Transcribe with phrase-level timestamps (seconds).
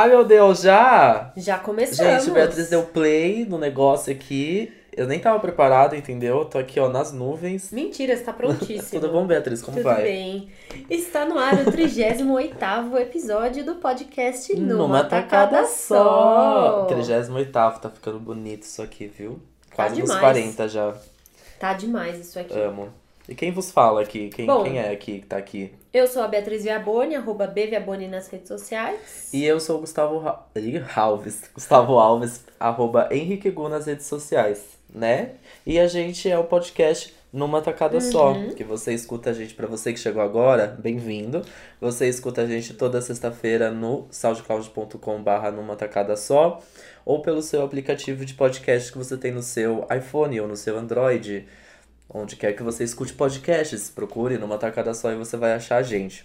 [0.00, 1.32] Ai meu Deus, já?
[1.36, 2.22] Já começamos.
[2.24, 4.72] Gente, Beatriz deu play no negócio aqui.
[4.96, 6.44] Eu nem tava preparado, entendeu?
[6.44, 7.72] Tô aqui, ó, nas nuvens.
[7.72, 9.00] Mentira, está prontíssimo.
[9.02, 9.60] Tudo bom, Beatriz?
[9.60, 10.02] Como Tudo vai?
[10.04, 10.52] bem.
[10.88, 16.84] Está no ar o 38º episódio do podcast Numa, Numa Tacada Só.
[16.84, 19.42] 38 tá ficando bonito isso aqui, viu?
[19.74, 20.20] Quase nos demais.
[20.20, 20.94] 40 já.
[21.58, 22.56] Tá demais isso aqui.
[22.56, 22.88] Amo.
[23.28, 24.30] E quem vos fala aqui?
[24.30, 24.64] Quem, Bom.
[24.64, 25.72] quem é aqui que tá aqui?
[25.92, 29.28] Eu sou a Beatriz Viaboni, arroba Bviaboni nas redes sociais.
[29.32, 30.46] E eu sou o Gustavo Ra-
[30.96, 31.42] Alves.
[31.52, 35.32] Gustavo Alves, arroba Henrique Gu nas redes sociais, né?
[35.66, 38.54] E a gente é o podcast Numa Tacada Só, Uhum.
[38.54, 41.42] que você escuta a gente, pra você que chegou agora, bem-vindo.
[41.78, 46.60] Você escuta a gente toda sexta-feira no soundcloud.com barra Numa Tacada Só,
[47.04, 50.78] ou pelo seu aplicativo de podcast que você tem no seu iPhone ou no seu
[50.78, 51.46] Android,
[52.08, 55.82] onde quer que você escute podcasts, procure Numa Tacada Só e você vai achar a
[55.82, 56.24] gente.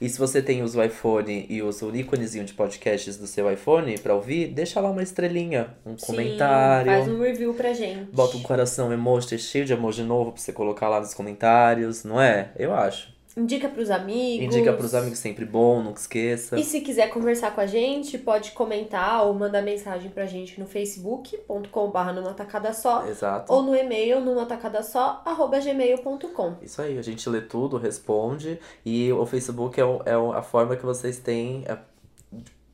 [0.00, 3.50] E se você tem usa o iPhone e usa o íconezinho de podcasts do seu
[3.50, 6.90] iPhone pra ouvir, deixa lá uma estrelinha, um Sim, comentário.
[6.90, 8.10] Faz um review pra gente.
[8.12, 12.20] Bota um coração emoji cheio de emoji novo pra você colocar lá nos comentários, não
[12.20, 12.50] é?
[12.56, 13.13] Eu acho.
[13.36, 14.44] Indica pros amigos.
[14.54, 16.58] Indica pros amigos sempre bom, nunca esqueça.
[16.58, 20.66] E se quiser conversar com a gente, pode comentar ou mandar mensagem pra gente no
[20.66, 23.52] facebook.com.br numa tacada só Exato.
[23.52, 26.54] ou no e-mail numa tacada só, arroba gmail.com.
[26.62, 28.58] Isso aí, a gente lê tudo, responde.
[28.84, 31.76] E o Facebook é, o- é a forma que vocês têm é,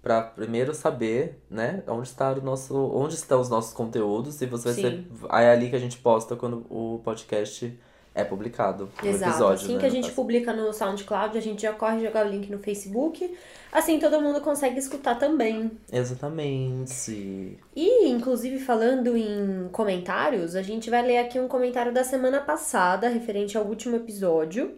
[0.02, 4.40] pra primeiro saber, né, onde está o nosso, onde estão os nossos conteúdos.
[4.42, 4.82] E você vai Sim.
[4.82, 5.06] ser,
[5.42, 7.78] é ali que a gente posta quando o podcast
[8.14, 8.90] é publicado.
[9.02, 9.30] O Exato.
[9.30, 10.14] episódio, assim né, que a gente caso.
[10.16, 13.36] publica no SoundCloud, a gente já corre jogar o link no Facebook.
[13.72, 15.70] Assim todo mundo consegue escutar também.
[15.92, 17.58] Exatamente.
[17.74, 23.08] E, inclusive, falando em comentários, a gente vai ler aqui um comentário da semana passada,
[23.08, 24.74] referente ao último episódio,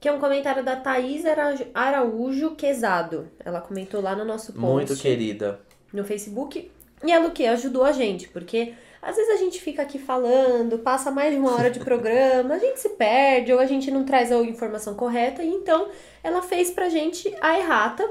[0.00, 3.28] que é um comentário da Thaís Ara- Araújo Quezado.
[3.44, 5.60] Ela comentou lá no nosso post Muito querida.
[5.92, 6.70] no Facebook.
[7.04, 7.46] E ela o quê?
[7.46, 11.54] Ajudou a gente, porque às vezes a gente fica aqui falando, passa mais de uma
[11.54, 15.42] hora de programa, a gente se perde ou a gente não traz a informação correta,
[15.42, 15.88] e então
[16.22, 18.08] ela fez pra gente a errata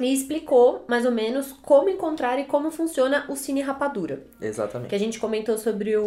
[0.00, 4.24] e explicou mais ou menos como encontrar e como funciona o Cine Rapadura.
[4.40, 4.90] Exatamente.
[4.90, 6.04] Que a gente comentou sobre o,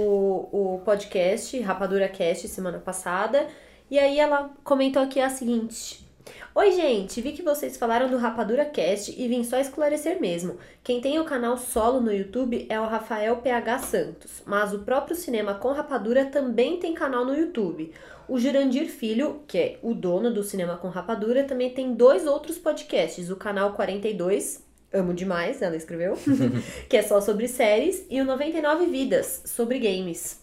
[0.51, 3.47] o podcast Rapadura Cast semana passada.
[3.89, 6.07] E aí ela comentou aqui a seguinte.
[6.55, 10.57] Oi, gente, vi que vocês falaram do Rapadura Cast e vim só esclarecer mesmo.
[10.83, 15.15] Quem tem o canal solo no YouTube é o Rafael PH Santos, mas o próprio
[15.15, 17.91] Cinema com Rapadura também tem canal no YouTube.
[18.27, 22.57] O Jurandir Filho, que é o dono do Cinema com Rapadura, também tem dois outros
[22.57, 26.17] podcasts, o canal 42, amo demais, ela escreveu,
[26.89, 30.38] que é só sobre séries, e o 99 Vidas, sobre games.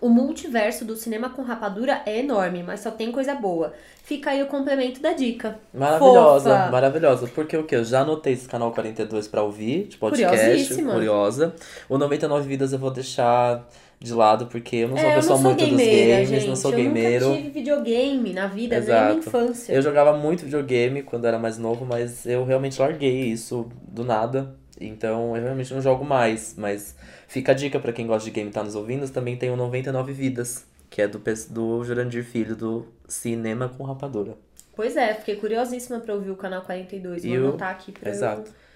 [0.00, 3.72] O multiverso do cinema com rapadura é enorme, mas só tem coisa boa.
[4.04, 5.58] Fica aí o complemento da dica.
[5.72, 6.70] Maravilhosa, Fofa.
[6.70, 7.26] maravilhosa.
[7.34, 7.74] Porque o que?
[7.74, 10.82] Eu já anotei esse canal 42 pra ouvir, de podcast.
[10.82, 11.54] Curiosa.
[11.88, 13.66] O 99 Vidas eu vou deixar
[14.00, 16.46] de lado, porque eu não sou é, uma eu pessoa muito dos gameira, games, gente.
[16.46, 17.26] não sou eu gameiro.
[17.28, 19.28] nunca tive videogame na vida, nem na minha Exato.
[19.28, 19.72] infância.
[19.72, 24.54] Eu jogava muito videogame quando era mais novo, mas eu realmente larguei isso do nada.
[24.80, 26.54] Então eu realmente não jogo mais.
[26.56, 26.96] Mas
[27.26, 29.56] fica a dica pra quem gosta de game e tá nos ouvindo, também tem o
[29.56, 34.36] 99 Vidas, que é do, do Jurandir Filho, do Cinema com Rapadura.
[34.74, 37.24] Pois é, fiquei curiosíssima pra ouvir o canal 42.
[37.24, 38.50] Vou E anotar aqui pra Exato.
[38.50, 38.67] eu.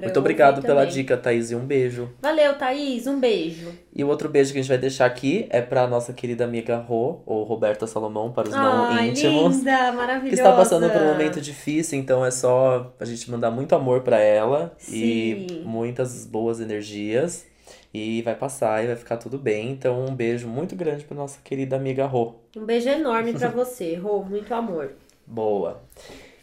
[0.00, 0.94] Muito obrigado pela também.
[0.94, 2.10] dica, Thaís, e um beijo.
[2.20, 3.06] Valeu, Thaís.
[3.06, 3.68] Um beijo.
[3.94, 6.76] E o outro beijo que a gente vai deixar aqui é pra nossa querida amiga
[6.78, 9.58] Rô, ou Roberta Salomão, para os não Ai, íntimos.
[9.58, 10.28] linda, maravilhosa.
[10.28, 14.00] Que está passando por um momento difícil, então é só a gente mandar muito amor
[14.00, 15.62] pra ela e Sim.
[15.64, 17.46] muitas boas energias.
[17.94, 19.70] E vai passar e vai ficar tudo bem.
[19.70, 22.36] Então, um beijo muito grande pra nossa querida amiga Rô.
[22.56, 24.22] Um beijo enorme pra você, Rô.
[24.24, 24.92] Muito amor.
[25.26, 25.82] Boa.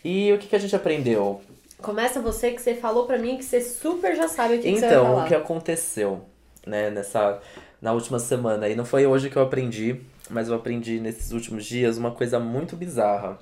[0.05, 1.41] E o que, que a gente aprendeu?
[1.81, 4.75] Começa você que você falou pra mim que você super já sabe o que, que
[4.79, 5.25] você vai Então, falar.
[5.25, 6.21] o que aconteceu,
[6.65, 7.39] né, nessa
[7.81, 11.63] na última semana, e não foi hoje que eu aprendi, mas eu aprendi nesses últimos
[11.65, 13.39] dias uma coisa muito bizarra.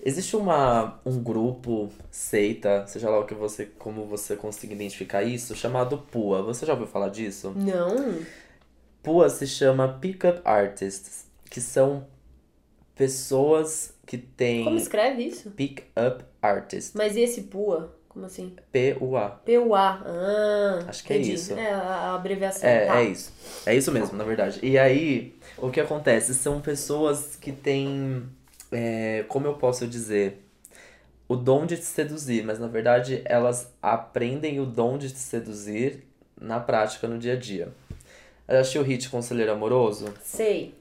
[0.00, 5.56] Existe uma um grupo, seita, seja lá o que você como você consiga identificar isso,
[5.56, 6.42] chamado PUA.
[6.44, 7.52] Você já ouviu falar disso?
[7.56, 8.20] Não.
[9.02, 12.06] PUA se chama Pickup Artists, que são
[12.94, 15.50] pessoas que têm Como escreve isso?
[15.50, 17.94] Pickup Artist, Mas e esse PUA?
[18.08, 18.56] Como assim?
[18.72, 19.28] P-U-A.
[19.28, 19.78] PUA.
[19.78, 21.34] Ah, Acho que é entendi.
[21.34, 21.52] isso.
[21.54, 22.68] É a abreviação.
[22.68, 23.00] É, tá.
[23.00, 23.32] é isso.
[23.66, 24.58] É isso mesmo, na verdade.
[24.62, 26.34] E aí, o que acontece?
[26.34, 28.24] São pessoas que têm,
[28.72, 30.42] é, como eu posso dizer,
[31.28, 36.02] o dom de te seduzir, mas na verdade elas aprendem o dom de te seduzir
[36.40, 37.68] na prática, no dia a dia.
[38.48, 40.06] Já assistiu o Hit Conselheiro Amoroso?
[40.24, 40.74] Sei.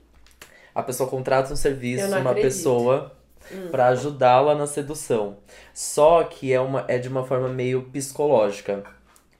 [0.73, 2.43] A pessoa contrata um serviço, Eu uma acredito.
[2.43, 3.11] pessoa
[3.51, 3.67] Hum.
[3.71, 5.37] pra ajudá-la na sedução.
[5.73, 8.83] Só que é, uma, é de uma forma meio psicológica.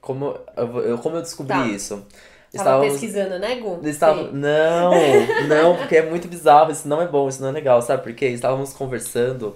[0.02, 1.68] Como eu, como eu descobri Tá.
[1.68, 1.96] isso?
[1.98, 2.06] Tava
[2.54, 3.82] Estávamos- pesquisando, né, Gu?
[3.84, 4.32] Estava...
[4.32, 4.92] Não,
[5.48, 8.14] não, porque é muito bizarro, isso não é bom, isso não é legal, sabe por
[8.14, 8.28] quê?
[8.28, 9.54] Estávamos conversando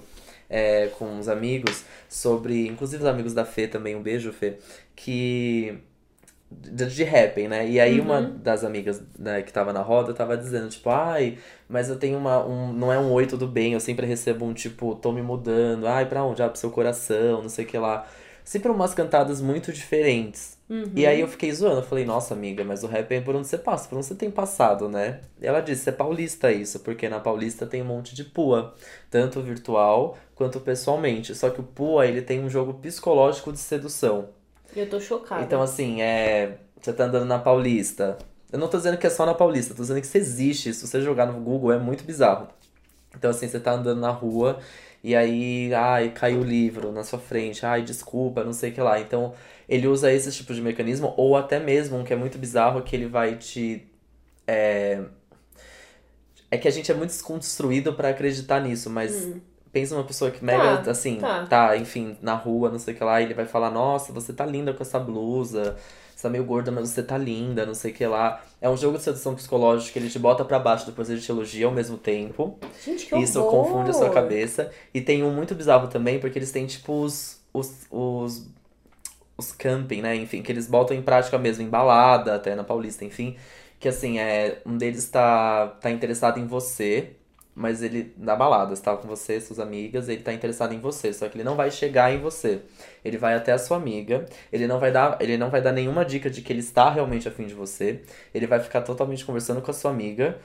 [0.50, 4.58] é, com uns amigos sobre, inclusive os amigos da Fê também, um beijo, Fê,
[4.96, 5.78] que.
[6.52, 7.68] De, de rapping, né?
[7.68, 8.38] E aí uma Uhum.
[8.40, 11.38] das amigas né, que tava na roda tava dizendo, tipo, ai,
[11.70, 12.46] mas eu tenho uma.
[12.46, 15.88] Um, não é um oi, tudo bem, eu sempre recebo um tipo, tô me mudando,
[15.88, 16.44] ai, pra onde?
[16.44, 18.06] Ah, pro seu coração, não sei o que lá.
[18.44, 20.58] Sempre umas cantadas muito diferentes.
[20.70, 20.92] Uhum.
[20.96, 23.48] E aí eu fiquei zoando, eu falei, nossa amiga, mas o rap é por onde
[23.48, 25.22] você passa, por onde você tem passado, né?
[25.42, 28.74] E ela disse, é paulista isso, porque na Paulista tem um monte de pua,
[29.10, 31.36] tanto virtual quanto pessoalmente.
[31.36, 34.30] Só que o pua, ele tem um jogo psicológico de sedução.
[34.76, 35.42] Eu tô chocada.
[35.44, 38.18] Então assim, é, você tá andando na Paulista.
[38.52, 40.86] Eu não tô dizendo que é só na Paulista, tô dizendo que isso existe, se
[40.86, 42.48] você jogar no Google é muito bizarro.
[43.16, 44.60] Então assim, você tá andando na rua
[45.04, 48.82] e aí, ai, caiu o livro na sua frente, ai, desculpa, não sei o que
[48.82, 49.00] lá.
[49.00, 49.34] Então,
[49.68, 52.96] ele usa esse tipo de mecanismo, ou até mesmo um que é muito bizarro, que
[52.96, 53.88] ele vai te.
[54.46, 55.02] É,
[56.52, 59.28] é que a gente é muito desconstruído pra acreditar nisso, mas
[59.72, 61.46] pensa numa pessoa que mega, Tá, assim, tá.
[61.46, 64.34] tá, enfim, na rua, não sei o que lá, e ele vai falar, nossa, você
[64.34, 65.76] tá linda com essa blusa.
[66.16, 68.44] Você tá meio gorda, mas você tá linda, não sei o que lá.
[68.62, 71.32] É um jogo de sedução psicológica que ele te bota pra baixo, depois ele te
[71.32, 72.60] elogia ao mesmo tempo.
[72.86, 73.64] Gente, que Isso horror.
[73.66, 74.70] confunde a sua cabeça.
[74.94, 78.48] E tem um muito bizarro também, porque eles têm, tipo, os, os, os,
[79.36, 80.16] os camping, né?
[80.16, 83.36] Enfim, que eles botam em prática mesmo, em balada, até na Paulista, enfim.
[83.80, 87.16] Que assim, é, um deles tá, tá interessado em você,
[87.56, 91.28] mas ele, na balada, tá com você, suas amigas, ele tá interessado em você, só
[91.28, 92.62] que ele não vai chegar em você.
[93.04, 96.06] Ele vai até a sua amiga, ele não vai dar, ele não vai dar nenhuma
[96.06, 98.02] dica de que ele está realmente afim de você.
[98.34, 100.40] Ele vai ficar totalmente conversando com a sua amiga,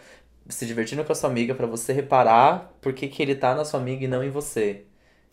[0.49, 3.65] se divertindo com a sua amiga pra você reparar por que que ele tá na
[3.65, 4.85] sua amiga e não em você.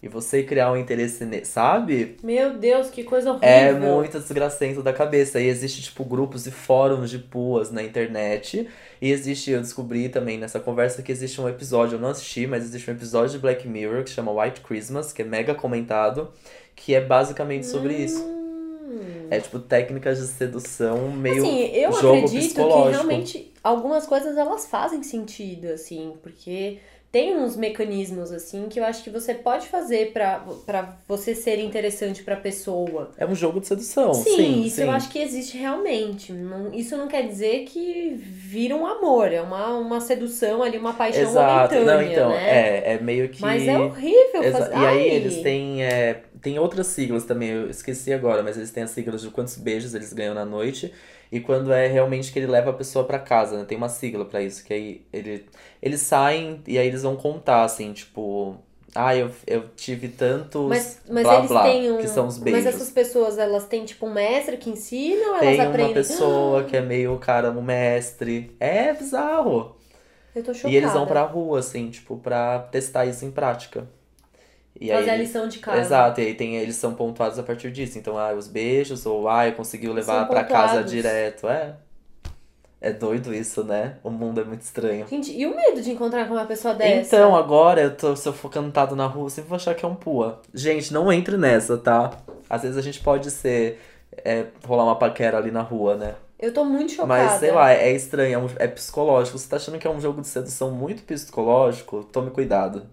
[0.03, 2.17] E você criar um interesse nele, sabe?
[2.21, 3.47] Meu Deus, que coisa horrível.
[3.47, 5.39] É muito desgracento da cabeça.
[5.39, 8.67] E existe, tipo, grupos e fóruns de puas na internet.
[9.01, 12.65] E existe, eu descobri também nessa conversa que existe um episódio, eu não assisti, mas
[12.65, 16.33] existe um episódio de Black Mirror que chama White Christmas, que é mega comentado,
[16.75, 18.21] que é basicamente sobre isso.
[18.25, 19.27] Hum.
[19.31, 24.65] É tipo técnicas de sedução meio Assim, eu jogo acredito que realmente algumas coisas elas
[24.65, 26.79] fazem sentido, assim, porque
[27.13, 31.59] tem uns mecanismos, assim, que eu acho que você pode fazer pra, pra você ser
[31.59, 33.11] interessante pra pessoa.
[33.15, 34.15] É um jogo de sedução.
[34.15, 34.81] Sim, Sim, isso sim.
[34.81, 36.33] eu acho que existe realmente.
[36.33, 40.93] Não- isso não quer dizer que vira um amor, é uma, uma sedução ali, uma
[40.95, 41.75] paixão Exato.
[41.75, 42.79] momentânea, Não, então, né?
[42.79, 43.39] é, é meio que.
[43.43, 44.71] Mas é horrível Exa- fazer.
[44.73, 45.09] E aí Ai!
[45.11, 49.21] eles têm, é, tem outras siglas também, eu esqueci agora, mas eles têm as siglas
[49.21, 50.91] de quantos beijos eles ganham na noite
[51.37, 53.65] e quando é realmente que ele leva a pessoa pra casa, né?
[53.65, 55.45] Tem uma sigla pra isso, que aí ele,
[55.81, 58.57] eles saem e aí eles vão contar, assim, tipo,
[58.95, 61.97] ah, eu, eu tive tantos Mas, mas blá eles blá, têm um.
[61.97, 62.65] que são os Mas beijos.
[62.75, 65.93] essas pessoas, elas têm tipo um mestre que ensina ou Tem elas uma aprendem?
[65.93, 68.55] pessoa que é meio, cara, um mestre.
[68.59, 69.75] É bizarro.
[70.35, 70.73] Eu tô chocada.
[70.73, 73.87] E eles vão pra rua, assim, tipo, pra testar isso em prática.
[74.79, 75.79] E Fazer a aí, lição de casa.
[75.81, 77.97] Exato, e aí tem, eles são pontuados a partir disso.
[77.97, 81.47] Então, ah, os beijos, ou ah, conseguiu levar São pra casa direto.
[81.47, 81.75] É.
[82.81, 83.95] É doido isso, né?
[84.03, 85.07] O mundo é muito estranho.
[85.07, 87.15] Gente, e o medo de encontrar com uma pessoa dessa?
[87.15, 89.85] Então, agora, eu tô, se eu for cantado na rua, eu sempre vou achar que
[89.85, 90.41] é um pua.
[90.53, 92.11] Gente, não entre nessa, tá?
[92.49, 93.79] Às vezes a gente pode ser.
[94.25, 96.15] é, rolar uma paquera ali na rua, né?
[96.37, 97.07] Eu tô muito chocada.
[97.07, 99.37] Mas sei lá, é estranho, é, um- é psicológico.
[99.39, 102.03] Você tá achando que é um jogo de sedução muito psicológico?
[102.03, 102.85] Tome cuidado.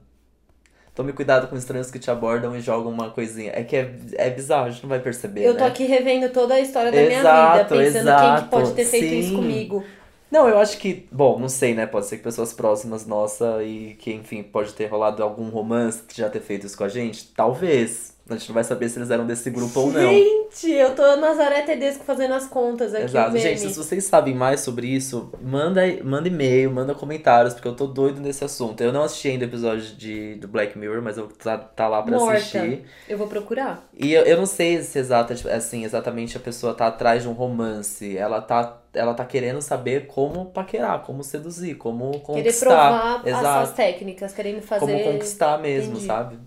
[1.01, 3.53] Tome cuidado com estranhos que te abordam e jogam uma coisinha.
[3.55, 5.43] É que é, é bizarro, a gente não vai perceber.
[5.43, 5.69] Eu tô né?
[5.69, 8.85] aqui revendo toda a história da minha Exato, vida, pensando quem exato, que pode ter
[8.85, 9.37] feito isso sim.
[9.37, 9.83] comigo.
[10.31, 11.09] Não, eu acho que.
[11.11, 11.87] Bom, não sei, né?
[11.87, 16.19] Pode ser que pessoas próximas nossa e que, enfim, pode ter rolado algum romance que
[16.19, 17.33] já ter feito isso com a gente.
[17.35, 18.15] Talvez.
[18.35, 20.01] A gente não vai saber se eles eram desse grupo ou não.
[20.13, 23.05] Gente, eu tô Nazaré Tedesco fazendo as contas aqui.
[23.05, 23.33] Exato.
[23.33, 23.41] meme.
[23.41, 27.87] Gente, se vocês sabem mais sobre isso, manda, manda e-mail, manda comentários, porque eu tô
[27.87, 28.81] doido nesse assunto.
[28.83, 32.03] Eu não assisti ainda o episódio de, do Black Mirror, mas eu tá, tá lá
[32.03, 32.37] pra Morta.
[32.39, 32.85] assistir.
[33.09, 33.89] Eu vou procurar.
[33.97, 37.29] E eu, eu não sei se exata, tipo, assim, exatamente a pessoa tá atrás de
[37.29, 38.17] um romance.
[38.17, 42.67] Ela tá, ela tá querendo saber como paquerar, como seduzir, como Querer conquistar.
[42.69, 43.67] provar as Exato.
[43.67, 44.81] suas técnicas, querendo fazer.
[44.81, 46.07] Como conquistar mesmo, Entendi.
[46.07, 46.39] sabe?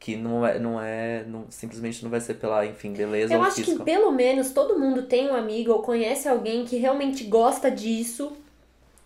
[0.00, 3.44] Que não é, não é, não, simplesmente não vai ser pela, enfim, beleza Eu ou
[3.44, 7.70] acho que pelo menos todo mundo tem um amigo ou conhece alguém que realmente gosta
[7.70, 8.32] disso,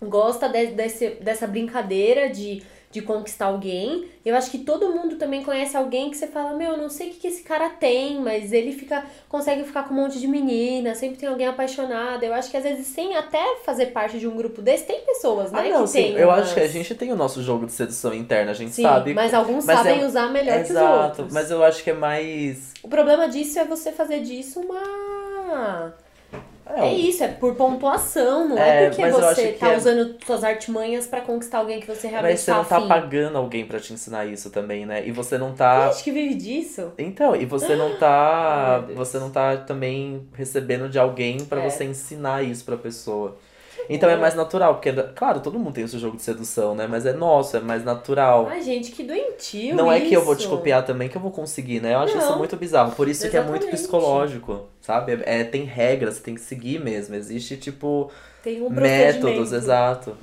[0.01, 2.63] gosta de- desse, dessa brincadeira de
[2.95, 4.07] de conquistar alguém.
[4.25, 7.09] Eu acho que todo mundo também conhece alguém que você fala, meu, eu não sei
[7.09, 10.29] o que, que esse cara tem, mas ele fica consegue ficar com um monte de
[10.29, 12.23] menina, sempre tem alguém apaixonado.
[12.23, 15.51] Eu acho que às vezes, sem até fazer parte de um grupo desse, tem pessoas,
[15.51, 15.65] né?
[15.67, 16.03] Ah, não, que sim.
[16.05, 18.55] tem Eu umas- acho que a gente tem o nosso jogo de sedução interna, a
[18.55, 19.13] gente Sim, sabe.
[19.13, 21.33] mas alguns Mas sabem é- usar melhor que os Exato, outros.
[21.35, 22.73] mas eu acho que é mais.
[22.81, 25.93] O problema disso é você fazer disso uma.
[26.66, 30.42] É, um- isso, é por pontuação, não é, É, porque você tá é- usando suas
[30.42, 32.88] artimanhas pra conquistar alguém que você realmente Mas você tá não tá afim.
[32.88, 35.06] pagando alguém pra te ensinar isso também, né?
[35.06, 35.90] E você não Tem tá.
[35.90, 36.92] gente que vive disso.
[36.97, 38.76] Então, e você não tá.
[38.80, 38.99] Ai, Deus.
[38.99, 41.68] você não tá também recebendo de alguém pra É.
[41.68, 43.37] você ensinar isso pra pessoa.
[43.88, 44.21] Então é bom.
[44.23, 46.87] mais natural, porque, claro, todo mundo tem o seu jogo de sedução, né?
[46.87, 48.47] Mas é nosso, é mais natural.
[48.50, 50.49] Ai, gente, que doentio Não é que eu vou te isso.
[50.50, 51.95] copiar também que eu vou conseguir, né?
[51.95, 52.23] Eu acho Não.
[52.23, 52.93] isso muito bizarro.
[52.93, 53.81] Por isso que é muito Exatamente.
[53.81, 55.19] psicológico, sabe?
[55.25, 57.14] É, tem regras, tem que seguir mesmo.
[57.14, 58.11] Existe, tipo,
[58.43, 60.17] Tem um métodos, exato.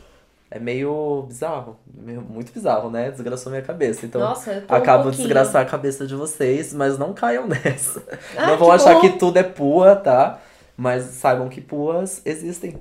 [0.53, 1.77] É meio bizarro.
[1.93, 3.09] meio- muito bizarro, né?
[3.09, 4.05] Desgraçou minha cabeça.
[4.05, 8.03] Então, Nossa, tô um acabo de desgraçar a cabeça de vocês, mas não caiam nessa.
[8.35, 8.99] Ah, não vão achar bom.
[8.99, 10.39] que tudo é pua, tá?
[10.75, 12.75] Mas saibam que puas existem.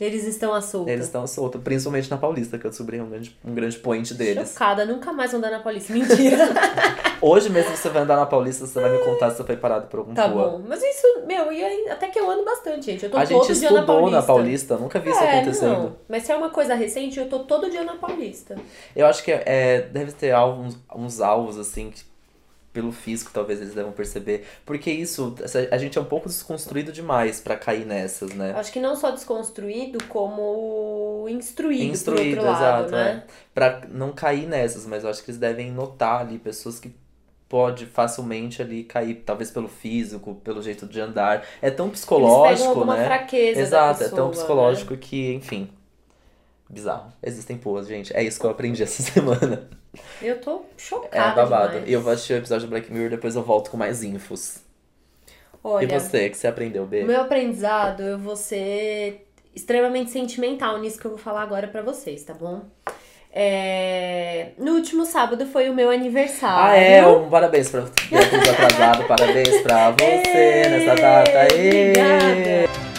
[0.00, 0.90] Eles estão à solta.
[0.90, 4.50] Eles estão soltos, principalmente na Paulista, que eu descobri um grande, um grande point deles.
[4.50, 5.92] Chocada, nunca mais vou andar na Paulista.
[5.92, 6.48] Mentira.
[7.22, 9.86] Hoje mesmo você vai andar na Paulista, você vai me contar se você foi parado
[9.86, 10.48] por algum tá pua.
[10.48, 10.62] bom.
[10.66, 13.04] Mas isso, meu, e até que eu ando bastante, gente.
[13.04, 14.20] Eu tô A todo gente dia na Paulista.
[14.20, 15.72] na Paulista, nunca vi isso é, acontecendo.
[15.72, 15.96] Não.
[16.08, 18.56] Mas se é uma coisa recente, eu tô todo dia na Paulista.
[18.96, 22.02] Eu acho que é, deve ter alguns, uns alvos, assim, que
[22.74, 24.44] pelo físico talvez eles devam perceber.
[24.66, 25.34] Porque isso,
[25.70, 28.52] a gente é um pouco desconstruído demais pra cair nessas, né?
[28.54, 33.24] Acho que não só desconstruído, como instruído, Instruído, outro lado, exato, né?
[33.26, 33.32] é.
[33.54, 36.92] Pra não cair nessas, mas eu acho que eles devem notar ali pessoas que
[37.48, 41.46] pode facilmente ali cair, talvez pelo físico, pelo jeito de andar.
[41.62, 43.06] É tão Eles psicológico, pegam alguma né?
[43.06, 44.32] fraqueza Exato, da é pessoa, tão né?
[44.32, 45.70] psicológico que, enfim.
[46.68, 47.12] Bizarro.
[47.22, 48.14] Existem puas, gente.
[48.16, 49.68] É isso que eu aprendi essa semana.
[50.20, 51.68] Eu tô É chocada babado.
[51.72, 51.88] demais.
[51.88, 54.58] E eu vou assistir o episódio do Black Mirror, depois eu volto com mais infos.
[55.62, 57.04] Olha, E você, que você aprendeu, B?
[57.04, 62.22] meu aprendizado, eu vou ser extremamente sentimental nisso que eu vou falar agora pra vocês,
[62.24, 62.62] tá bom?
[63.36, 66.72] É, No último sábado foi o meu aniversário.
[66.72, 67.80] Ah, é, um parabéns pra
[68.52, 71.30] atrasado, parabéns pra você nessa data.
[71.40, 71.90] Aê!
[71.90, 72.93] Obrigada.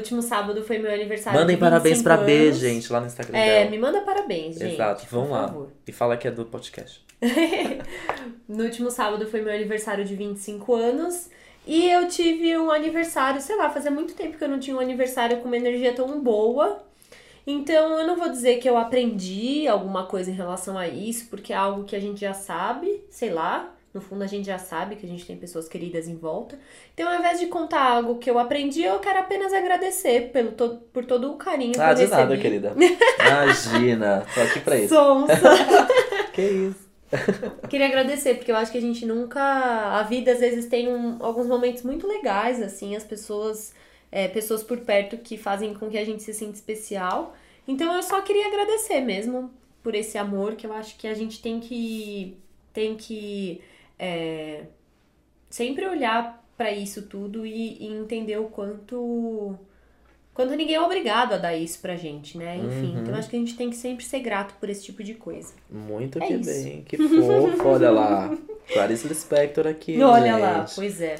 [0.00, 1.38] Último sábado foi meu aniversário.
[1.38, 3.70] Mandem de parabéns 25 pra B, gente, lá no Instagram É, dela.
[3.70, 4.74] me manda parabéns, gente.
[4.74, 5.46] Exato, vão lá.
[5.48, 5.68] favor.
[5.86, 7.02] E fala que é do podcast.
[8.48, 11.30] No último sábado foi meu aniversário de 25 anos.
[11.66, 14.80] E eu tive um aniversário, sei lá, fazia muito tempo que eu não tinha um
[14.80, 16.82] aniversário com uma energia tão boa.
[17.46, 21.52] Então eu não vou dizer que eu aprendi alguma coisa em relação a isso, porque
[21.52, 23.72] é algo que a gente já sabe, sei lá.
[23.92, 26.58] No fundo a gente já sabe que a gente tem pessoas queridas em volta.
[26.94, 30.76] Então ao invés de contar algo que eu aprendi, eu quero apenas agradecer pelo to
[30.92, 32.20] por todo o carinho que Ah, eu de recebi.
[32.20, 32.74] nada, querida.
[33.18, 34.94] Imagina, tô aqui pra isso.
[34.94, 35.34] Sonsa.
[36.32, 36.88] Que isso.
[37.68, 39.40] Queria agradecer, porque eu acho que a gente nunca.
[39.42, 43.74] A vida às vezes tem um- alguns momentos muito legais, assim, as pessoas.
[44.12, 47.34] é, pessoas por perto que fazem com que a gente se sinta especial.
[47.66, 49.50] Então eu só queria agradecer mesmo
[49.84, 52.36] por esse amor que eu acho que a gente tem que.
[52.72, 53.60] tem que.
[54.00, 54.62] É,
[55.50, 59.54] sempre olhar pra isso tudo e, e entender o quanto.
[60.32, 62.56] Quanto ninguém é obrigado a dar isso pra gente, né?
[62.56, 63.02] Enfim, Uhum.
[63.02, 65.52] então acho que a gente tem que sempre ser grato por esse tipo de coisa.
[65.70, 66.44] Muito É que isso.
[66.50, 68.34] bem, que fofo, olha lá.
[68.72, 70.40] Clarice Lispector aqui, Olha gente.
[70.40, 71.16] lá, pois é.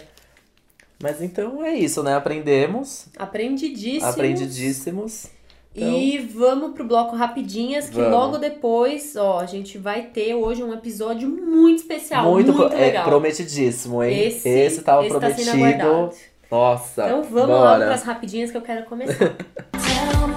[1.03, 2.15] Mas então é isso, né?
[2.15, 4.07] Aprendemos, Aprendidíssimo.
[4.07, 5.27] aprendidíssimos.
[5.75, 8.11] E vamos pro bloco rapidinhas, que Vamos.
[8.11, 12.81] logo depois, ó, a gente vai ter hoje um episódio muito especial, muito muito, é,
[12.81, 13.05] legal.
[13.05, 14.27] prometidíssimo, hein?
[14.27, 15.51] Esse, esse tava esse tá prometido.
[15.51, 16.11] aguardado.
[16.51, 17.05] Nossa.
[17.05, 17.71] Então vamos bora.
[17.71, 19.37] logo pras rapidinhas que eu quero começar.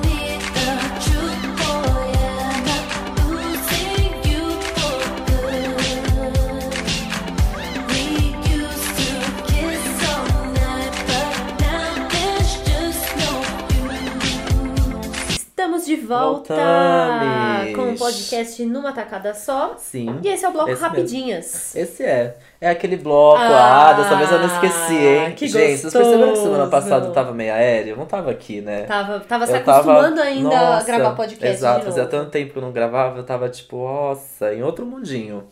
[16.06, 17.76] volta Voltamos.
[17.76, 19.76] com o podcast numa tacada só.
[19.78, 20.20] Sim.
[20.24, 20.96] E esse é o bloco Esse mesmo.
[20.96, 21.76] rapidinhas.
[21.76, 22.38] Esse é.
[22.62, 23.40] É aquele bloco.
[23.42, 25.32] Ah, Ah, dessa vez eu não esqueci, hein?
[25.36, 26.72] que Gente, vocês perceberam que semana gostoso.
[26.72, 27.92] passada eu tava meio aéreo?
[27.92, 28.84] Eu não tava aqui, né?
[28.84, 32.54] Tava, tava se Eu tava- acostumando ainda a Nossa, gravar podcast Exato, fazia tanto tempo
[32.54, 35.44] que eu não gravava, eu tava tipo, nossa, em outro mundinho.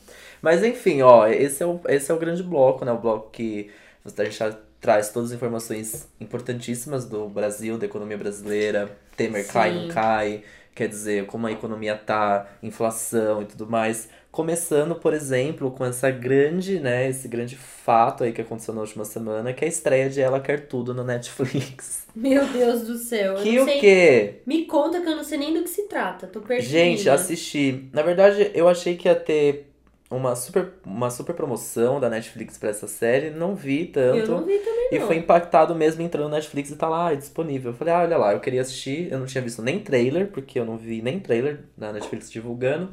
[0.42, 2.92] Mas enfim, ó, esse é o, esse é o grande bloco, né?
[2.92, 3.70] O bloco que
[4.18, 8.98] a gente já traz todas as informações importantíssimas do Brasil, da economia brasileira.
[9.16, 9.88] Temer cai, Sim.
[9.88, 10.44] não cai.
[10.74, 14.10] quer dizer, como a economia tá, inflação e tudo mais.
[14.32, 19.04] Começando, por exemplo, com essa grande, né, esse grande fato aí que aconteceu na última
[19.04, 22.08] semana, que é a estreia de Ela Quer Tudo no Netflix.
[22.16, 23.36] Meu Deus do céu.
[23.36, 23.80] Que o sei.
[23.80, 24.36] quê?
[24.46, 26.28] Me conta que eu não sei nem do que se trata.
[26.28, 26.72] Tô perdida.
[26.72, 27.90] Gente, assisti.
[27.94, 29.71] Na verdade, eu achei que ia ter
[30.12, 33.30] uma super, uma super promoção da Netflix pra essa série.
[33.30, 34.18] Não vi tanto.
[34.18, 35.08] Eu não vi também, E não.
[35.08, 37.72] foi impactado mesmo entrando no Netflix e tá lá, é disponível.
[37.72, 39.12] Eu falei, ah, olha lá, eu queria assistir.
[39.12, 42.90] Eu não tinha visto nem trailer, porque eu não vi nem trailer na Netflix divulgando.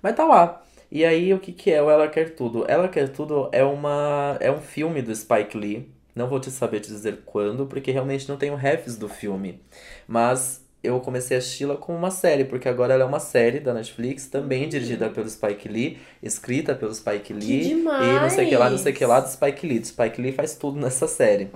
[0.00, 0.62] Mas tá lá.
[0.90, 2.64] E aí, o que que é o Ela Quer Tudo?
[2.68, 5.92] Ela Quer Tudo é uma é um filme do Spike Lee.
[6.14, 9.60] Não vou te saber te dizer quando, porque realmente não tenho refs do filme.
[10.06, 13.72] Mas eu comecei a assisti-la como uma série, porque agora ela é uma série da
[13.74, 17.72] Netflix, também dirigida pelo Spike Lee, escrita pelo Spike Lee.
[17.72, 19.78] E não sei o que lá, não sei o que lá do Spike Lee.
[19.80, 21.50] O Spike Lee faz tudo nessa série.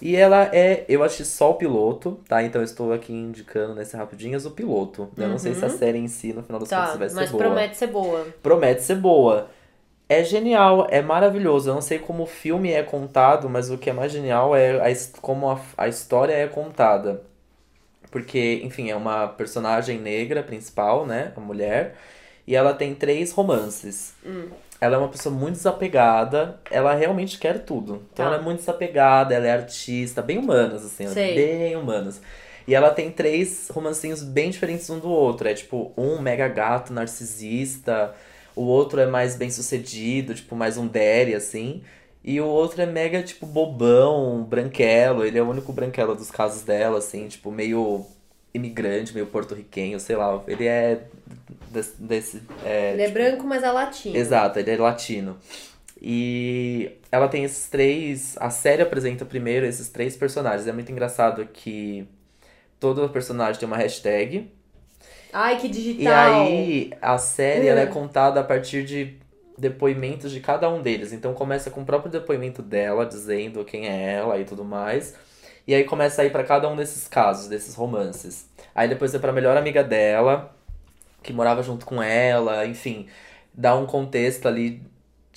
[0.00, 0.84] E ela é.
[0.88, 2.42] Eu achei só o piloto, tá?
[2.42, 5.08] Então eu estou aqui indicando nesse rapidinhas o piloto.
[5.16, 7.14] Eu não sei se a série em si, no final das Tá, contas, vai ser
[7.14, 7.44] mas boa.
[7.44, 8.26] promete ser boa.
[8.42, 9.48] Promete ser boa.
[10.08, 11.70] É genial, é maravilhoso.
[11.70, 14.78] Eu não sei como o filme é contado, mas o que é mais genial é
[14.92, 17.22] a, como a, a história é contada.
[18.14, 21.32] Porque, enfim, é uma personagem negra principal, né?
[21.36, 21.96] A mulher.
[22.46, 24.14] E ela tem três romances.
[24.80, 26.60] Ela é uma pessoa muito desapegada.
[26.70, 28.04] Ela realmente quer tudo.
[28.12, 28.30] Então Tá.
[28.30, 31.34] ela é muito desapegada, ela é artista, bem humanas, assim, é Sei.
[31.34, 32.20] bem humanas.
[32.68, 35.48] E ela tem três romancinhos bem diferentes um do outro.
[35.48, 38.14] É tipo, um mega gato narcisista,
[38.54, 41.82] o outro é mais bem sucedido, tipo, mais um Derry, assim.
[42.24, 45.24] E o outro é mega, tipo, bobão, branquelo.
[45.24, 48.06] Ele é o único branquelo dos casos dela, assim, tipo, meio
[48.54, 50.42] imigrante, meio porto-riquenho, sei lá.
[50.48, 51.02] Ele é
[51.70, 52.00] desse.
[52.00, 54.16] desse é, Ele é branco, mas é latino.
[54.16, 55.36] Exato, ele é latino.
[56.00, 58.36] E ela tem esses três.
[58.38, 60.66] A série apresenta primeiro esses três personagens.
[60.66, 62.06] É muito engraçado que
[62.80, 64.50] todo personagem tem uma hashtag.
[65.32, 66.14] Ai, que E digital.
[66.14, 67.92] aí a série ela é Hum.
[67.92, 69.14] contada a partir de
[69.56, 71.12] depoimentos de cada um deles.
[71.12, 75.14] Então começa com o próprio depoimento dela, dizendo quem é ela e tudo mais.
[75.66, 78.48] E aí começa a ir pra cada um desses casos, desses romances.
[78.74, 80.54] Aí depois vai pra melhor amiga dela,
[81.22, 83.08] que morava junto com ela, enfim,
[83.52, 84.82] dá um contexto ali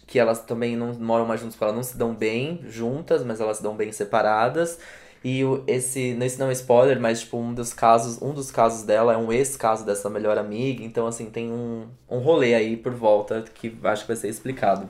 [0.05, 3.41] que elas também não moram mais juntas, porque elas não se dão bem juntas, mas
[3.41, 4.79] elas se dão bem separadas.
[5.23, 8.83] E o, esse, esse não é spoiler, mas tipo, um dos casos, um dos casos
[8.83, 12.93] dela é um ex-caso dessa melhor amiga, então assim, tem um, um rolê aí por
[12.93, 14.87] volta que acho que vai ser explicado.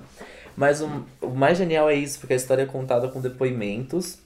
[0.56, 0.90] Mas o,
[1.22, 4.20] o mais genial é isso, porque a história é contada com depoimentos.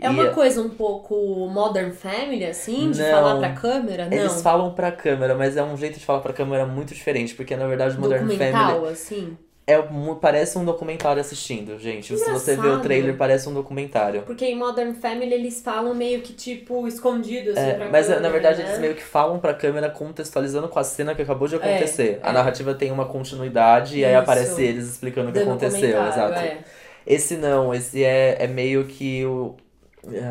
[0.00, 1.14] É E uma coisa um pouco
[1.48, 3.10] Modern Family, assim, de Não.
[3.10, 4.08] falar pra câmera?
[4.10, 4.42] Eles Não.
[4.42, 7.66] falam pra câmera, mas é um jeito de falar pra câmera muito diferente, porque na
[7.66, 9.38] verdade o Modern Family assim.
[9.66, 9.82] É
[10.20, 12.16] parece um documentário assistindo, gente.
[12.16, 12.82] Se você vê o Engraçado.
[12.82, 14.22] trailer, parece um documentário.
[14.22, 18.20] Porque em Modern Family eles falam meio que, tipo, escondido, assim, É, pra mas câmera,
[18.22, 18.68] na verdade né?
[18.68, 22.20] eles meio que falam pra câmera contextualizando com a cena que acabou de acontecer.
[22.22, 22.32] a é.
[22.32, 24.22] narrativa tem uma continuidade e aí Isso.
[24.22, 26.38] aparece eles explicando o que aconteceu, exato.
[26.38, 26.58] é.
[27.04, 29.56] Esse não, esse é, é meio que o.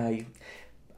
[0.06, 0.26] Ai.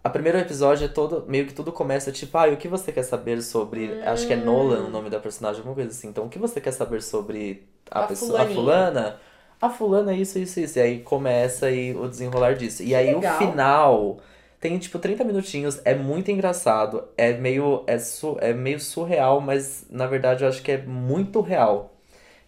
[0.03, 1.25] A primeiro episódio é todo.
[1.27, 3.99] Meio que tudo começa tipo, ah, o que você quer saber sobre.
[4.03, 6.07] Acho que é Nolan o nome da personagem, alguma coisa assim.
[6.07, 8.29] Então, o que você quer saber sobre a, A pessoa.
[8.41, 8.55] A fulaninha.
[8.55, 9.19] fulana?
[9.59, 10.77] A fulana, é isso, isso, isso.
[10.77, 12.83] E aí começa aí o desenrolar disso.
[12.83, 13.35] E aí legal.
[13.35, 14.17] o final.
[14.59, 19.85] Tem tipo 30 minutinhos, é muito engraçado, é meio, é, su, é meio surreal, mas
[19.87, 21.93] na verdade eu acho que é muito real.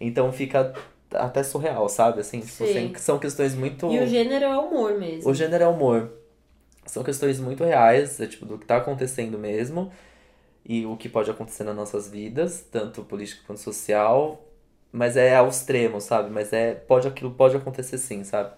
[0.02, 0.74] Então fica
[1.14, 2.22] até surreal, sabe?
[2.22, 2.74] Assim, tipo, Sim.
[2.74, 3.92] tem- são questões muito.
[3.92, 5.30] E o gênero é humor mesmo.
[5.30, 6.12] O gênero é humor.
[6.84, 9.92] São questões muito reais, é tipo, do que tá acontecendo mesmo.
[10.66, 14.44] E o que pode acontecer nas nossas vidas, tanto político quanto social.
[14.92, 16.30] Mas é ao extremo, sabe?
[16.32, 16.74] Mas é.
[16.76, 18.52] Pode, aquilo pode acontecer sim, sabe?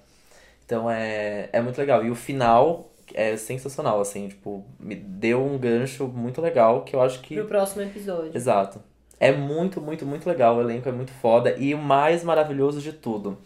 [0.66, 2.04] Então é, é muito legal.
[2.06, 7.02] E o final é sensacional, assim, tipo, me deu um gancho muito legal que eu
[7.02, 7.36] acho que.
[7.36, 8.32] Pro próximo episódio.
[8.36, 8.82] Exato.
[9.20, 10.58] É muito, muito, muito legal.
[10.58, 11.56] O elenco é muito foda.
[11.60, 13.38] E o mais maravilhoso de tudo.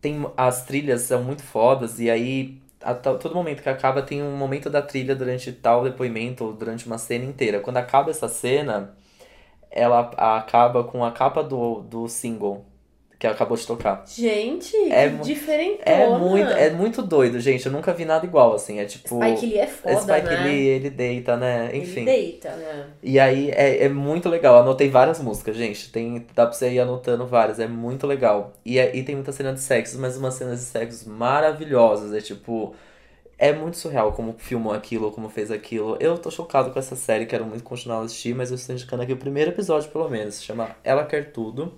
[0.00, 2.00] Tem, as trilhas são muito fodas.
[2.00, 5.84] E aí, a to- todo momento que acaba, tem um momento da trilha durante tal
[5.84, 7.60] depoimento, ou durante uma cena inteira.
[7.60, 8.94] Quando acaba essa cena,
[9.72, 12.64] ela acaba com a capa do, do single
[13.18, 14.02] que acabou de tocar.
[14.04, 15.96] Gente, É diferentona.
[15.96, 17.64] É muito, é muito doido, gente.
[17.64, 18.80] Eu nunca vi nada igual, assim.
[18.80, 19.22] É tipo.
[19.22, 20.42] Spike Lee é foda, Spike né?
[20.42, 21.70] Lee, ele deita, né?
[21.72, 22.00] Enfim.
[22.00, 22.86] Ele deita, né?
[23.00, 24.58] E aí é, é muito legal.
[24.58, 25.92] Anotei várias músicas, gente.
[25.92, 27.60] Tem, dá pra você ir anotando várias.
[27.60, 28.54] É muito legal.
[28.64, 32.12] E, é- e tem muita cena de sexo, mas umas cenas de sexo maravilhosas.
[32.12, 32.74] É tipo.
[33.38, 35.96] É muito surreal como filmou aquilo, como fez aquilo.
[35.98, 39.02] Eu tô chocado com essa série, quero muito continuar a assistir, mas eu estou indicando
[39.02, 40.36] aqui o primeiro episódio, pelo menos.
[40.36, 41.74] Se chama Ela Quer Tudo.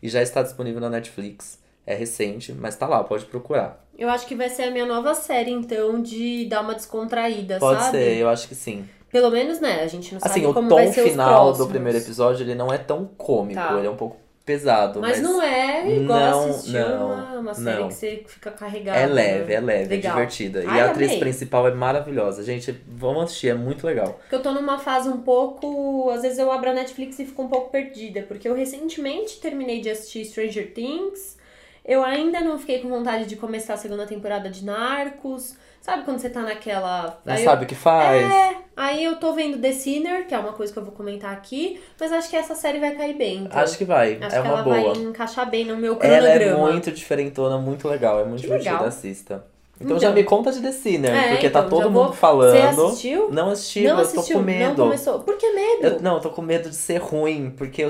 [0.00, 1.58] E já está disponível na Netflix.
[1.84, 3.84] É recente, mas tá lá, pode procurar.
[3.98, 7.80] Eu acho que vai ser a minha nova série, então, de dar uma descontraída, Pode
[7.80, 7.96] sabe?
[7.98, 8.86] ser, eu acho que sim.
[9.10, 9.80] Pelo menos, né?
[9.82, 11.58] A gente não Assim, sabe o como tom vai ser os final próximos.
[11.66, 13.76] do primeiro episódio, ele não é tão cômico, Tá.
[13.78, 17.54] ele é um pouco pesado, Mas, mas, não é igual Não, assistir não, uma, uma
[17.54, 17.88] série não.
[17.88, 18.96] que você fica carregado.
[18.96, 19.54] é leve, né?
[19.54, 20.12] é leve, Legal.
[20.12, 20.64] é divertida.
[20.64, 21.20] E Ai, a atriz amei.
[21.20, 22.42] principal é maravilhosa.
[22.42, 24.18] Gente, vamos assistir, é muito legal.
[24.22, 26.08] Porque eu tô numa fase um pouco.
[26.08, 28.22] Às vezes eu abro a Netflix e fico um pouco perdida.
[28.22, 31.36] Porque eu recentemente terminei de assistir Stranger Things.
[31.84, 35.56] Eu ainda não fiquei com vontade de começar a segunda temporada de Narcos.
[35.88, 37.18] Sabe quando você tá naquela.
[37.24, 38.22] Não eu- sabe o que faz?
[38.22, 41.32] É, aí eu tô vendo The Sinner, que é uma coisa que eu vou comentar
[41.32, 43.44] aqui, mas acho que essa série vai cair bem.
[43.44, 43.58] Então.
[43.58, 44.76] Acho que vai, Acho é que uma ela boa.
[44.94, 46.68] vai encaixar bem no meu Ela cronograma.
[46.68, 48.86] é muito diferentona, muito legal, é muito Que divertida, legal.
[48.86, 49.44] assista.
[49.80, 49.98] Então, Então.
[50.00, 52.52] já me conta de The Sinner, É, porque tá então, todo já mundo vou- falando.
[52.52, 53.30] Você assistiu?
[53.30, 54.68] Não assisti, não eu assistiu, tô com medo.
[54.68, 55.20] não começou.
[55.20, 55.86] Por que medo?
[55.86, 57.88] Eu- não, eu tô com medo de ser ruim, porque eu,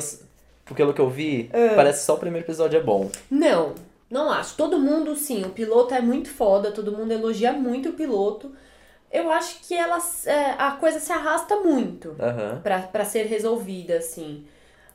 [0.65, 1.73] porque pelo que eu vi, Ah.
[1.75, 3.11] parece que só o primeiro episódio é bom.
[3.31, 3.73] Não,
[4.11, 4.57] não acho.
[4.57, 8.55] Todo mundo, sim, o piloto é muito foda, todo mundo elogia muito o piloto.
[9.11, 12.61] Eu acho que ela, é, a coisa se arrasta muito Aham.
[12.63, 14.47] pra, pra ser resolvida, assim.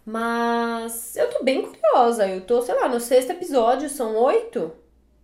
[0.06, 2.28] Mas eu tô bem curiosa.
[2.28, 4.71] Eu tô, sei lá, no sexto episódio, são oito?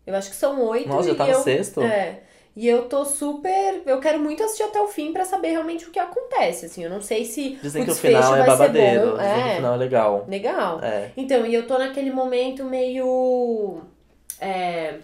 [0.08, 0.88] Eu acho que são oito.
[0.88, 1.82] Nossa, já tá no eu, sexto?
[1.82, 2.24] É.
[2.60, 3.84] E eu tô super.
[3.86, 6.66] Eu quero muito assistir até o fim pra saber realmente o que acontece.
[6.66, 7.52] Assim, eu não sei se.
[7.64, 9.56] Dizem o que o final é babadeiro, dizem que o É.
[9.56, 10.26] final é legal.
[10.28, 10.80] Legal.
[10.84, 11.12] É.
[11.16, 13.80] Então, e eu tô naquele momento meio.
[14.42, 14.96] É.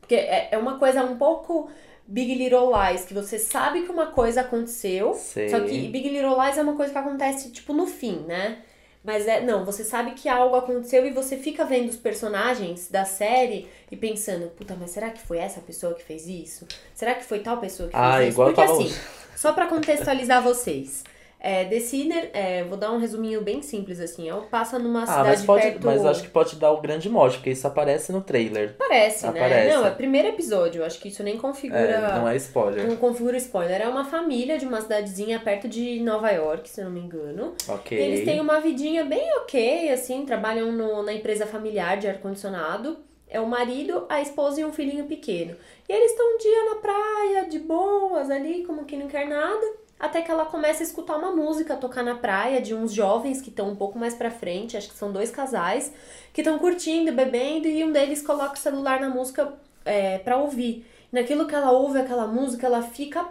[0.00, 1.70] Porque é, é uma coisa um pouco
[2.04, 5.14] Big Little Lies, que você sabe que uma coisa aconteceu.
[5.14, 5.48] Sei.
[5.50, 8.58] Só que Big Little Lies é uma coisa que acontece, tipo, no fim, né?
[9.02, 13.04] Mas é, não, você sabe que algo aconteceu e você fica vendo os personagens da
[13.06, 16.66] série e pensando, puta, mas será que foi essa pessoa que fez isso?
[16.94, 18.32] Será que foi tal pessoa que fez Ah, isso?
[18.32, 18.94] igual eu Porque tava- assim,
[19.34, 21.02] só pra contextualizar vocês,
[21.40, 25.06] é, The Sinner, é, vou dar um resuminho bem simples assim, ela passa numa Ah,
[25.06, 25.62] cidade mas pode.
[25.62, 25.86] perto...
[25.86, 28.74] Mas acho que pode dar o grande mote, porque isso aparece no trailer.
[28.78, 29.68] Parece, Aparece.
[29.68, 29.74] né?
[29.74, 31.80] Não, é primeiro episódio, acho que isso nem configura...
[31.80, 32.86] É, não é spoiler.
[32.86, 33.80] Não configura spoiler.
[33.80, 37.54] É uma família de uma cidadezinha perto de Nova York, se eu não me engano.
[37.68, 37.98] Ok.
[37.98, 42.98] E eles têm uma vidinha bem ok, assim, trabalham no- na empresa familiar de ar-condicionado.
[43.32, 45.54] É o marido, a esposa e um filhinho pequeno.
[45.88, 49.66] E eles estão um dia na praia, de boas ali, como que não quer nada.
[50.00, 53.50] Até que ela começa a escutar uma música tocar na praia de uns jovens que
[53.50, 55.92] estão um pouco mais pra frente, acho que são dois casais,
[56.32, 59.52] que estão curtindo, bebendo, e um deles coloca o celular na música
[59.84, 60.86] é, pra ouvir.
[61.12, 63.26] Naquilo que ela ouve aquela música, ela fica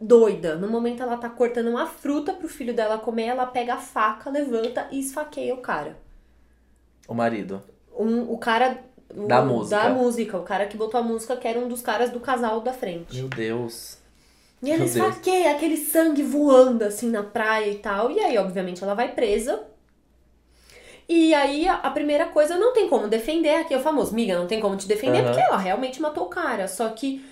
[0.00, 0.54] doida.
[0.54, 4.30] No momento ela tá cortando uma fruta pro filho dela comer, ela pega a faca,
[4.30, 5.96] levanta e esfaqueia o cara.
[7.08, 7.60] O marido.
[7.98, 8.78] Um, o cara.
[9.12, 9.76] o- Da música.
[9.82, 10.38] Da música.
[10.38, 13.16] O cara que botou a música, que era um dos caras do casal da frente.
[13.16, 13.98] Meu Deus.
[14.72, 14.96] E Deus.
[14.96, 18.10] esfaqueia, aquele sangue voando assim na praia e tal.
[18.10, 19.62] E aí, obviamente, ela vai presa.
[21.08, 23.56] E aí, a, primeira coisa, não tem como defender.
[23.56, 25.26] Aqui é o famoso, miga, não tem como te defender, Aham.
[25.26, 26.66] porque ela realmente matou o cara.
[26.66, 27.24] Só que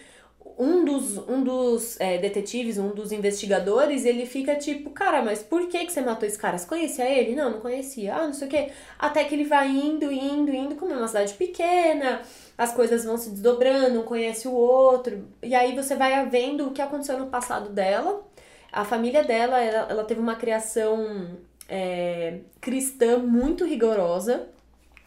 [0.58, 5.68] um dos, um dos é, detetives, um dos investigadores, ele fica tipo, cara, mas por
[5.68, 6.58] que, que você matou esse cara?
[6.58, 7.34] Você conhecia ele?
[7.34, 8.14] Não, não conhecia.
[8.14, 8.72] Ah, não sei o quê.
[8.98, 12.22] Até que ele vai indo, indo, indo, como é uma cidade pequena,
[12.56, 15.26] as coisas vão se desdobrando, um conhece o outro.
[15.42, 18.22] E aí você vai vendo o que aconteceu no passado dela.
[18.72, 21.36] A família dela, ela, ela teve uma criação
[21.68, 24.48] é, cristã muito rigorosa.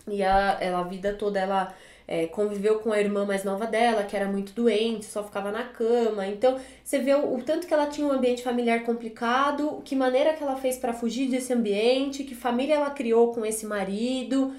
[0.08, 1.74] E a, ela, a vida toda ela
[2.08, 5.64] é, conviveu com a irmã mais nova dela, que era muito doente, só ficava na
[5.64, 6.28] cama.
[6.28, 10.34] Então, você vê o, o tanto que ela tinha um ambiente familiar complicado, que maneira
[10.34, 14.54] que ela fez pra fugir desse ambiente, que família ela criou com esse marido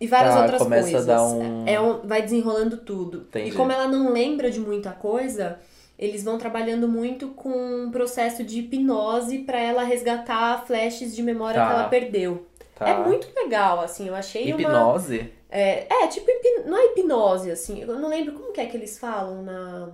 [0.00, 1.06] e várias Tá, outras começa a coisas.
[1.06, 3.22] dar um- É um- vai desenrolando tudo.
[3.28, 3.50] Entendi.
[3.50, 5.58] E como ela não lembra de muita coisa,
[5.98, 11.60] eles vão trabalhando muito com um processo de hipnose pra ela resgatar flashes de memória
[11.60, 11.66] Tá.
[11.66, 12.46] que ela perdeu.
[12.76, 12.88] Tá.
[12.88, 14.60] É muito legal, assim, eu achei uma...
[14.62, 15.32] Hipnose?
[15.50, 16.26] É, é, tipo,
[16.66, 19.90] não é hipnose, assim, eu não lembro como que é que eles falam na...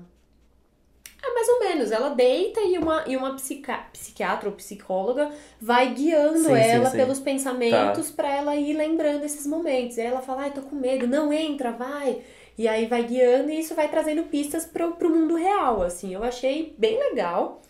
[1.23, 5.95] Ah, mais ou menos, ela deita e uma, e uma psica- psiquiatra ou psicóloga vai
[5.95, 6.97] guiando Sim, sim, ela sim.
[6.99, 9.97] pelos pensamentos pra ela ir lembrando esses momentos.
[9.97, 12.21] E aí ela fala, ai, tô com medo, não entra, vai.
[12.59, 16.13] E aí vai guiando e isso vai trazendo pistas pro, pro mundo real, assim.
[16.15, 17.63] Eu achei bem legal.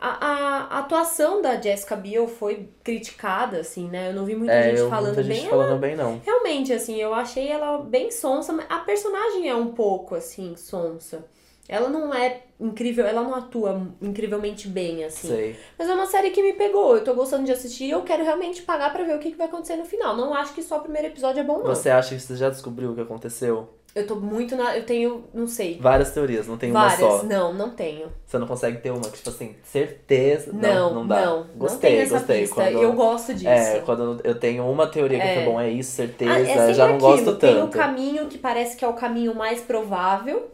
[0.00, 4.08] A, a, atuação da Jessica Biel foi criticada, assim, né?
[4.08, 5.50] Eu não vi muita É, gente falando muita gente bem.
[5.50, 6.20] falando bem não.
[6.24, 11.22] Realmente, assim, eu achei ela bem sonsa, mas a personagem é um pouco, assim, sonsa.
[11.68, 15.28] Ela não é incrível, ela não atua incrivelmente bem, assim.
[15.28, 15.56] Sei.
[15.78, 18.24] Mas é uma série que me pegou, eu tô gostando de assistir e eu quero
[18.24, 20.16] realmente pagar pra ver o que, que vai acontecer no final.
[20.16, 21.66] Não acho que só o primeiro episódio é bom, não.
[21.66, 23.68] Você acha que você já descobriu o que aconteceu?
[23.92, 24.76] Eu tô muito na.
[24.76, 25.76] Eu tenho, não sei.
[25.80, 27.00] Várias teorias, não tem várias.
[27.00, 27.22] uma só.
[27.24, 28.06] Não, não tenho.
[28.24, 30.52] Você não consegue ter uma que, tipo assim, certeza.
[30.52, 31.26] Não, Não, não, dá.
[31.26, 31.46] não.
[31.56, 32.40] Gostei, tem essa gostei.
[32.42, 32.54] pista.
[32.54, 33.48] Quando- Eu gosto disso.
[33.48, 35.34] É, quando eu tenho uma teoria que É.
[35.34, 37.10] foi bom, é isso, certeza, Ah, é já não aquilo.
[37.10, 37.76] gosto Tem o tanto.
[37.76, 40.50] caminho que parece que é o caminho mais provável.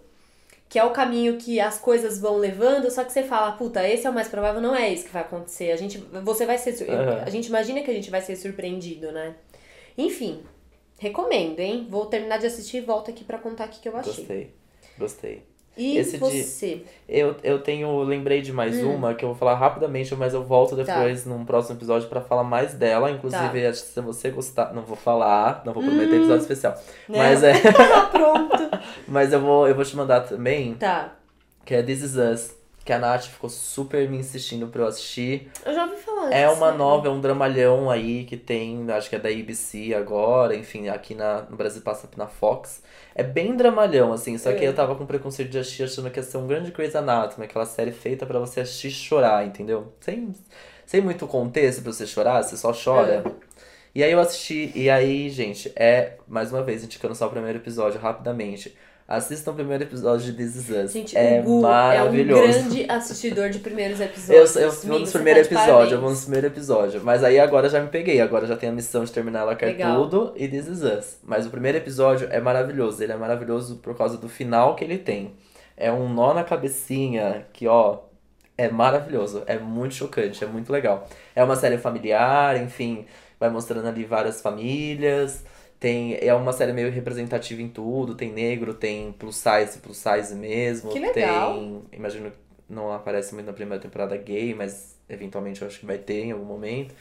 [0.68, 4.05] que é o caminho que as coisas vão levando, só que você fala, puta, esse
[4.05, 5.70] é o mais provável, não é isso que vai acontecer.
[5.70, 7.22] A gente, você vai ser, Aham.
[7.25, 9.35] a gente imagina que a gente vai ser surpreendido, né?
[9.96, 10.40] Enfim,
[10.98, 11.87] recomendo, hein?
[11.88, 14.14] Vou terminar de assistir e volto aqui pra contar o que eu achei.
[14.14, 14.54] Gostei.
[14.98, 15.42] Gostei.
[15.78, 16.82] E Esse de- você?
[17.06, 18.94] Eu, eu tenho, lembrei de mais Hum.
[18.94, 20.82] uma que eu vou falar rapidamente, mas eu volto Tá.
[20.82, 23.11] depois num próximo episódio pra falar mais dela.
[23.11, 26.72] Inclusive, acho que se você gostar, não vou falar, não vou prometer episódio especial.
[27.11, 27.12] Hum.
[27.12, 27.18] Né?
[27.18, 28.56] Mas é, Tá pronto.
[29.06, 31.12] mas eu vou, eu vou te mandar também, Tá.
[31.62, 32.56] que é This Is Us,
[32.87, 35.51] que a Nath ficou super me insistindo pra eu assistir.
[35.64, 36.79] Eu já ouvi falar É uma série.
[36.79, 41.14] nova, é um dramalhão aí que tem, acho que é da ABC agora, enfim, aqui
[41.14, 42.83] na, no Brasil passa na Fox.
[43.14, 44.68] É bem dramalhão, assim, só que É.
[44.68, 47.66] eu tava com preconceito de assistir achando que ia ser um grande Grey's Anatomy, aquela
[47.66, 49.92] série feita pra você assistir e chorar, entendeu?
[50.01, 50.33] Sem,
[50.87, 53.25] sem muito contexto pra você chorar, você só chora.
[53.27, 53.46] É.
[53.96, 57.59] E aí eu assisti, e aí, gente, é, mais uma vez, indicando só o primeiro
[57.59, 58.77] episódio rapidamente.
[59.09, 60.92] Assistam o primeiro episódio de This Is Us.
[60.92, 62.42] Gente, é o Gu é um maravilhoso.
[62.42, 64.57] grande assistidor de primeiros Eu, episódios.
[64.57, 66.19] eu vou Amigo, no você primeiro tá de episódio, eu vou parabéns.
[66.19, 67.01] no primeiro episódio.
[67.05, 69.66] Mas aí agora já me peguei, agora já tenho a missão de terminar ela quer
[69.66, 70.03] Legal.
[70.03, 71.19] tudo e This Is Us.
[71.23, 74.99] Mas o primeiro episódio é maravilhoso, ele é maravilhoso por causa do final que ele
[74.99, 75.35] tem.
[75.77, 77.99] É um nó na cabecinha que, ó,
[78.59, 81.07] é maravilhoso, é muito chocante, é muito legal.
[81.35, 83.07] É uma série familiar, enfim,
[83.38, 85.45] vai mostrando ali várias famílias.
[85.87, 90.35] Tem, é uma série meio representativa em tudo, tem negro, tem plus size, plus size
[90.35, 90.90] mesmo.
[90.90, 91.55] Que legal.
[91.55, 92.37] Tem, imagino que
[92.68, 96.33] não aparece muito na primeira temporada gay, mas eventualmente eu acho que vai ter em
[96.33, 96.92] algum momento.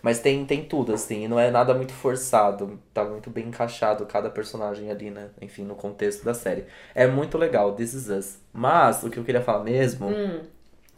[0.00, 2.80] Mas tem, tem tudo, assim, e não é nada muito forçado.
[2.94, 5.28] Tá muito bem encaixado cada personagem ali, né?
[5.42, 6.64] Enfim, no contexto da série.
[6.94, 8.38] É muito legal, This Is Us.
[8.54, 10.40] Mas, o que eu queria falar mesmo Hum,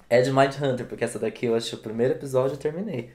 [0.09, 3.11] é de Mindhunter, porque essa daqui eu assisti o primeiro episódio e terminei.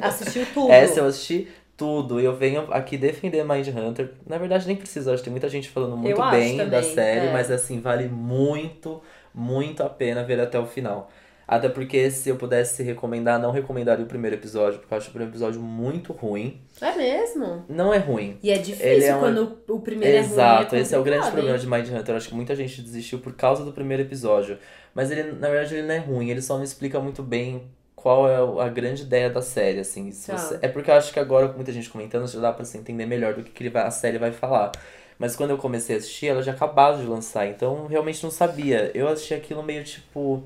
[0.00, 0.70] assistiu tudo.
[0.72, 2.20] Essa eu assisti tudo.
[2.20, 4.12] E eu venho aqui defender Mindhunter.
[4.26, 6.94] Na verdade, nem precisa, acho que tem muita gente falando muito Eu bem da também,
[6.94, 7.32] série, é.
[7.32, 9.02] mas assim, vale muito,
[9.34, 11.10] muito a pena ver até o final.
[11.48, 15.10] Até porque se eu pudesse recomendar, não recomendaria o primeiro episódio, porque eu acho o
[15.12, 16.60] primeiro episódio muito ruim.
[16.80, 17.64] É mesmo?
[17.68, 18.36] Não é ruim.
[18.42, 20.82] E é difícil Ele é um- quando o primeiro Exato, é ruim.
[20.82, 22.08] esse é o grande problema de Mindhunter.
[22.12, 24.58] Eu acho que muita gente desistiu por causa do primeiro episódio.
[24.92, 27.62] Mas ele, na verdade, ele não é ruim, ele só não explica muito bem
[28.06, 30.12] qual é a grande ideia da série, assim.
[30.12, 30.38] Tá.
[30.38, 32.78] você- É porque eu acho que agora, com muita gente comentando, já dá pra você
[32.78, 34.70] entender melhor do que, que vai- a série vai falar.
[35.18, 38.30] Mas quando eu comecei a assistir, ela já acabado de lançar, então eu realmente não
[38.30, 38.92] sabia.
[38.94, 40.40] Eu assisti aquilo meio tipo.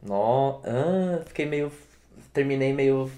[0.00, 1.72] Nó, ah, fiquei meio.
[2.32, 3.10] Terminei meio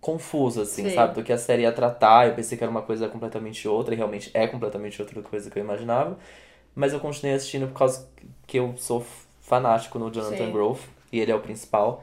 [0.00, 0.94] confuso, assim, Sei.
[0.96, 1.14] sabe?
[1.14, 2.26] Do que a série ia tratar.
[2.26, 5.56] Eu pensei que era uma coisa completamente outra, e realmente é completamente outra coisa que
[5.60, 6.18] eu imaginava.
[6.74, 8.08] Mas eu continuei assistindo por causa
[8.48, 9.06] que eu sou
[9.42, 10.50] fanático no Jonathan Sim.
[10.52, 12.02] Groff, e ele é o principal.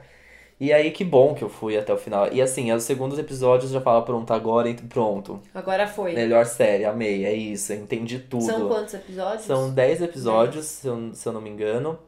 [0.60, 2.30] E aí, que bom que eu fui até o final.
[2.30, 5.40] E assim, os segundos episódios já fala pronto agora, e pronto.
[5.54, 6.12] Agora foi.
[6.12, 8.44] Melhor série, amei, é isso, entendi tudo.
[8.44, 9.44] São quantos episódios?
[9.44, 11.98] São 10 episódios, se eu, se eu não me engano.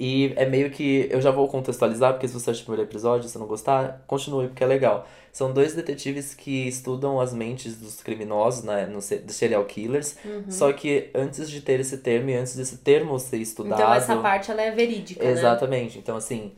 [0.00, 1.08] E é meio que.
[1.12, 4.02] Eu já vou contextualizar, porque se você assistir o primeiro episódio e você não gostar,
[4.06, 5.06] continue, porque é legal.
[5.30, 8.86] São dois detetives que estudam as mentes dos criminosos, né?
[8.86, 10.16] No, se- dos serial killers.
[10.24, 10.44] Uhum.
[10.50, 13.78] Só que antes de ter esse termo e antes desse termo ser estudado.
[13.78, 15.30] Então essa parte ela é verídica, né?
[15.30, 15.98] Exatamente.
[15.98, 16.50] Então, assim,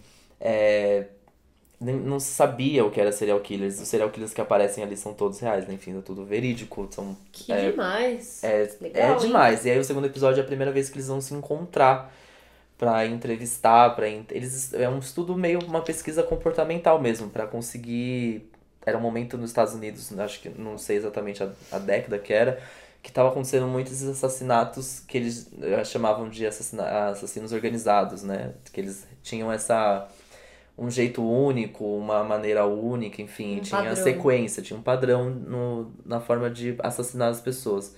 [0.42, 1.06] é,
[1.80, 3.80] não sabia o que era serial killers.
[3.80, 5.74] Os serial killers que aparecem ali são todos reais, né?
[5.74, 6.88] Enfim, é tudo verídico.
[6.90, 8.44] São, Que é, demais.
[8.44, 9.18] é, Legal, é hein?
[9.18, 9.64] demais.
[9.66, 12.12] E aí o segundo episódio é a primeira vez que eles vão se encontrar
[12.78, 18.50] pra entrevistar, para eles é um estudo meio uma pesquisa comportamental mesmo, pra conseguir
[18.84, 22.32] era um momento nos Estados Unidos, acho que não sei exatamente a, a década que
[22.32, 22.60] era,
[23.02, 28.54] que estava acontecendo muitos assassinatos que eles eh, chamavam de assassina assassinos organizados, né?
[28.72, 30.08] Que eles tinham essa
[30.76, 33.96] um jeito único, uma maneira única, enfim, Um tinha padrão.
[33.96, 37.94] sequência, tinha um padrão no, na forma de assassinar as pessoas.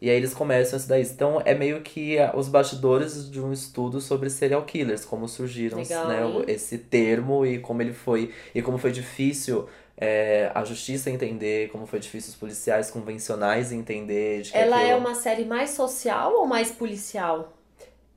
[0.00, 1.02] E aí eles começam isso daí.
[1.02, 5.78] Então é meio que ah, os bastidores de um estudo sobre serial killers, como surgiram
[5.78, 6.44] Legal, né, o- hein?
[6.48, 11.86] esse termo e como ele foi e como foi difícil é, a justiça entender, como
[11.86, 16.70] foi difícil os policiais convencionais entender Ela é aquilo- uma série mais social ou mais
[16.72, 17.52] policial?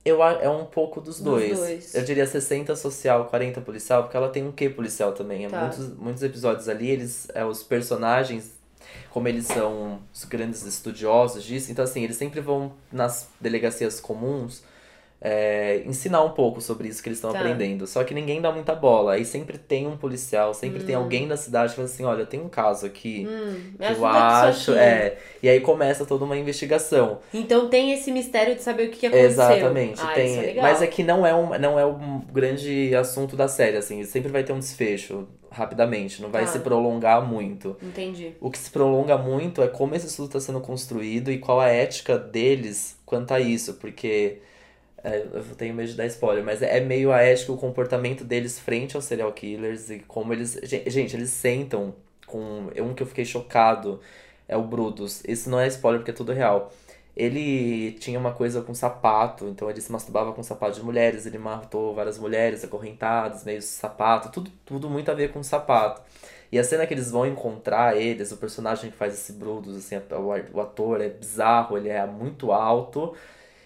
[0.08, 1.58] Eu é um pouco dos Dos dois.
[1.58, 1.96] dois.
[1.96, 5.46] Eu diria 60 social, 40 policial, porque ela tem um quê policial também.
[5.46, 5.62] É Tá.
[5.62, 8.52] muitos, muitos episódios ali, eles, é, os personagens,
[9.12, 14.63] como eles são os grandes estudiosos disso, então assim, eles sempre vão nas delegacias comuns
[15.19, 17.39] é, ensinar um pouco sobre isso que eles estão Tá.
[17.39, 17.88] aprendendo.
[17.88, 19.13] Só que ninguém dá muita bola.
[19.13, 22.39] Aí sempre tem um policial, sempre tem alguém da cidade que fala assim, olha, tem
[22.39, 23.27] um caso aqui.
[23.27, 25.17] Hum, que eu acho, é.
[25.41, 27.19] E aí começa toda uma investigação.
[27.34, 29.30] Então tem esse mistério de saber o que, que aconteceu.
[29.32, 30.38] Exatamente, ah, tem.
[30.58, 34.03] É mas é que não é um, não é um grande assunto da série, assim,
[34.03, 36.51] sempre vai ter um desfecho rapidamente, não vai Tá.
[36.51, 37.75] se prolongar muito.
[37.82, 38.34] Entendi.
[38.39, 41.69] O que se prolonga muito é como esse estudo está sendo construído e qual a
[41.69, 44.39] ética deles quanto a isso, porque
[45.10, 48.96] É, eu tenho medo de dar spoiler, mas é meio aético o comportamento deles frente
[48.96, 50.60] aos serial killers e como eles.
[50.63, 52.70] gen- Gente, eles sentam com.
[52.78, 54.02] Um que eu fiquei chocado
[54.48, 55.24] é o Brutus.
[55.28, 56.72] Isso não é spoiler porque é tudo real.
[57.15, 61.38] Ele tinha uma coisa com sapato, então ele se masturbava com sapato de mulheres, ele
[61.39, 66.02] matou várias mulheres acorrentadas, meio sapato, tudo, tudo muito a ver com sapato.
[66.52, 69.96] E a cena que eles vão encontrar eles, o personagem que faz esse Brutus, assim,
[70.54, 73.15] o ator é bizarro, ele é muito alto,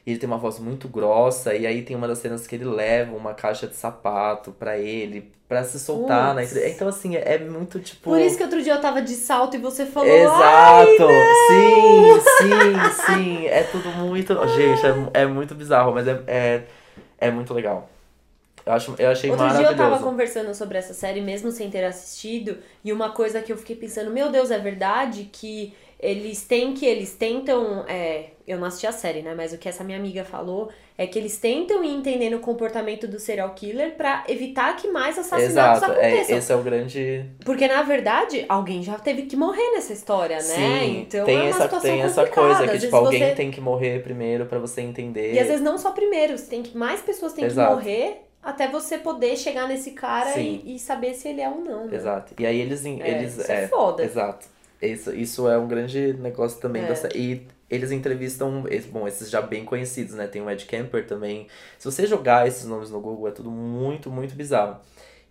[0.06, 3.16] ele tem uma voz muito grossa, e aí tem uma das cenas que ele leva
[3.16, 6.56] uma caixa de sapato pra ele, pra se soltar na Putz.
[6.56, 8.10] entre- Então, assim, é muito tipo.
[8.10, 10.10] Por isso que outro dia eu tava de salto e você falou.
[10.10, 11.08] Exato!
[11.48, 13.46] sim, sim, sim.
[13.48, 14.34] É tudo muito.
[14.48, 16.64] Gente, é, é muito bizarro, mas é, é,
[17.20, 17.90] é muito legal.
[18.66, 19.92] Eu, acho, eu achei Outro dia eu maravilhoso.
[19.92, 23.76] tava conversando sobre essa série, mesmo sem ter assistido, e uma coisa que eu fiquei
[23.76, 27.86] pensando, meu Deus, é verdade que eles têm que, eles tentam.
[27.88, 29.34] É, eu não assisti a série, né?
[29.36, 33.08] Mas o que essa minha amiga falou é que eles tentam ir entendendo o comportamento
[33.08, 36.38] do serial killer pra evitar que mais assassinatos Exato, é, aconteçam.
[36.38, 37.26] esse é o grande.
[37.46, 40.42] Porque, na verdade, alguém já teve que morrer nessa história, né?
[40.42, 44.04] Sim, então tem é essa, tem essa coisa que, tipo, alguém você- tem que morrer
[44.04, 45.34] primeiro pra você entender.
[45.34, 47.70] E às vezes não só primeiros, tem que mais pessoas têm Exato.
[47.70, 51.62] que morrer até você poder chegar nesse cara e, e saber se ele é ou
[51.62, 51.86] não.
[51.86, 51.96] Né?
[51.96, 52.34] Exato.
[52.40, 52.84] E aí eles.
[52.86, 54.04] É, eles isso é foda.
[54.04, 54.48] Exato.
[54.82, 56.88] Isso, isso é um grande negócio também É.
[56.88, 57.20] da série.
[57.20, 60.28] E eles entrevistam, bom, esses já bem conhecidos, né?
[60.28, 61.48] Tem o Ed Kemper também.
[61.78, 64.80] Se você jogar esses nomes no Google, é tudo muito, muito bizarro.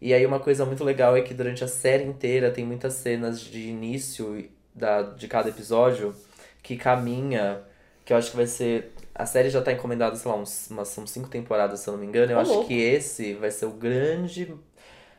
[0.00, 3.40] E aí uma coisa muito legal é que durante a série inteira tem muitas cenas
[3.40, 6.14] de início da, de cada episódio
[6.62, 7.60] que caminha,
[8.04, 8.92] que eu acho que vai ser.
[9.14, 12.00] A série já tá encomendada, sei lá, uns, umas, são cinco temporadas, se eu não
[12.00, 12.32] me engano.
[12.32, 12.68] Eu Ô, acho louco.
[12.68, 14.54] que esse vai ser o grande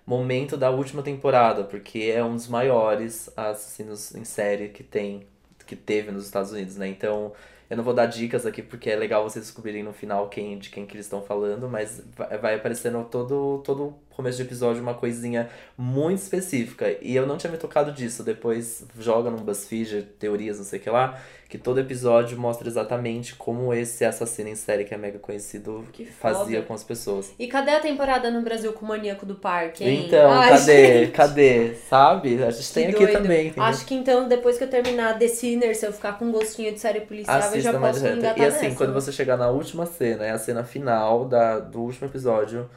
[0.06, 5.28] momento da última temporada, porque é um dos maiores assassinos em série que tem,
[5.66, 6.88] que teve nos Estados Unidos, né?
[6.88, 7.34] Então,
[7.70, 10.70] eu não vou dar dicas aqui porque é legal vocês descobrirem no final quem, de
[10.70, 12.04] quem que eles estão falando, mas
[12.42, 16.96] vai, aparecendo todo todo começo de episódio uma coisinha muito específica.
[17.02, 18.24] E eu não tinha me tocado disso.
[18.24, 23.34] Depois joga num BuzzFeed, teorias, não sei o que lá, que todo episódio mostra exatamente
[23.36, 25.84] como esse assassino em série que é mega conhecido
[26.20, 27.34] fazia com as pessoas.
[27.40, 30.06] E cadê a temporada no Brasil com o Maníaco do Parque, hein?
[30.06, 31.00] Então, Ai, cadê?
[31.00, 31.76] gente, Cadê?
[31.90, 32.44] Sabe?
[32.44, 33.14] A gente que tem aqui doido.
[33.14, 33.64] também, entendeu?
[33.64, 36.80] Acho que então, depois que eu terminar The Sinner, se eu ficar com gostinho de
[36.80, 38.96] série policial, eu já Assista posso me engatar E assim, nessa, quando né?
[38.96, 42.70] você chegar na última cena, é a cena final da, do último episódio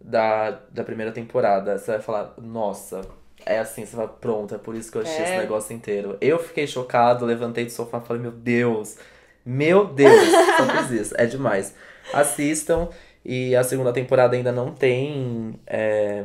[0.00, 3.02] da, da primeira temporada, você vai falar, nossa,
[3.44, 5.24] é assim, você vai, pronto, é por isso que eu assisti É.
[5.24, 6.16] esse negócio inteiro.
[6.20, 8.96] Eu fiquei chocado, levantei do sofá e falei, meu Deus,
[9.44, 11.74] meu Deus, só fiz isso, é demais.
[12.12, 12.88] Assistam,
[13.24, 15.58] e a segunda temporada ainda não tem.
[15.66, 16.24] é,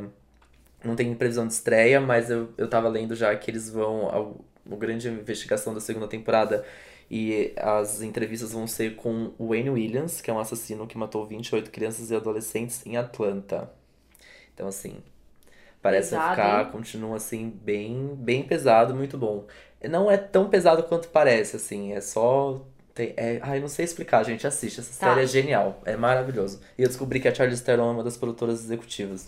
[0.83, 4.09] não tem previsão de estreia, mas eu, eu tava lendo já que eles vão.
[4.09, 6.65] A, a grande investigação da segunda temporada
[7.09, 11.69] e as entrevistas vão ser com Wayne Williams, que é um assassino que matou 28
[11.71, 13.69] crianças e adolescentes em Atlanta.
[14.53, 14.97] Então, assim,
[15.81, 16.71] parece Pesado, ficar, hein?
[16.71, 19.45] continua assim, bem, bem pesado, muito bom.
[19.89, 22.61] Não é tão pesado quanto parece, assim, é só.
[22.93, 24.47] Tem, é, ai, não sei explicar, gente.
[24.47, 24.79] Assiste.
[24.79, 25.09] Essa Tá.
[25.09, 25.81] série é genial.
[25.85, 26.61] É maravilhoso.
[26.77, 29.27] E eu descobri que a Charlize Theron é uma das produtoras executivas.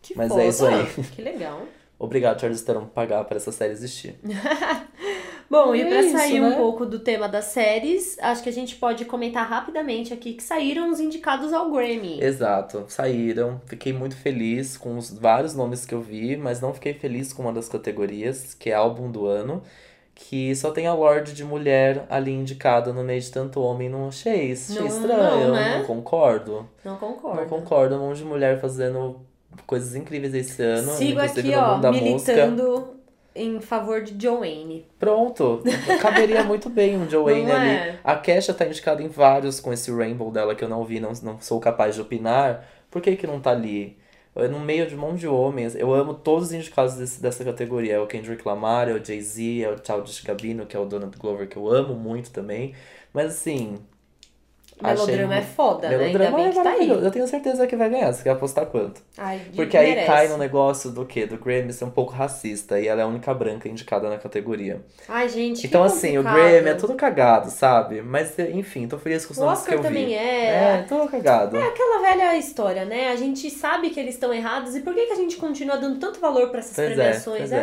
[0.00, 0.44] Que mas é foda.
[0.46, 0.86] isso aí.
[1.14, 1.66] Que legal.
[2.02, 4.18] Obrigado, Charlize Theron, por pagar para essa série existir.
[5.48, 6.48] Bom, e É pra isso, sair né?
[6.48, 10.42] um pouco do tema das séries, acho que a gente pode comentar rapidamente aqui que
[10.42, 12.20] saíram os indicados ao Grammy.
[12.20, 13.60] Exato, saíram.
[13.66, 17.42] Fiquei muito feliz com os vários nomes que eu vi, mas não fiquei feliz com
[17.42, 19.62] uma das categorias, que é álbum do ano,
[20.14, 23.88] que só tem award de mulher ali indicada no meio de tanto homem.
[23.88, 25.78] Não achei isso, achei Não, estranho, não, né?
[25.78, 26.68] não concordo.
[26.84, 27.40] Não concordo.
[27.42, 29.20] Não concordo, um monte de mulher fazendo
[29.66, 32.32] coisas incríveis esse ano, Sigo aqui, ó, da música.
[32.32, 32.96] militando
[33.34, 34.86] em favor de Joanne.
[34.98, 35.62] Pronto,
[36.00, 37.68] caberia muito bem um Joanne Não ali.
[37.70, 37.98] é?
[38.04, 41.12] A Kesha tá indicada em vários com esse Rainbow dela que eu não vi, não,
[41.22, 42.66] não sou capaz de opinar.
[42.90, 43.96] Por que que não tá ali?
[44.34, 47.94] No meio de um monte de homens, eu amo todos os indicados desse, dessa categoria.
[47.96, 51.16] É o Kendrick Lamar, é o Jay-Z, é o Childish Gambino, que é o Donald
[51.18, 52.74] Glover, que eu amo muito também.
[53.12, 53.78] Mas assim...
[54.82, 55.94] Melodrama achei- é foda, né?
[55.94, 56.98] Ainda Melodrama é que tá maravilhoso.
[57.00, 57.04] aí.
[57.06, 58.12] Eu tenho certeza que vai ganhar.
[58.12, 59.00] Você quer apostar quanto?
[59.16, 60.06] Ai, Porque aí merece.
[60.06, 61.26] cai no negócio do quê?
[61.26, 62.78] Do Grammy ser um pouco racista.
[62.80, 64.80] E ela é a única branca indicada na categoria.
[65.08, 66.50] Ai, gente, que Então, assim, o complicado.
[66.50, 68.02] Grammy é tudo cagado, sabe?
[68.02, 69.88] Mas, enfim, tô feliz com os O nomes que Oscar eu vi.
[69.88, 70.46] também é.
[70.46, 71.56] É, tudo cagado.
[71.56, 73.08] É aquela velha história, né?
[73.12, 75.98] A gente sabe que eles estão errados e por que, que a gente continua dando
[75.98, 77.52] tanto valor pra essas Pois é, premiações?
[77.52, 77.58] é, é.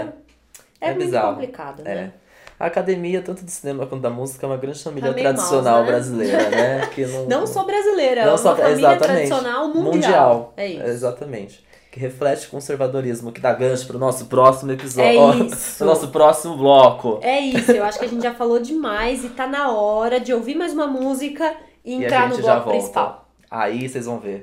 [0.82, 1.34] é É muito bizarro.
[1.34, 2.12] complicado, É.
[2.60, 5.86] A academia, tanto do cinema quanto da música, é uma grande família Tá tradicional mouse,
[5.86, 5.88] né?
[5.92, 6.88] brasileira, né?
[6.94, 9.04] Que não, Não só brasileira, Não é só- uma família exatamente.
[9.30, 9.92] tradicional mundial.
[9.94, 10.54] mundial.
[10.58, 10.84] É isso.
[10.84, 11.66] Exatamente.
[11.90, 15.44] Que reflete o conservadorismo, que dá gancho pro nosso próximo episódio.
[15.44, 15.78] É isso.
[15.78, 17.20] pro nosso próximo bloco.
[17.24, 20.34] É isso, eu acho que a gente já falou demais e tá na hora de
[20.34, 23.26] ouvir mais uma música e E entrar no bloco principal.
[23.50, 24.42] Aí vocês vão ver.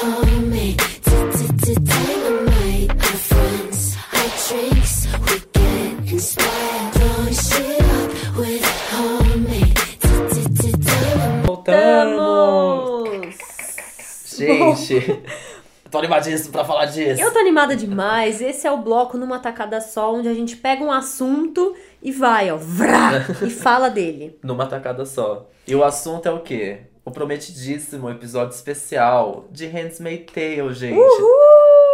[0.00, 0.97] Our
[11.44, 13.36] Voltamos!
[14.24, 15.22] Gente,
[15.90, 17.20] tô animadíssimo pra falar disso.
[17.20, 18.40] Eu tô animada demais.
[18.40, 22.50] Esse é o bloco numa tacada só, onde a gente pega um assunto e vai,
[22.50, 24.38] ó, vrá, e fala dele.
[24.42, 25.46] Numa tacada só.
[25.66, 26.84] E o assunto é o quê?
[27.04, 30.98] O prometidíssimo episódio especial de Handmaid's Tale, gente.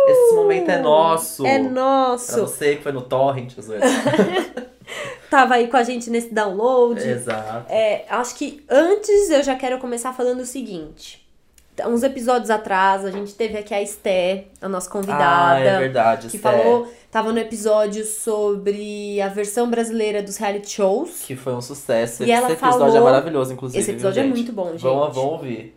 [0.07, 1.47] Esse momento é nosso.
[1.47, 2.41] É Pra nosso.
[2.41, 3.85] você que foi no torrent, zoeira.
[5.31, 7.01] Tava aí com a gente nesse download.
[7.01, 7.67] Exato.
[7.73, 11.25] É, acho que antes eu já quero começar falando o seguinte.
[11.89, 15.55] Uns episódios atrás, a gente teve aqui a Esté, a nossa convidada.
[15.57, 16.29] Ah, é verdade.
[16.29, 16.49] Que Esté.
[16.53, 21.23] falou, tava no episódio sobre a versão brasileira dos reality shows.
[21.27, 22.23] Que foi um sucesso.
[22.23, 23.81] E ela Esse episódio falou- é maravilhoso, inclusive.
[23.83, 24.83] Esse episódio viu, é muito bom, gente.
[24.83, 25.77] Vão, vão ouvir.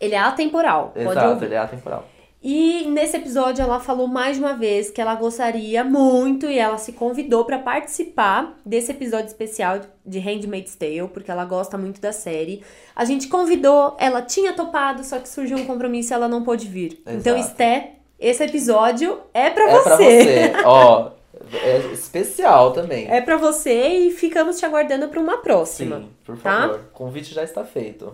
[0.00, 2.04] Ele é atemporal, Exato, ele é atemporal.
[2.40, 6.78] E nesse episódio ela falou mais de uma vez que ela gostaria muito e ela
[6.78, 12.12] se convidou pra participar desse episódio especial de Handmaid's Tale, porque ela gosta muito da
[12.12, 12.62] série.
[12.94, 16.68] A gente convidou, ela tinha topado, só que surgiu um compromisso e ela não pôde
[16.68, 17.02] vir.
[17.06, 17.50] Então, Exato.
[17.50, 19.82] Esté, esse episódio é pra É você.
[19.82, 20.52] pra você.
[20.64, 21.10] Ó,
[21.54, 23.08] é especial também.
[23.10, 25.98] É pra você e ficamos te aguardando pra uma próxima.
[25.98, 26.60] Sim, por tá?
[26.68, 26.80] favor.
[26.88, 28.12] O convite já está feito.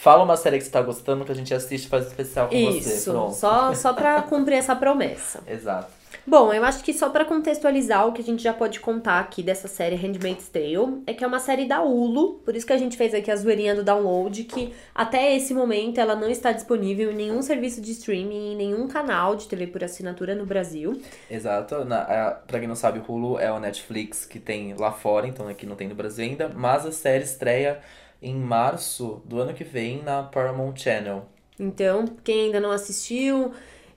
[0.00, 2.48] Fala uma série que você tá gostando que a gente assiste e faz um especial
[2.48, 2.78] com você.
[2.78, 5.42] Isso, só, só pra cumprir essa promessa.
[5.46, 5.92] Exato.
[6.26, 9.42] Bom, eu acho que só pra contextualizar o que a gente já pode contar aqui
[9.42, 12.78] dessa série Handmaid's Tale é que é uma série da Hulu, por isso que a
[12.78, 17.10] gente fez aqui a zoeirinha do download, que até esse momento ela não está disponível
[17.10, 20.98] em nenhum serviço de streaming, em nenhum canal de TV por assinatura no Brasil.
[21.30, 21.84] Exato.
[21.84, 25.26] Na, a, pra quem não sabe, o Hulu é o Netflix que tem lá fora,
[25.26, 26.48] então aqui não tem no Brasil ainda.
[26.48, 27.80] Mas a série estreia
[28.22, 31.24] em março do ano que vem na Paramount Channel.
[31.58, 33.52] Então, quem ainda não assistiu,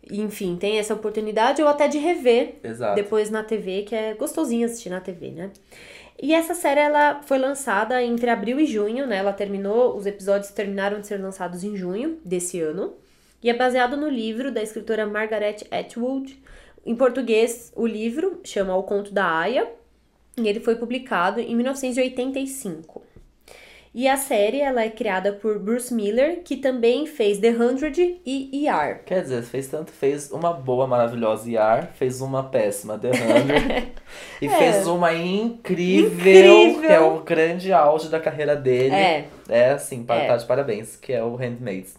[0.10, 2.96] enfim, tem essa oportunidade ou até de rever Exato.
[2.96, 5.52] depois na TV, que é gostosinho assistir na TV, né?
[6.22, 9.18] E essa série ela foi lançada entre abril e junho, né?
[9.18, 12.94] Ela terminou, os episódios terminaram de ser lançados em junho desse ano.
[13.42, 16.42] E é baseado no livro da escritora Margaret Atwood.
[16.86, 19.70] Em português, o livro chama O Conto da Aya,
[20.38, 23.02] e ele foi publicado em 1985.
[23.96, 28.68] E a série ela é criada por Bruce Miller, que também fez The Hundred e
[28.68, 29.04] ER.
[29.06, 33.88] Quer dizer, fez tanto, fez uma boa, maravilhosa IAR, fez uma péssima, The Hunter,
[34.42, 36.82] e fez uma incrível, Incrível.
[36.82, 38.96] que é o grande auge da carreira dele.
[38.96, 39.28] É.
[39.48, 40.28] É, assim, para É.
[40.28, 41.96] tá de parabéns, que é o Handmaids.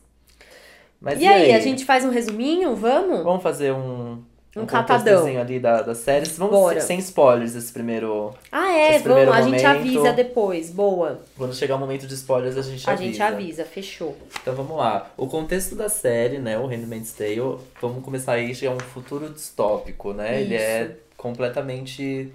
[1.01, 2.75] Mas E aí, a gente faz um resuminho?
[2.75, 3.23] Vamos?
[3.23, 4.21] Vamos fazer um,
[4.57, 5.27] Um catadão.
[5.41, 6.37] ali da, das séries.
[6.39, 6.81] Vamos Bora.
[6.81, 8.33] sem spoilers esse primeiro...
[8.53, 10.71] Ah, é, vamos, a gente avisa depois.
[10.71, 11.21] Boa.
[11.37, 13.11] Quando chegar o momento de spoilers, a gente A avisa.
[13.11, 14.17] gente avisa, fechou.
[14.41, 15.11] Então vamos lá.
[15.17, 20.13] O contexto da série, né, o Handmaid's Tale, vamos começar aí, é um futuro distópico,
[20.13, 20.41] né?
[20.41, 20.65] Ele Isso.
[20.65, 22.33] é completamente...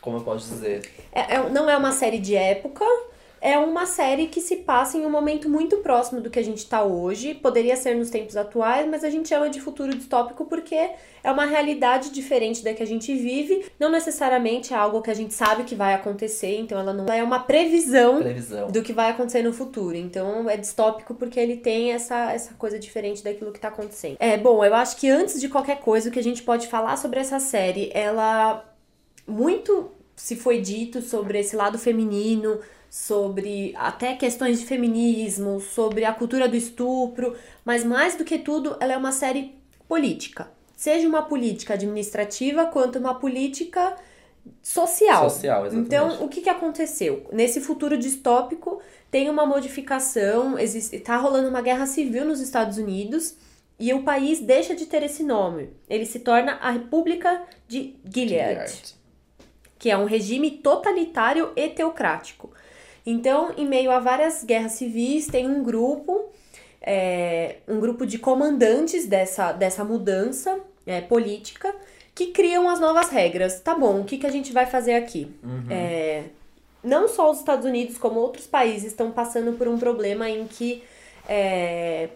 [0.00, 0.82] Como eu posso dizer?
[1.12, 2.84] É- é- não é uma série de época,
[3.42, 6.64] é uma série que se passa em um momento muito próximo do que a gente
[6.64, 7.34] tá hoje.
[7.34, 10.76] Poderia ser nos tempos atuais, mas a gente chama de futuro distópico porque
[11.24, 13.66] é uma realidade diferente da que a gente vive.
[13.80, 17.20] Não necessariamente é algo que a gente sabe que vai acontecer, então ela não é
[17.20, 18.70] uma previsão Previsão.
[18.70, 19.96] do que vai acontecer no futuro.
[19.96, 24.18] Então é distópico porque ele tem essa, essa coisa diferente daquilo que tá acontecendo.
[24.20, 26.96] É, bom, eu acho que antes de qualquer coisa, o que a gente pode falar
[26.96, 28.64] sobre essa série, ela
[29.26, 32.60] muito se foi dito sobre esse lado feminino,
[32.92, 37.34] sobre até questões de feminismo, sobre a cultura do estupro,
[37.64, 39.54] mas mais do que tudo, ela é uma série
[39.88, 40.50] política.
[40.76, 43.96] Seja uma política administrativa quanto uma política
[44.62, 45.30] social.
[45.30, 45.86] Social, exatamente.
[45.86, 47.26] Então, o que, que aconteceu?
[47.32, 53.36] Nesse futuro distópico, tem uma modificação, existe, tá rolando uma guerra civil nos Estados Unidos
[53.80, 55.70] e o país deixa de ter esse nome.
[55.88, 58.96] Ele se torna a República de Gilead,
[59.78, 62.52] que é um regime totalitário e teocrático.
[63.04, 66.30] Então, em meio a várias guerras civis, tem um grupo,
[66.80, 71.74] é, um grupo de comandantes dessa, dessa mudança é, política
[72.14, 73.60] que criam as novas regras.
[73.60, 75.34] Tá bom, o que, que a gente vai fazer aqui?
[75.70, 76.24] É,
[76.82, 80.82] não só os Estados Unidos, como outros países estão passando por um problema em que
[81.28, 82.08] é,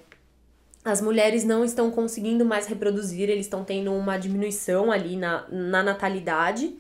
[0.85, 5.83] as mulheres não estão conseguindo mais reproduzir, eles estão tendo uma diminuição ali na, na
[5.83, 6.77] natalidade.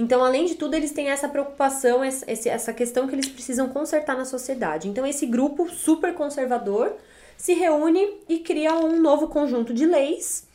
[0.00, 4.24] Então, além de tudo, eles têm essa preocupação, essa, questão que eles precisam consertar na
[4.24, 4.88] sociedade.
[4.88, 6.94] Então, esse grupo super conservador
[7.36, 10.46] se reúne e cria um novo conjunto de leis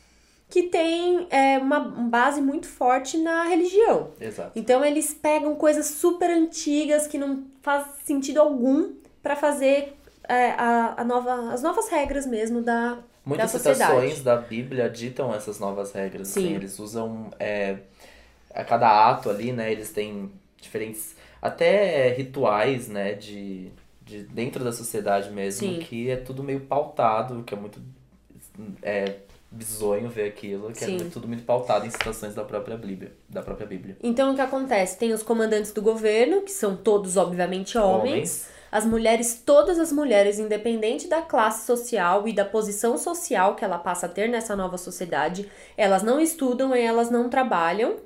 [0.48, 4.12] que tem é, uma base muito forte na religião.
[4.20, 4.52] Exato.
[4.54, 8.92] Então eles pegam coisas super antigas que não faz sentido algum
[9.22, 9.96] pra fazer
[10.28, 13.90] é, a, a nova, as novas regras mesmo da, Muitas da sociedade.
[13.90, 16.28] citações da Bíblia ditam essas novas regras.
[16.28, 16.44] Sim.
[16.44, 17.78] Assim, eles usam é,
[18.54, 19.72] a cada ato ali, né?
[19.72, 20.30] Eles têm
[20.60, 23.14] diferentes até rituais, né?
[23.14, 23.70] De,
[24.02, 25.78] de dentro da sociedade mesmo, Sim.
[25.80, 27.80] que é tudo meio pautado, que é muito
[28.82, 29.16] é,
[29.50, 30.96] bizonho ver aquilo, que Sim.
[30.96, 33.96] é tudo muito pautado em citações da própria Bíblia, da própria Bíblia.
[34.02, 34.98] Então o que acontece?
[34.98, 38.04] Tem os comandantes do governo, que são todos, obviamente, homens.
[38.04, 38.54] Homens.
[38.74, 43.78] As mulheres, todas as mulheres, independente da classe social e da posição social que ela
[43.78, 47.98] passa a ter nessa nova sociedade, elas não estudam e elas não trabalham.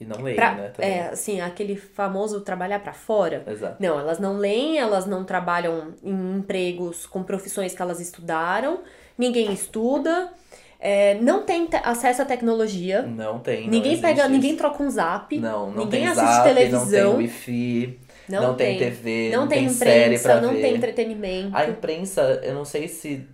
[0.00, 0.68] E não leem, Pra, né?
[0.68, 0.90] Também.
[0.90, 3.42] é, assim, aquele famoso trabalhar pra fora.
[3.46, 3.76] Exato.
[3.80, 8.80] Não, elas não leem, elas não trabalham em empregos com profissões que elas estudaram,
[9.16, 10.30] ninguém estuda,
[10.78, 13.62] é, não tem te- acesso à tecnologia, Não tem.
[13.64, 14.58] não ninguém pega, existe ninguém isso.
[14.58, 18.54] troca um zap, Não, não ninguém tem assiste zap, televisão, não tem wifi, não, não
[18.54, 20.60] tem TV, não não tem tem série imprensa, não ver.
[20.60, 21.56] tem entretenimento.
[21.56, 23.26] A imprensa, eu não sei se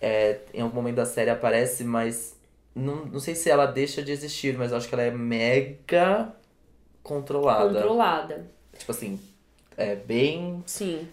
[0.00, 2.34] é, em algum momento da série aparece, mas
[2.74, 6.32] não, não sei se ela deixa de existir, mas eu acho que ela é mega
[7.02, 7.74] controlada.
[7.74, 8.46] Controlada.
[8.78, 9.20] Tipo assim,
[9.76, 11.06] é bem, Sim.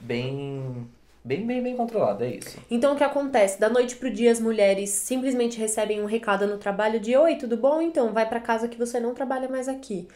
[0.00, 0.88] bem,
[1.24, 2.58] bem, bem, bem controlada, é isso.
[2.70, 3.60] Então o que acontece?
[3.60, 7.56] Da noite pro dia as mulheres simplesmente recebem um recado no trabalho de oi, tudo
[7.56, 7.80] bom?
[7.80, 10.08] Então vai pra casa que você não trabalha mais aqui.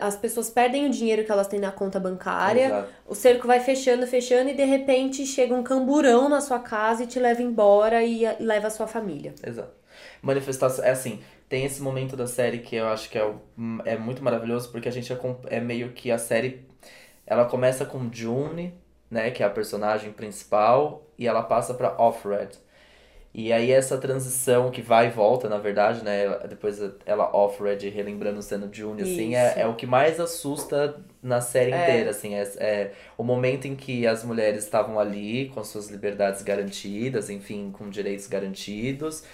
[0.00, 2.88] As pessoas perdem o dinheiro que elas têm na conta bancária, Exato.
[3.06, 7.06] o cerco vai fechando, fechando e de repente chega um camburão na sua casa e
[7.06, 9.32] te leva embora e, e leva a sua família.
[9.46, 9.81] Exato.
[10.22, 13.40] Manifestação, é assim, tem esse momento da série que eu acho que é, o-
[13.84, 16.66] é muito maravilhoso, porque a gente acom- é meio que a série,
[17.26, 18.74] ela começa com June,
[19.10, 22.58] né, que é a personagem principal, e ela passa pra Offred.
[23.34, 28.42] E aí essa transição que vai e volta, na verdade, né, depois ela Offred relembrando
[28.42, 31.80] sendo June, assim, é, é o que mais assusta na série É.
[31.82, 36.42] inteira, assim, é, é o momento em que as mulheres estavam ali com suas liberdades
[36.42, 39.24] garantidas, enfim, com direitos garantidos,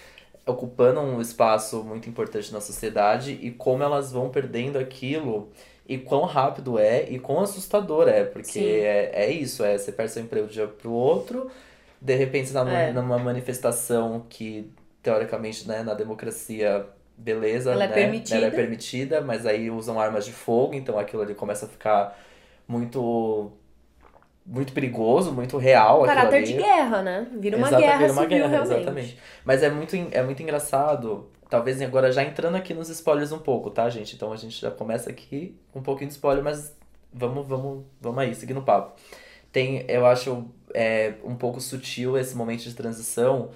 [0.49, 5.49] ocupando um espaço muito importante na sociedade e como elas vão perdendo aquilo
[5.87, 10.11] e quão rápido é e quão assustador é, porque é, é isso, é você perde
[10.13, 11.49] seu emprego de um dia pro outro,
[12.01, 12.91] de repente você tá numa, É.
[12.93, 14.71] numa manifestação que,
[15.03, 16.85] teoricamente, né, na democracia,
[17.17, 18.35] beleza, Ela é né, permitida.
[18.37, 22.17] ela é permitida, mas aí usam armas de fogo, então aquilo ali começa a ficar
[22.67, 23.51] muito
[24.51, 27.27] muito perigoso, muito real caráter de guerra, né?
[27.37, 28.75] Vira uma Exata- guerra vira uma civil, guerra, realmente.
[28.81, 29.19] exatamente.
[29.45, 33.69] Mas é muito, é muito engraçado, talvez agora já entrando aqui nos spoilers um pouco,
[33.69, 34.15] tá, gente?
[34.15, 36.75] Então a gente já começa aqui com um pouquinho de spoiler, mas
[37.13, 38.99] vamos, vamos, vamos aí, seguindo o papo.
[39.51, 43.49] Tem, eu acho, é, um pouco sutil esse momento de transição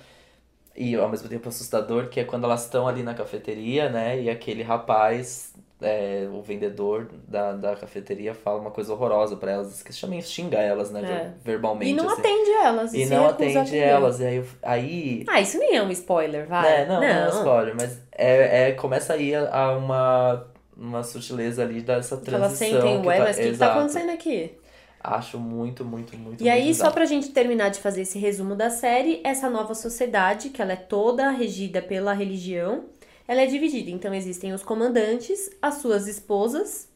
[0.75, 4.19] e ao mesmo tempo assustador, que é quando elas estão ali na cafeteria, né?
[4.21, 5.53] E aquele rapaz,
[5.83, 10.57] é, o vendedor da, da cafeteria, fala uma coisa horrorosa pra elas, que também xinga
[10.57, 11.01] elas, né?
[11.03, 11.31] É.
[11.43, 11.91] Verbalmente.
[11.91, 12.21] E não assim.
[12.21, 12.93] atende elas.
[12.93, 14.19] E não a atende elas.
[14.19, 16.81] E aí, eu- aí Ah, isso nem é um spoiler, vai.
[16.81, 21.61] é, não, não, é spoiler, mas é, é, começa aí a, a uma, uma sutileza
[21.63, 22.81] ali dessa Que elas transição.
[22.81, 24.57] sentem, ué, tá- mas o que, que tá acontecendo aqui?
[25.05, 26.93] Acho muito, muito, muito E aí, muito só bizarro.
[26.93, 30.77] pra gente terminar de fazer esse resumo da série, essa nova sociedade, que ela é
[30.77, 32.85] toda regida pela religião,
[33.27, 33.89] ela é dividida.
[33.89, 36.87] Então, existem os comandantes, as suas esposas,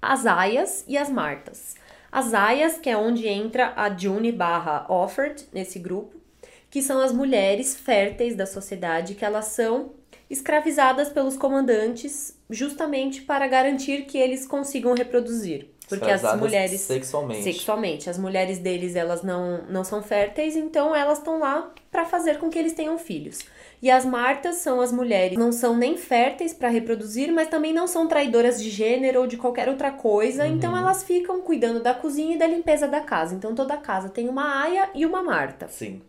[0.00, 1.74] as aias e as martas.
[2.10, 6.16] As aias, que é onde entra a June barra Offord nesse grupo,
[6.70, 9.92] que são as mulheres férteis da sociedade, que elas são
[10.30, 15.68] escravizadas pelos comandantes justamente para garantir que eles consigam reproduzir.
[15.88, 17.42] Porque as mulheres Sexualmente.
[17.42, 18.10] sexualmente.
[18.10, 22.48] As mulheres deles, elas não, não são férteis, então elas estão lá para fazer com
[22.48, 23.40] que eles tenham filhos.
[23.84, 27.86] E as martas são as mulheres, não são nem férteis para reproduzir, mas também não
[27.86, 30.54] são traidoras de gênero ou de qualquer outra coisa, Uhum.
[30.54, 33.34] então elas ficam cuidando da cozinha e da limpeza da casa.
[33.34, 35.68] Então toda casa tem uma aia e uma marta.
[35.68, 36.02] Sim.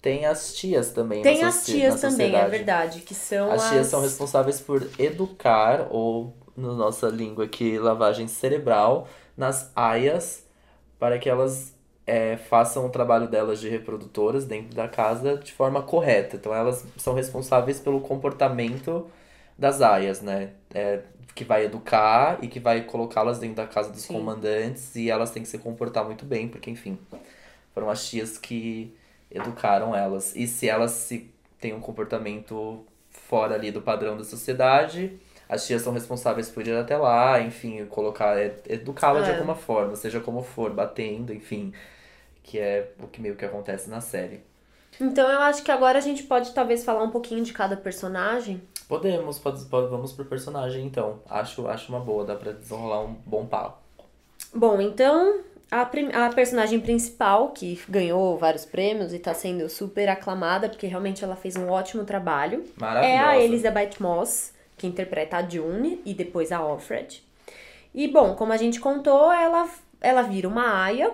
[0.00, 3.70] Tem as tias também Tem as tias também, é verdade, que são As as...
[3.70, 10.44] tias são responsáveis por educar, ou na nossa língua aqui, lavagem cerebral, nas aias,
[10.98, 11.74] para que elas
[12.06, 16.36] é, façam o trabalho delas de reprodutoras dentro da casa de forma correta.
[16.36, 19.06] Então elas são responsáveis pelo comportamento
[19.58, 20.50] das aias, né?
[20.74, 21.00] É,
[21.34, 24.14] que vai educar e que vai colocá-las dentro da casa dos Sim.
[24.14, 26.98] comandantes e elas têm que se comportar muito bem, porque enfim,
[27.74, 28.94] foram as tias que
[29.30, 30.34] educaram elas.
[30.36, 31.30] E se elas se
[31.60, 36.74] têm um comportamento fora ali do padrão da sociedade, as tias são responsáveis por ir
[36.76, 39.34] até lá, enfim, colocar, é, educá-la de É.
[39.34, 41.72] alguma forma, seja como for, batendo, enfim,
[42.46, 44.40] que é o que meio que acontece na série.
[45.00, 48.62] Então eu acho que agora a gente pode talvez falar um pouquinho de cada personagem.
[48.88, 51.20] Podemos, pode, pode- vamos pro personagem então.
[51.28, 53.78] Acho, acho uma boa, dá pra desenrolar um bom papo.
[54.54, 55.40] Bom, então
[55.70, 60.86] a, prim- a personagem principal, que ganhou vários prêmios e tá sendo super aclamada, porque
[60.86, 62.64] realmente ela fez um ótimo trabalho,
[63.04, 67.22] é a Elizabeth Moss, que interpreta a June e depois a Alfred.
[67.94, 69.68] E bom, como a gente contou, ela,
[70.00, 71.12] ela vira uma aia,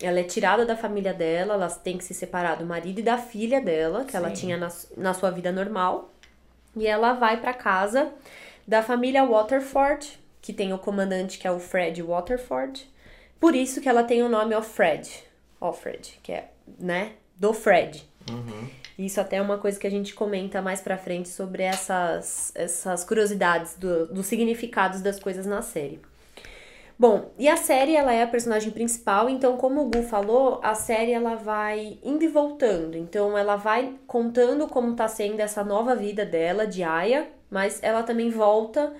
[0.00, 3.16] ela é tirada da família dela, ela tem que se separar do marido e da
[3.18, 4.34] filha dela, que ela Sim.
[4.34, 6.10] tinha na, na sua vida normal.
[6.76, 8.12] E ela vai pra casa
[8.66, 12.88] da família Waterford, que tem o comandante que é o Fred Waterford.
[13.38, 15.24] Por isso que ela tem o nome Offred.
[15.60, 18.04] Offred, que é, né, do Fred.
[18.98, 23.04] Isso até é uma coisa que a gente comenta mais pra frente sobre essas, essas
[23.04, 26.00] curiosidades do, dos significados das coisas na série.
[26.98, 30.74] Bom, e a série ela é a personagem principal, então como o Gu falou, a
[30.74, 32.96] série ela vai indo e voltando.
[32.96, 38.02] Então ela vai contando como tá sendo essa nova vida dela de Aya, mas ela
[38.04, 38.92] também volta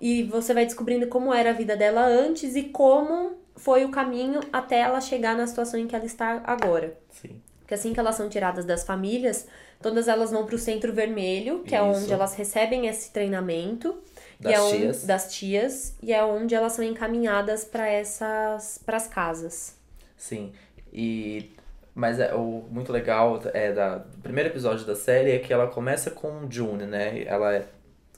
[0.00, 4.40] e você vai descobrindo como era a vida dela antes e como foi o caminho
[4.52, 6.98] até ela chegar na situação em que ela está agora.
[7.10, 7.40] Sim.
[7.60, 9.48] Porque assim que elas são tiradas das famílias,
[9.80, 12.00] todas elas vão pro Centro Vermelho, que é Isso.
[12.00, 13.96] onde elas recebem esse treinamento.
[14.38, 15.04] Das é onde- tias.
[15.04, 15.94] das tias.
[16.02, 19.76] E é onde elas são encaminhadas para essas pras casas.
[20.16, 20.52] Sim.
[20.92, 21.50] E.
[21.94, 25.66] Mas é, o muito legal é da, do primeiro episódio da série é que ela
[25.66, 27.22] começa com June, né?
[27.24, 27.64] Ela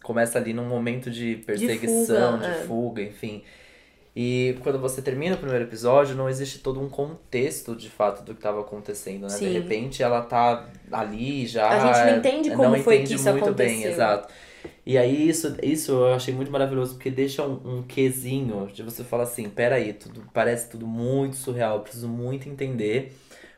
[0.03, 3.05] começa ali num momento de perseguição, de fuga, fuga, é.
[3.07, 3.45] enfim.
[4.17, 8.33] E quando você termina o primeiro episódio, não existe todo um contexto de fato do
[8.33, 9.29] que estava acontecendo, né?
[9.29, 9.53] De Sim.
[9.53, 11.69] repente ela tá ali já.
[11.69, 13.93] A gente não entende como não foi entende que isso muito bem, aconteceu.
[13.93, 14.35] exato.
[14.87, 19.05] E aí isso, isso eu achei muito maravilhoso, porque deixa um, um quesinho de você
[19.05, 23.13] falar assim, peraí, tudo, parece tudo muito surreal, eu preciso muito entender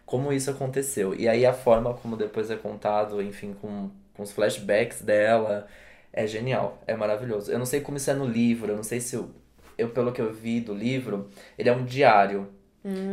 [0.06, 1.14] como isso aconteceu.
[1.14, 5.66] E aí a forma como depois é contado, enfim, com, com os flashbacks dela,
[6.12, 7.50] é genial, é maravilhoso.
[7.52, 9.30] Eu não sei como isso é no livro, eu não sei se eu,
[9.78, 12.48] eu pelo que eu vi do livro, ele é um diário.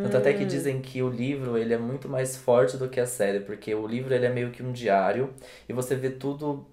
[0.02, 0.48] Tanto até que Hum.
[0.48, 3.88] dizem que o livro ele é muito mais forte do que a série, porque o
[3.88, 5.34] livro ele é meio que um diário
[5.68, 6.66] e você vê tudo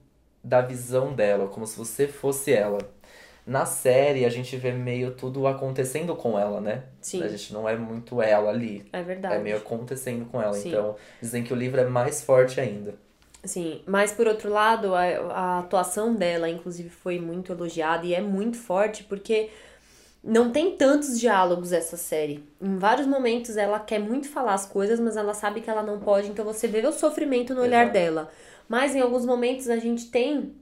[0.45, 2.79] da visão dela, como se você fosse ela.
[3.47, 6.85] Na série a gente vê meio tudo acontecendo com ela, né?
[7.01, 7.23] Sim.
[7.23, 8.87] A gente não é muito ela ali.
[8.93, 9.35] É verdade.
[9.35, 10.55] É meio acontecendo com ela.
[10.55, 10.69] Sim.
[10.69, 12.95] Então, dizem que o livro é mais forte ainda.
[13.43, 18.21] Sim, mas por outro lado, a, a atuação dela, inclusive, foi muito elogiada e é
[18.23, 19.51] muito forte porque
[20.23, 22.43] não tem tantos diálogos essa série.
[22.59, 26.01] Em vários momentos ela quer muito falar as coisas, mas ela sabe que ela não
[26.01, 27.93] pode, então você vê o sofrimento no olhar Exato.
[27.93, 28.31] dela.
[28.69, 30.55] Mas em alguns momentos a gente tem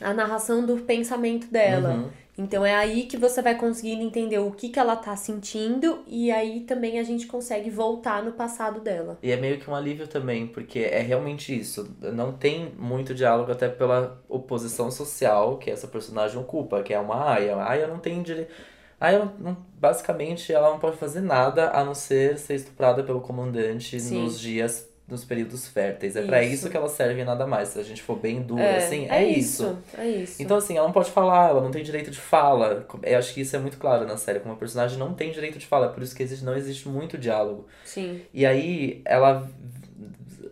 [0.00, 1.90] a narração do pensamento dela.
[1.90, 2.10] Uhum.
[2.36, 6.30] Então é aí que você vai conseguindo entender o que, que ela tá sentindo e
[6.30, 9.18] aí também a gente consegue voltar no passado dela.
[9.22, 11.94] E é meio que um alívio também, porque é realmente isso.
[12.00, 17.34] Não tem muito diálogo até pela oposição social que essa personagem ocupa, que é uma
[17.34, 17.56] Aya.
[17.56, 18.50] A Aya não tem direito.
[18.98, 24.00] Aya, não- basicamente, ela não pode fazer nada a não ser ser estuprada pelo comandante
[24.00, 24.22] Sim.
[24.22, 26.16] nos dias, nos períodos férteis.
[26.16, 26.54] É pra Isso.
[26.54, 27.68] isso que ela serve e nada mais.
[27.68, 29.76] Se a gente for bem dura, assim, é, isso.
[29.98, 30.42] É isso.
[30.42, 32.86] Então, assim, ela não pode falar, ela não tem direito de fala.
[33.02, 35.58] Eu acho que isso é muito claro na série, como a personagem não tem direito
[35.58, 37.66] de fala, é por isso que existe, não existe muito diálogo.
[37.84, 38.22] Sim.
[38.32, 39.46] E aí ela,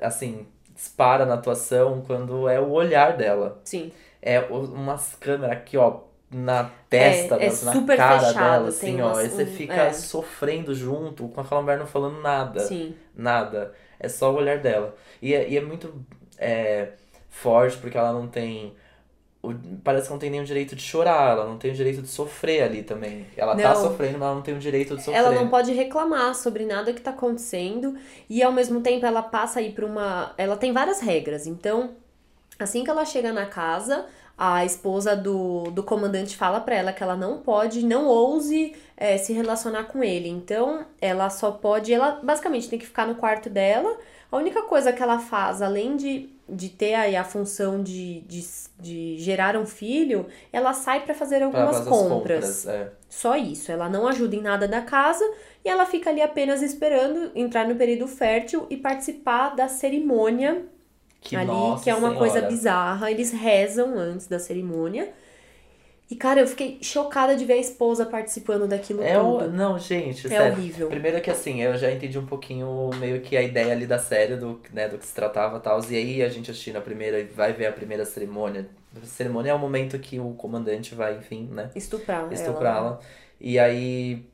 [0.00, 3.60] assim, dispara na atuação quando é o olhar dela.
[3.64, 3.92] Sim.
[4.20, 9.06] É umas câmeras aqui, ó, na testa, É, é na cara fechado, dela, assim, ó.
[9.08, 9.92] umas- E você um- fica é.
[9.92, 12.60] sofrendo junto com aquela mulher não falando nada.
[12.60, 12.94] Sim.
[13.16, 13.72] Nada.
[14.00, 14.96] É só o olhar dela.
[15.22, 15.94] E é, e é muito
[16.38, 16.92] é,
[17.28, 18.74] forte porque ela não tem.
[19.42, 22.08] o- parece que não tem nenhum direito de chorar, ela não tem o direito de
[22.08, 23.26] sofrer ali também.
[23.36, 23.82] Ela tá Não.
[23.82, 25.18] sofrendo, mas ela não tem o direito de sofrer.
[25.18, 27.96] Ela não pode reclamar sobre nada que tá acontecendo
[28.28, 30.34] e ao mesmo tempo ela passa aí por uma.
[30.36, 31.46] Ela tem várias regras.
[31.46, 31.92] Então,
[32.58, 37.02] assim que ela chega na casa, a esposa do, do comandante fala pra ela que
[37.02, 40.28] ela não pode, não ouse é, se relacionar com ele.
[40.28, 41.92] Então, ela só pode.
[41.92, 43.98] Ela basicamente tem que ficar no quarto dela.
[44.30, 48.44] A única coisa que ela faz, além de, de ter aí a função de, de,
[48.78, 52.66] de gerar um filho, ela sai pra fazer Pra algumas fazer as compras.
[52.68, 52.92] é.
[53.08, 53.72] Só isso.
[53.72, 55.24] Ela não ajuda em nada da casa
[55.64, 60.64] e ela fica ali apenas esperando entrar no período fértil e participar da cerimônia
[61.20, 62.48] Que, ali, que é uma coisa senhora.
[62.50, 63.10] bizarra.
[63.10, 65.12] Eles rezam antes da cerimônia.
[66.10, 69.38] E, cara, eu fiquei chocada de ver a esposa participando daquilo É o...
[69.38, 69.50] tudo.
[69.52, 70.52] Não, gente, É sério.
[70.54, 70.88] horrível.
[70.88, 74.34] Primeiro que assim, eu já entendi um pouquinho meio que a ideia ali da série,
[74.36, 75.80] do, né, do que se tratava e tal.
[75.88, 78.68] E aí a gente assistindo a primeira e vai ver a primeira cerimônia.
[79.00, 82.22] A cerimônia é o momento que o comandante vai, enfim, né, Estuprar.
[82.24, 82.34] ela.
[82.34, 83.00] estuprá-la.
[83.40, 84.26] E aí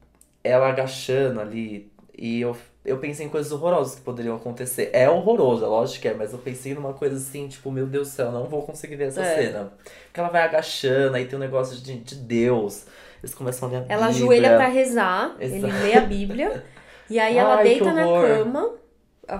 [0.43, 1.93] ela agachando ali.
[2.17, 2.57] E eu
[2.87, 4.91] eu pensei em coisas horrorosas que poderiam acontecer.
[4.93, 8.09] É horroroso, é lógico que é, mas eu pensei numa coisa assim, tipo, meu Deus
[8.09, 9.35] do céu, não vou conseguir ver essa É.
[9.47, 9.73] cena.
[10.07, 12.87] Porque ela vai agachando, aí tem um negócio de, de Deus.
[13.23, 14.25] Eles começam a ler a Ela Bíblia.
[14.25, 15.75] ajoelha pra rezar, ele Exato.
[15.83, 16.65] lê a Bíblia,
[17.11, 18.71] e aí ela Ai, deita na cama,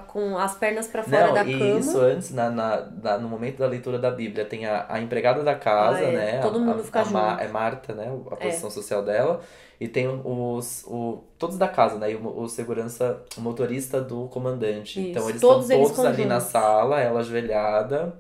[0.09, 1.79] com as pernas pra fora Não, da e cama.
[1.81, 5.43] isso antes, na, na, na- no momento da leitura da Bíblia, tem a, a empregada
[5.43, 6.13] da casa, Ah, é.
[6.13, 6.39] né?
[6.41, 7.43] Todo a- mundo fica a Ma- junto.
[7.43, 8.09] É Marta, né?
[8.31, 8.37] A É.
[8.49, 9.41] posição social dela.
[9.79, 12.11] E tem os, o, todos da casa, né?
[12.11, 14.99] E o, o segurança, o motorista do comandante.
[15.01, 18.15] Isso, Então eles todos estão eles todos ali na sala, ela ajoelhada,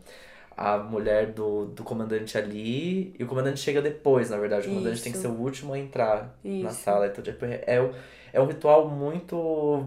[0.55, 3.15] a mulher do, do comandante ali.
[3.19, 4.67] E o comandante chega depois, na verdade.
[4.69, 5.27] O comandante tem que Isso.
[5.29, 6.81] ser o último a entrar na Isso.
[6.83, 7.07] sala.
[7.07, 7.91] Então, tipo, é, o-
[8.35, 9.87] é um ritual muito.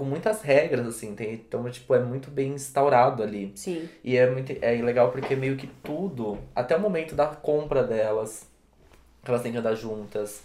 [0.00, 1.14] Com muitas regras, assim.
[1.14, 3.52] Tem, então, tipo, é muito bem instaurado ali.
[3.54, 7.84] Sim, E é muito é legal porque meio que tudo, até o momento da compra
[7.84, 8.48] delas,
[9.22, 10.42] que elas têm que andar juntas,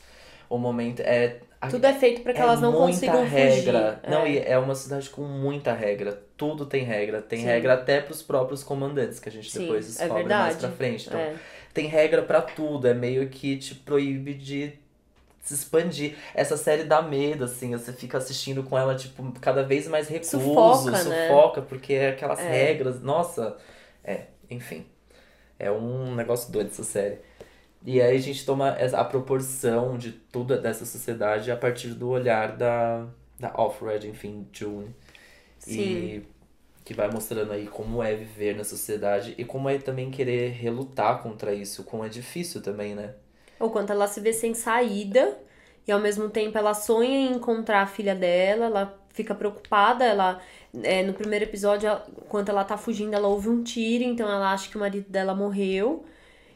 [0.49, 1.39] o momento é.
[1.69, 3.97] tudo é feito pra que elas não consigam regra.
[4.01, 4.11] fugir.
[4.11, 4.31] Não, é.
[4.31, 6.21] e é uma cidade com muita regra.
[6.35, 7.21] Tudo tem regra.
[7.21, 7.45] Tem Sim.
[7.45, 10.57] regra até pros próprios comandantes, que a gente Sim, depois é descobre mais verdade.
[10.59, 11.07] pra frente.
[11.07, 11.33] Então, É.
[11.73, 12.87] tem regra pra tudo.
[12.87, 14.73] É meio que te proíbe de
[15.45, 16.15] se expandir.
[16.33, 17.71] Essa série dá medo, assim.
[17.71, 20.39] Você fica assistindo com ela, tipo, cada vez mais recluso.
[20.39, 21.27] Sufoca, né?
[21.27, 22.49] sufoca, porque é aquelas É.
[22.49, 23.01] regras.
[23.01, 23.55] Nossa.
[24.03, 24.85] É, enfim.
[25.57, 27.19] É um negócio doido essa série.
[27.85, 32.57] E aí a gente toma a proporção de tudo dessa sociedade a partir do olhar
[32.57, 33.05] da,
[33.39, 34.93] da Offred, enfim, June.
[35.59, 35.81] Sim.
[35.81, 36.27] E
[36.83, 41.21] que vai mostrando aí como é viver na sociedade e como é também querer relutar
[41.21, 43.13] contra isso, como é difícil também, né?
[43.59, 45.37] O quanto ela se vê sem saída
[45.87, 50.41] e ao mesmo tempo ela sonha em encontrar a filha dela, ela fica preocupada, ela
[50.83, 54.51] é, no primeiro episódio, ela- enquanto ela tá fugindo, ela ouve um tiro, então ela
[54.51, 56.03] acha que o marido dela morreu.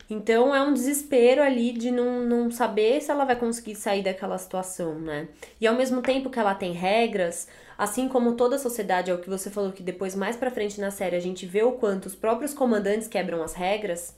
[0.10, 4.38] Então é um desespero ali de não, não saber se ela vai conseguir sair daquela
[4.40, 5.28] situação, né?
[5.62, 7.48] E ao mesmo tempo que ela tem regras,
[7.78, 10.82] assim como toda a sociedade, é o que você falou que depois mais pra frente
[10.82, 14.16] na série a gente vê o quanto os próprios comandantes quebram as regras,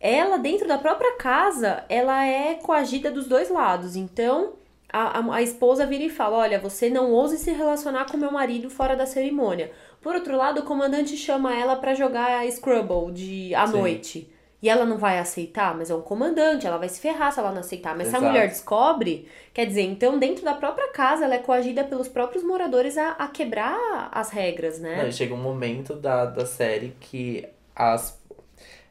[0.00, 3.94] ela dentro da própria casa, ela é coagida dos dois lados.
[3.96, 4.54] Então,
[4.92, 8.32] a, a, a esposa vira e fala: Olha, você não ouse se relacionar com meu
[8.32, 9.70] marido fora da cerimônia.
[10.00, 13.72] Por outro lado, o comandante chama ela pra jogar Scrabble de à Sim.
[13.76, 14.32] noite.
[14.62, 17.50] E ela não vai aceitar, mas é um comandante, ela vai se ferrar se ela
[17.50, 17.96] não aceitar.
[17.96, 18.30] Mas se a Exato.
[18.30, 22.98] mulher descobre, quer dizer, então dentro da própria casa ela é coagida pelos próprios moradores
[22.98, 25.02] a, a quebrar as regras, né?
[25.02, 28.19] Não, chega um momento da, da série que as,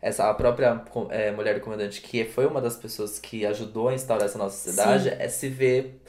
[0.02, 3.94] essa, a própria é, mulher do comandante, que foi uma das pessoas que ajudou a
[3.94, 6.00] instaurar essa nossa sociedade, é se ver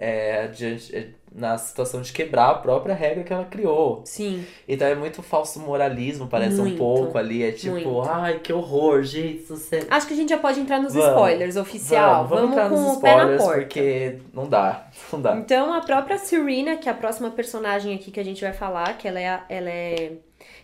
[0.00, 4.02] é, diante, é, na situação de quebrar a própria regra que ela criou.
[4.04, 4.44] Sim.
[4.66, 7.42] Então é muito falso moralismo, parece Muito, um pouco ali.
[7.42, 8.02] É tipo, muito.
[8.02, 9.42] ai, que horror, gente.
[9.42, 9.86] Você...
[9.90, 12.26] Acho que a gente já pode entrar nos Vamos, spoilers oficial.
[12.26, 13.60] Vamos, vamos entrar com nos o pé na spoilers, porta.
[13.60, 15.36] porque não dá, não dá.
[15.36, 18.96] Então, a própria Serena, que é a próxima personagem aqui que a gente vai falar,
[18.96, 20.12] que ela é, ela é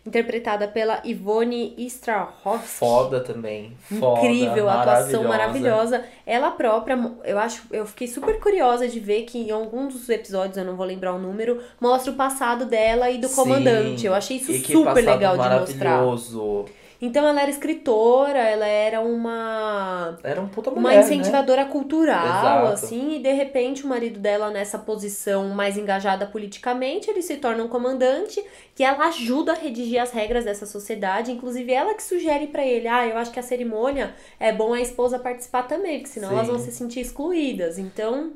[0.06, 2.66] interpretada pela Ivone Strahovski.
[2.68, 3.76] Foda também.
[3.98, 5.98] Foda, Incrível, a atuação maravilhosa.
[5.98, 6.04] maravilhosa.
[6.26, 10.56] Ela própria, eu acho, eu fiquei super curiosa de ver que em alguns dos episódios,
[10.56, 14.06] eu não vou lembrar o número, mostra o passado dela e do Sim, comandante.
[14.06, 15.90] Eu achei isso super legal de mostrar.
[15.90, 16.66] maravilhoso.
[17.04, 21.00] Então ela era escritora, ela era uma Era um puta mulher, uma né?
[21.00, 22.72] incentivadora cultural, Exato.
[22.72, 27.62] assim, e de repente o marido dela nessa posição mais engajada politicamente, ele se torna
[27.62, 28.42] um comandante
[28.74, 32.88] que ela ajuda a redigir as regras dessa sociedade, inclusive ela que sugere pra ele,
[32.88, 36.34] ah, eu acho que a cerimônia é bom a esposa participar também, porque senão Sim.
[36.34, 37.78] elas vão se sentir excluídas.
[37.78, 38.32] Então,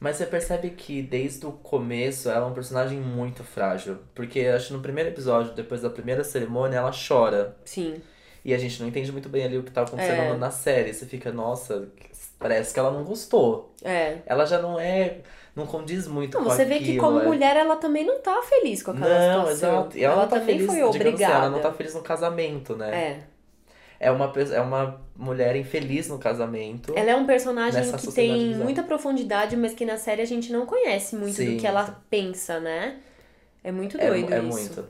[0.00, 3.98] Mas você percebe que desde o começo ela é um personagem muito frágil.
[4.14, 7.54] Porque acho que no primeiro episódio, depois da primeira cerimônia, ela chora.
[7.66, 8.00] sim,
[8.42, 10.36] E a gente não entende muito bem ali o que tá acontecendo É.
[10.38, 10.94] na série.
[10.94, 11.88] Você fica, nossa,
[12.38, 13.74] parece que ela não gostou.
[13.84, 14.18] é.
[14.24, 15.18] Ela já não é.
[15.54, 17.24] Não condiz muito Não, com você vê que aquilo, como é.
[17.26, 19.50] mulher ela também não tá feliz com aquela Não, situação.
[19.80, 19.98] exato.
[19.98, 21.24] E ela, não tá também feliz, foi obrigada.
[21.24, 22.94] assim, ela não tá feliz no casamento, né?
[23.04, 23.18] É.
[24.00, 26.94] É uma, é uma mulher infeliz no casamento.
[26.96, 28.64] Ela é um personagem que tem bizarra.
[28.64, 31.56] muita profundidade, mas que na série a gente não conhece muito Sim.
[31.56, 32.98] do que ela pensa, né?
[33.62, 34.48] É muito É, doido é isso.
[34.48, 34.88] muito.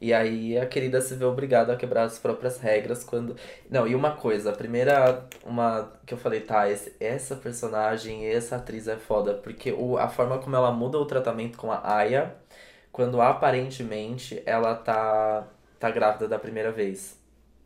[0.00, 3.36] E aí a querida se vê obrigada a quebrar as próprias regras quando.
[3.70, 5.26] Não, e uma coisa, a primeira.
[5.44, 9.34] Uma que eu falei, tá, esse- essa personagem, essa atriz é foda.
[9.34, 12.34] Porque o, a forma como ela muda o tratamento com a Aya,
[12.92, 15.46] quando aparentemente ela tá,
[15.78, 17.21] tá grávida da primeira vez.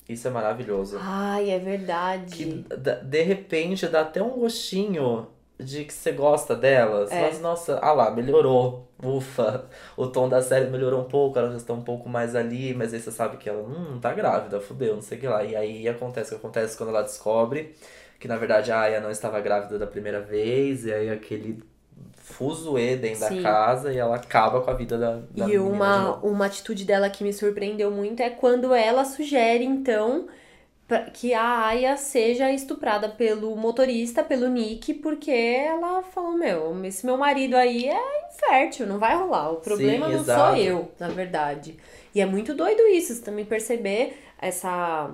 [0.09, 0.99] Isso é maravilhoso.
[1.01, 2.37] Ai, é verdade.
[2.37, 2.65] Que
[3.03, 5.27] de repente dá até um gostinho
[5.59, 7.11] de que você gosta delas.
[7.11, 7.23] É.
[7.23, 8.89] Mas, nossa, ah lá, melhorou.
[9.03, 9.67] Ufa.
[9.97, 12.95] O tom da série melhorou um pouco, elas já estão um pouco mais ali, mas
[12.95, 15.43] aí você sabe que ela hum, tá grávida, fudeu, não sei o que lá.
[15.43, 17.75] E aí acontece o que acontece quando ela descobre
[18.19, 21.63] que na verdade a Aya não estava grávida da primeira vez, e aí aquele
[22.16, 23.36] fuzuê dentro Sim.
[23.36, 27.09] da casa e ela acaba com a vida da, da E uma, uma atitude dela
[27.09, 30.26] que me surpreendeu muito é quando ela sugere, então,
[31.14, 37.16] que a Aya seja estuprada pelo motorista, pelo Nick, porque ela falou: Meu, esse meu
[37.16, 39.53] marido aí é infértil, não vai rolar.
[39.53, 40.57] O problema não exato.
[40.57, 41.76] sou eu, na verdade.
[42.14, 45.11] E é muito doido isso, você também perceber essa.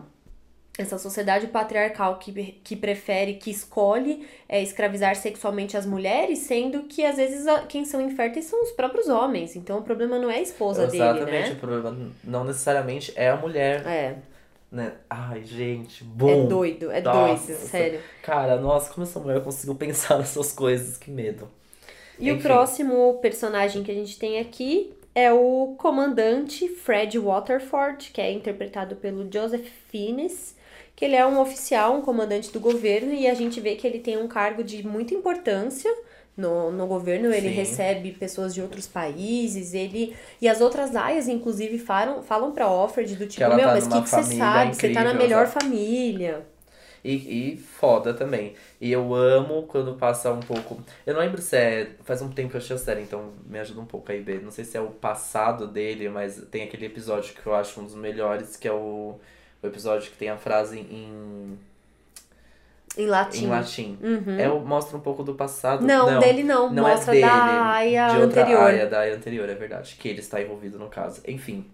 [0.78, 2.32] Essa sociedade patriarcal que,
[2.64, 7.84] que prefere, que escolhe é, escravizar sexualmente as mulheres, sendo que às vezes a- quem
[7.84, 9.54] são inférteis são os próprios homens.
[9.56, 11.60] Então o problema não é a esposa Exatamente, dele, o né?
[11.60, 14.22] problema não necessariamente é a mulher, É,
[14.70, 14.98] né?
[15.10, 16.36] Ai, gente, é bom.
[16.36, 18.02] doido, é Nossa, doido, sério.
[18.22, 21.50] Cara, nossa, como essa mulher conseguiu pensar nessas coisas, que medo.
[22.18, 22.40] E o Enfim.
[22.40, 28.96] próximo personagem que a gente tem aqui é o comandante Fred Waterford, que é interpretado
[28.96, 30.56] pelo Joseph Fiennes,
[31.02, 33.98] que ele é um oficial, um comandante do governo, e a gente vê que ele
[33.98, 35.92] tem um cargo de muita importância
[36.36, 37.54] no, no governo, ele Sim.
[37.56, 40.14] recebe pessoas de outros países, ele...
[40.40, 43.90] E as outras aias, inclusive, falam, falam pra Offred do tipo, meu, tá mas o
[43.90, 44.76] que, que você sabe?
[44.76, 45.64] Você tá na incrível, melhor sabe?
[45.64, 46.46] família.
[47.02, 48.54] E, e foda também.
[48.80, 50.80] E eu amo quando passa um pouco.
[51.04, 51.90] Eu não lembro se é.
[52.04, 54.38] Faz um tempo que eu achei a série, então me ajuda um pouco aí, B.
[54.38, 57.84] Não sei se é o passado dele, mas tem aquele episódio que eu acho um
[57.84, 59.18] dos melhores, que é o,
[59.62, 61.58] o episódio que tem a frase em,
[62.96, 63.44] Em latim.
[63.44, 63.98] em latim.
[64.02, 64.38] Uhum.
[64.38, 65.86] É, mostra um pouco do passado.
[65.86, 66.70] Não, dele não.
[66.72, 68.62] Não Mostra é dele, da aia de outra anterior.
[68.62, 69.96] área, da área anterior, é verdade.
[69.98, 71.22] Que ele está envolvido no caso.
[71.26, 71.66] Enfim.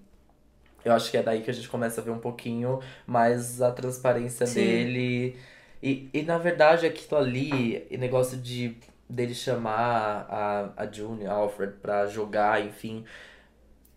[0.85, 3.71] Eu acho que é daí que a gente começa a ver um pouquinho mais a
[3.73, 4.61] transparência Sim.
[4.61, 5.37] dele.
[5.83, 8.77] E, e na verdade aquilo ali, o negócio de
[9.09, 13.05] dele chamar a, a June, a Alfred, pra jogar, enfim.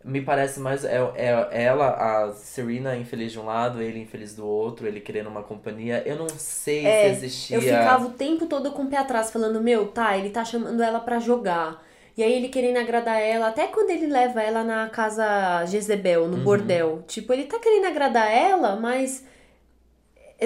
[0.04, 1.90] Me parece mais é, é ela,
[2.28, 6.02] a Serena infeliz de um lado, ele infeliz do outro, ele querendo uma companhia.
[6.06, 7.58] Eu não sei É, se existia.
[7.58, 10.82] Eu ficava o tempo todo com o pé atrás, falando, meu, tá, ele tá chamando
[10.82, 11.84] ela pra jogar.
[12.18, 16.38] E aí ele querendo agradar ela, até quando ele leva ela na casa Jezebel, no
[16.38, 16.44] Uhum.
[16.44, 17.04] bordel.
[17.08, 19.24] Tipo, ele tá querendo agradar ela, mas.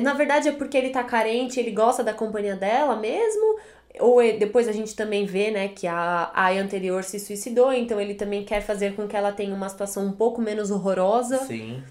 [0.01, 3.57] Na verdade é porque ele tá carente, ele gosta da companhia dela mesmo.
[3.99, 7.99] Ou é- depois a gente também vê, né, que a Aya anterior se suicidou, então
[7.99, 11.37] ele também quer fazer com que ela tenha uma situação um pouco menos horrorosa.
[11.39, 11.81] Sim.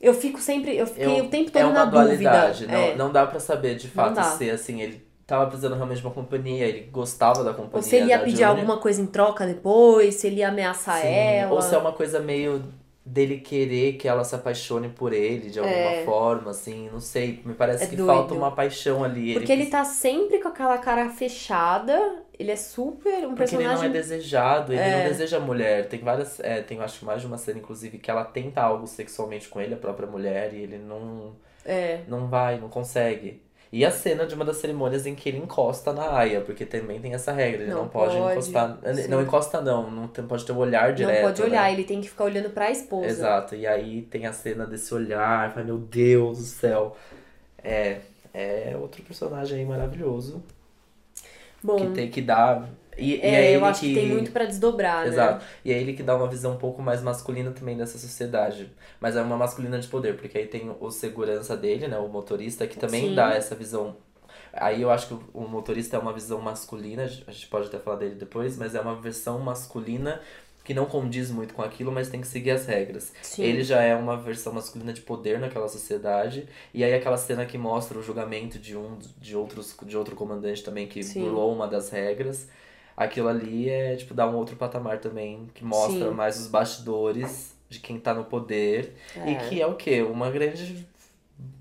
[0.00, 2.60] Eu fico sempre, eu fiquei Eu- o tempo todo é uma na dualidade.
[2.66, 2.72] dúvida.
[2.72, 2.94] Não, é.
[2.96, 6.66] não dá pra saber de fato se assim, ele tava precisando realmente de uma companhia,
[6.66, 7.76] ele gostava da companhia.
[7.76, 11.08] Ou se ele ia pedir alguma coisa em troca depois, se ele ia ameaçar sim,
[11.08, 11.52] ela.
[11.52, 12.62] Ou se é uma coisa meio
[13.04, 16.04] dele querer que ela se apaixone por ele de alguma É.
[16.04, 17.40] forma, assim, não sei.
[17.44, 18.06] Me parece É que doido.
[18.12, 19.34] falta uma paixão ali.
[19.34, 23.82] Porque ele tá sempre com aquela cara fechada, ele é super um Porque ele não
[23.82, 24.98] é desejado, ele É.
[25.02, 25.88] não deseja a mulher.
[25.88, 26.38] Tem várias.
[26.40, 29.60] É, tem acho que mais de uma cena, inclusive, que ela tenta algo sexualmente com
[29.60, 31.34] ele, a própria mulher, e ele não.
[31.64, 32.00] É.
[32.08, 33.40] não vai, não consegue.
[33.72, 37.00] E a cena de uma das cerimônias em que ele encosta na aia, porque também
[37.00, 38.78] tem essa regra, ele não, Não pode, pode, encostar.
[38.94, 39.08] sim.
[39.08, 41.22] Não encosta não, não pode ter o olhar direto.
[41.22, 41.72] não pode olhar, né?
[41.72, 43.06] ele tem que ficar olhando pra esposa.
[43.06, 43.54] Exato.
[43.54, 46.94] E aí tem a cena desse olhar, ai meu Deus do céu.
[47.64, 48.00] É,
[48.34, 50.42] é outro personagem aí maravilhoso
[51.62, 52.68] Bom, que tem que dar.
[52.96, 53.94] E, e é, é eu ele acho que...
[53.94, 55.08] tem muito pra desdobrar, né?
[55.08, 55.44] Exato.
[55.64, 58.70] E é ele que dá uma visão um pouco mais masculina também dessa sociedade.
[59.00, 61.98] Mas é uma masculina de poder, porque aí tem o segurança dele, né?
[61.98, 63.14] O motorista, que também Sim.
[63.14, 63.96] dá essa visão.
[64.52, 67.78] Aí eu acho que o- o motorista é uma visão masculina, a gente pode até
[67.78, 70.20] falar dele depois, mas é uma versão masculina
[70.62, 73.12] que não condiz muito com aquilo, mas tem que seguir as regras.
[73.22, 73.42] Sim.
[73.42, 76.46] Ele já é uma versão masculina de poder naquela sociedade.
[76.72, 80.62] E aí aquela cena que mostra o julgamento de um de outros de outro comandante
[80.62, 81.22] também que Sim.
[81.22, 82.48] burlou uma das regras.
[82.96, 86.14] Aquilo ali é tipo dar um outro patamar também, que mostra Sim.
[86.14, 88.94] mais os bastidores de quem tá no poder.
[89.16, 89.30] É.
[89.30, 90.02] E que é o quê?
[90.02, 90.86] Uma grande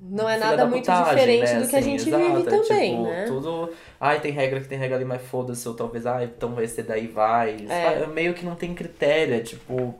[0.01, 1.59] Não é nada da muito putagem, diferente né?
[1.61, 3.25] do que a Assim, gente exato, vive é também, tipo, né?
[3.25, 3.69] Tudo.
[3.99, 6.84] Ai, tem regra que tem regra ali, mas foda-se, ou talvez, ai, então vai ser
[6.84, 7.65] daí vai.
[7.69, 8.05] É.
[8.07, 9.95] Meio que não tem critério, é tipo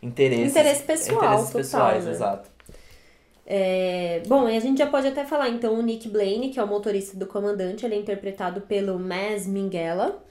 [0.00, 0.50] interesses.
[0.50, 2.10] Interesse pessoal, interesses total, pessoais, né?
[2.12, 2.50] exato.
[3.48, 6.64] É, Bom, e a gente já pode até falar, então, o Nick Blaine, que é
[6.64, 10.24] o motorista do comandante, ele é interpretado pelo Maz Minghella.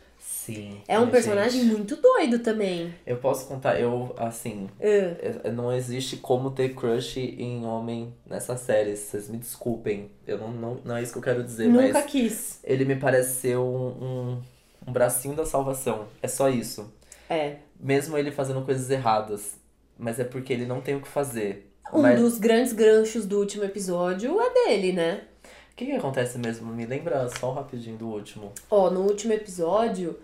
[0.45, 0.81] Sim.
[0.87, 1.11] É um gente.
[1.11, 2.93] personagem muito doido também.
[3.05, 8.95] Eu posso contar, eu, assim, é- não existe como ter crush em homem nessa série,
[8.95, 10.11] vocês me desculpem.
[10.25, 12.59] Eu não, não, não é isso que eu quero dizer, nunca mas quis.
[12.63, 14.41] ele me parece ser um, um,
[14.87, 16.07] um bracinho da salvação.
[16.21, 16.91] É só isso.
[17.29, 17.57] É.
[17.79, 19.55] Mesmo ele fazendo coisas erradas.
[19.97, 21.71] Mas é porque ele não tem o que fazer.
[21.93, 25.21] Um mas dos grandes ganchos do último episódio é dele, né?
[25.75, 26.73] O que, que acontece mesmo?
[26.73, 28.53] Me lembra só rapidinho do último.
[28.71, 30.17] Ó, no último episódio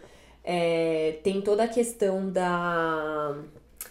[0.43, 3.35] é, tem toda a questão da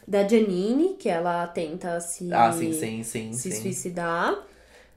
[0.09, 4.37] da Janine, que ela tenta se, Ah, sim, sim, sim, se suicidar.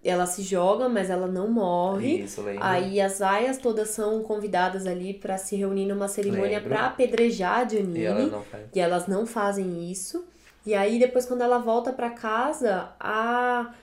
[0.03, 2.21] ela se joga, mas ela não morre.
[2.23, 2.63] Isso, lembro.
[2.63, 7.67] Aí as aias todas são convidadas ali pra se reunir numa cerimônia pra apedrejar a
[7.69, 7.99] Janine.
[7.99, 8.43] E ela.
[8.73, 10.25] E elas não fazem isso.
[10.65, 13.73] E aí, depois, quando ela volta pra casa, a.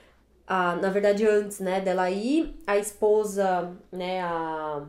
[0.51, 4.83] a na verdade, antes, né, dela ir, a esposa, né, a.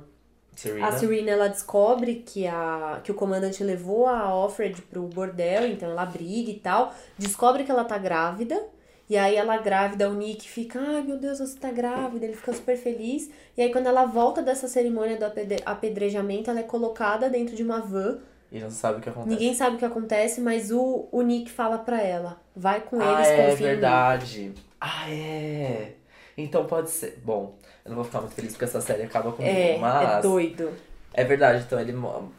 [0.56, 0.88] Serena.
[0.88, 5.90] A Serena, ela descobre que, a, que o comandante levou a Alfred pro bordel, então
[5.90, 6.92] ela briga e tal.
[7.16, 8.60] Descobre que ela tá grávida.
[9.08, 12.24] E aí ela grávida, o Nick fica, ai meu Deus, você tá grávida.
[12.24, 13.30] Ele fica super feliz.
[13.56, 17.62] E aí quando ela volta dessa cerimônia do apedre- apedrejamento, ela é colocada dentro de
[17.62, 18.18] uma van.
[18.52, 19.30] E não sabe o que acontece.
[19.34, 23.14] Ninguém sabe o que acontece, mas o, o Nick fala pra ela, vai com Ah,
[23.14, 23.62] eles, é confia em mim.
[23.64, 24.52] verdade.
[24.78, 25.92] Ah, é.
[26.36, 27.18] Então pode ser.
[27.24, 30.18] Bom, eu não vou ficar muito feliz porque essa série acaba comigo, É, mas.
[30.18, 30.70] é doido.
[31.14, 31.94] É verdade, então ele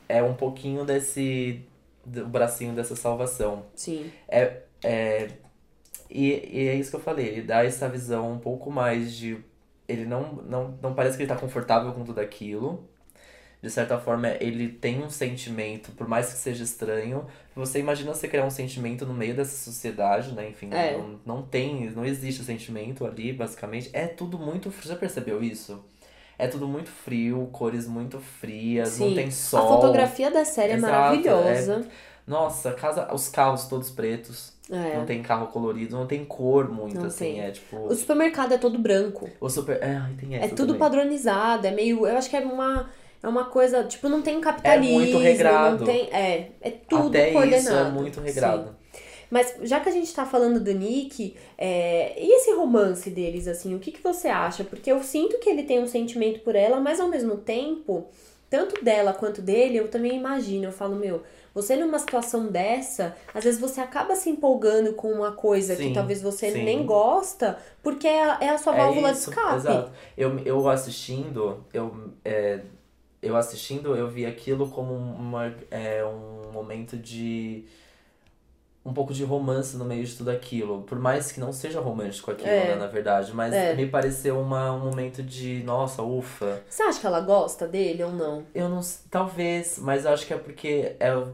[0.07, 1.65] é um pouquinho desse.
[2.05, 3.65] do bracinho dessa salvação.
[3.75, 4.11] Sim.
[4.27, 4.57] É.
[4.83, 5.27] é
[6.09, 9.43] e, e é isso que eu falei, ele dá essa visão um pouco mais de.
[9.87, 12.87] Ele não, não, não parece que ele tá confortável com tudo aquilo.
[13.63, 17.25] De certa forma, ele tem um sentimento, por mais que seja estranho.
[17.55, 20.49] Você imagina você criar um sentimento no meio dessa sociedade, né?
[20.49, 20.97] Enfim, É.
[20.97, 23.89] não, não tem, não existe sentimento ali, basicamente.
[23.93, 24.69] É tudo muito.
[24.69, 24.83] frio.
[24.83, 25.81] Você já percebeu isso?
[26.37, 29.15] É tudo muito frio, cores muito frias, não Sim.
[29.15, 29.79] tem A sol.
[29.79, 31.87] fotografia da série Exato, é maravilhosa.
[32.27, 34.51] Nossa, casa, os carros todos pretos.
[34.69, 34.97] É.
[34.97, 37.25] Não tem carro colorido, não tem cor muito, Não assim.
[37.35, 37.41] tem.
[37.41, 37.77] É tipo.
[37.77, 39.29] O supermercado é todo branco.
[39.39, 39.77] O super.
[39.81, 40.79] É, tem essa É tudo também.
[40.79, 42.05] padronizado, é meio.
[42.05, 42.89] Eu acho que é uma.
[43.23, 43.85] É uma coisa.
[43.85, 45.01] Tipo, não tem capitalismo.
[45.01, 45.77] É muito regrado.
[45.79, 47.63] Não tem, é, é tudo Até coordenado.
[47.63, 48.67] isso é muito regrado.
[48.67, 49.01] Sim.
[49.31, 53.73] Mas já que a gente tá falando do Nick, é, e esse romance deles, assim,
[53.73, 54.63] o que, que você acha?
[54.63, 58.05] Porque eu sinto que ele tem um sentimento por ela, mas ao mesmo tempo,
[58.47, 60.65] tanto dela quanto dele, eu também imagino.
[60.65, 65.31] Eu falo, meu, você numa situação dessa, às vezes você acaba se empolgando com uma
[65.31, 66.63] coisa Sim, que talvez você sim.
[66.63, 69.55] nem gosta, porque é a, é a sua válvula de isso, escape.
[69.55, 69.91] Exato.
[70.15, 72.59] Eu, eu assistindo, eu, é,
[73.23, 77.65] eu assistindo, eu vi aquilo como uma, é, um momento de.
[78.85, 80.81] Um pouco de romance no meio de tudo aquilo.
[80.81, 82.65] Por mais que não seja romântico aquilo, É.
[82.71, 83.31] né, na verdade.
[83.33, 83.73] Mas É.
[83.73, 86.61] me pareceu uma, um momento de, nossa, ufa.
[86.69, 88.43] Você acha que ela gosta dele ou não?
[88.53, 91.33] Eu não Talvez, mas eu acho que é porque é, o-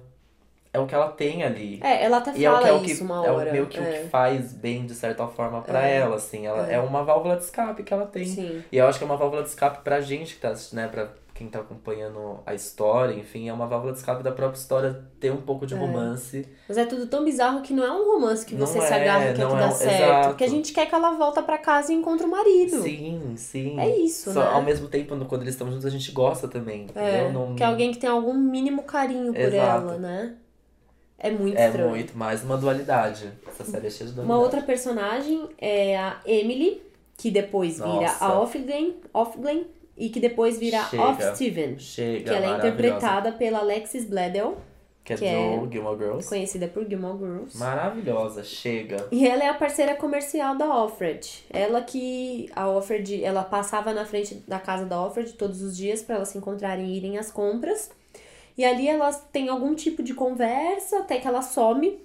[0.71, 1.79] é o que ela tem ali.
[1.83, 3.49] É, ela até E é o fala que é o que isso uma é hora.
[3.49, 4.03] o meio que o é.
[4.03, 5.95] que faz bem de certa forma pra É.
[5.95, 6.45] ela, assim.
[6.45, 6.75] Ela É.
[6.75, 6.79] é.
[6.79, 8.25] uma válvula de escape que ela tem.
[8.25, 8.63] Sim.
[8.71, 10.87] E eu acho que é uma válvula de escape pra gente que tá assistindo, né?
[10.87, 11.09] Pra
[11.39, 15.31] quem tá acompanhando a história, enfim, é uma válvula de escape da própria história ter
[15.31, 15.77] um pouco de É.
[15.77, 16.45] romance.
[16.67, 19.01] Mas é tudo tão bizarro que não é um romance que Não você se é,
[19.01, 20.03] agarra e quer não que é dá um- certo.
[20.03, 20.27] exato.
[20.27, 22.81] Porque a gente quer que ela volta pra casa e encontre o marido.
[22.83, 23.79] Sim, sim.
[23.79, 24.49] É isso, Só, né?
[24.51, 27.31] Ao mesmo tempo, quando eles estão juntos, a gente gosta também, É, entendeu?
[27.31, 29.87] Não, que é alguém que tem algum mínimo carinho por Exato.
[29.87, 30.35] ela, né?
[31.17, 31.89] É muito É estranho.
[31.89, 33.31] muito mais uma dualidade.
[33.47, 34.25] Essa série é cheia de dualidade.
[34.25, 36.81] Uma outra personagem é a Emily,
[37.15, 38.25] que depois vira Nossa.
[38.25, 39.65] a Offglen, Offglen
[39.99, 41.03] e que depois vira Chega.
[41.03, 41.77] Off Steven.
[41.77, 44.57] Chega, Que ela é interpretada pela Alexis Bledel,
[45.03, 46.29] Que é que é- do Gilmore Girls.
[46.29, 47.57] conhecida por Gilmore Girls.
[47.57, 49.07] Maravilhosa, chega.
[49.11, 51.45] E ela é a parceira comercial da Alfred.
[51.49, 56.01] Ela que a Alfred, ela passava na frente da casa da Alfred todos os dias
[56.01, 57.91] para elas se encontrarem e irem às compras.
[58.57, 61.99] E ali elas têm algum tipo de conversa até que ela some.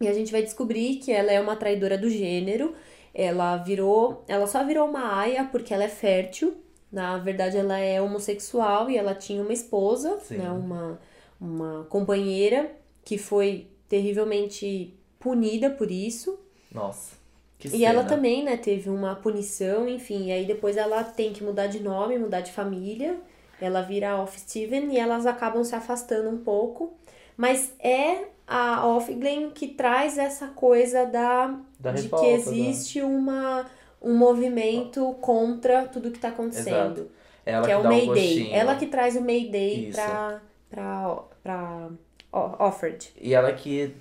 [0.00, 2.74] E a gente vai descobrir que ela é uma traidora do gênero.
[3.14, 6.56] Ela virou, ela só virou uma aia porque ela é fértil.
[6.94, 10.38] Na verdade, ela é homossexual e ela tinha uma esposa, Sim.
[10.38, 10.98] né, uma
[11.40, 12.70] uma companheira
[13.04, 16.38] que foi terrivelmente punida por isso.
[16.72, 17.16] Nossa.
[17.58, 17.84] Que E cena.
[17.86, 20.26] ela também, né, teve uma punição, enfim.
[20.28, 23.18] E aí depois ela tem que mudar de nome, mudar de família.
[23.60, 26.92] Ela vira Off Steven e elas acabam se afastando um pouco.
[27.36, 32.36] Mas é a Off Glen que traz essa coisa da, Da de revolta, que da-
[32.38, 33.66] existe uma,
[34.04, 37.10] um movimento contra tudo que tá acontecendo.
[37.44, 38.06] Ela que é o um Mayday.
[38.06, 38.54] gostinho.
[38.54, 40.00] ela que traz o Mayday Isso.
[40.00, 40.40] pra,
[40.70, 41.88] pra, pra
[42.32, 43.12] Offred.
[43.20, 43.94] E ela que,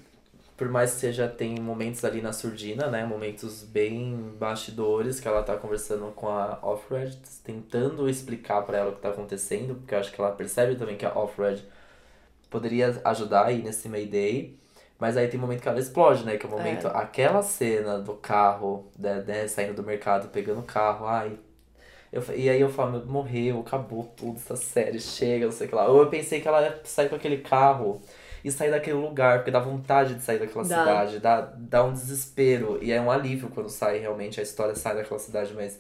[0.56, 3.06] por mais que seja, tem momentos ali na surdina, né?
[3.06, 8.96] Momentos bem bastidores, que ela tá conversando com a Offred, tentando explicar pra ela o
[8.96, 11.64] que tá acontecendo, porque eu acho que ela percebe também que a Offred
[12.50, 14.58] poderia ajudar aí nesse Mayday.
[15.00, 16.38] Mas aí tem um momento que ela explode, né?
[16.38, 20.64] Que é o momento, aquela cena do carro, né, né, saindo do mercado, pegando o
[20.64, 21.38] carro, ai.
[22.12, 25.70] Eu, e aí eu falo, meu, morreu, acabou tudo, essa série, chega, não sei o
[25.70, 25.88] que lá.
[25.88, 28.02] Ou eu pensei que ela ia sair com aquele carro
[28.46, 30.78] e sair daquele lugar, porque dá vontade de sair daquela Dá.
[30.80, 32.78] cidade, dá, dá um desespero.
[32.84, 35.80] E é um alívio quando sai realmente, a história sai daquela cidade, mas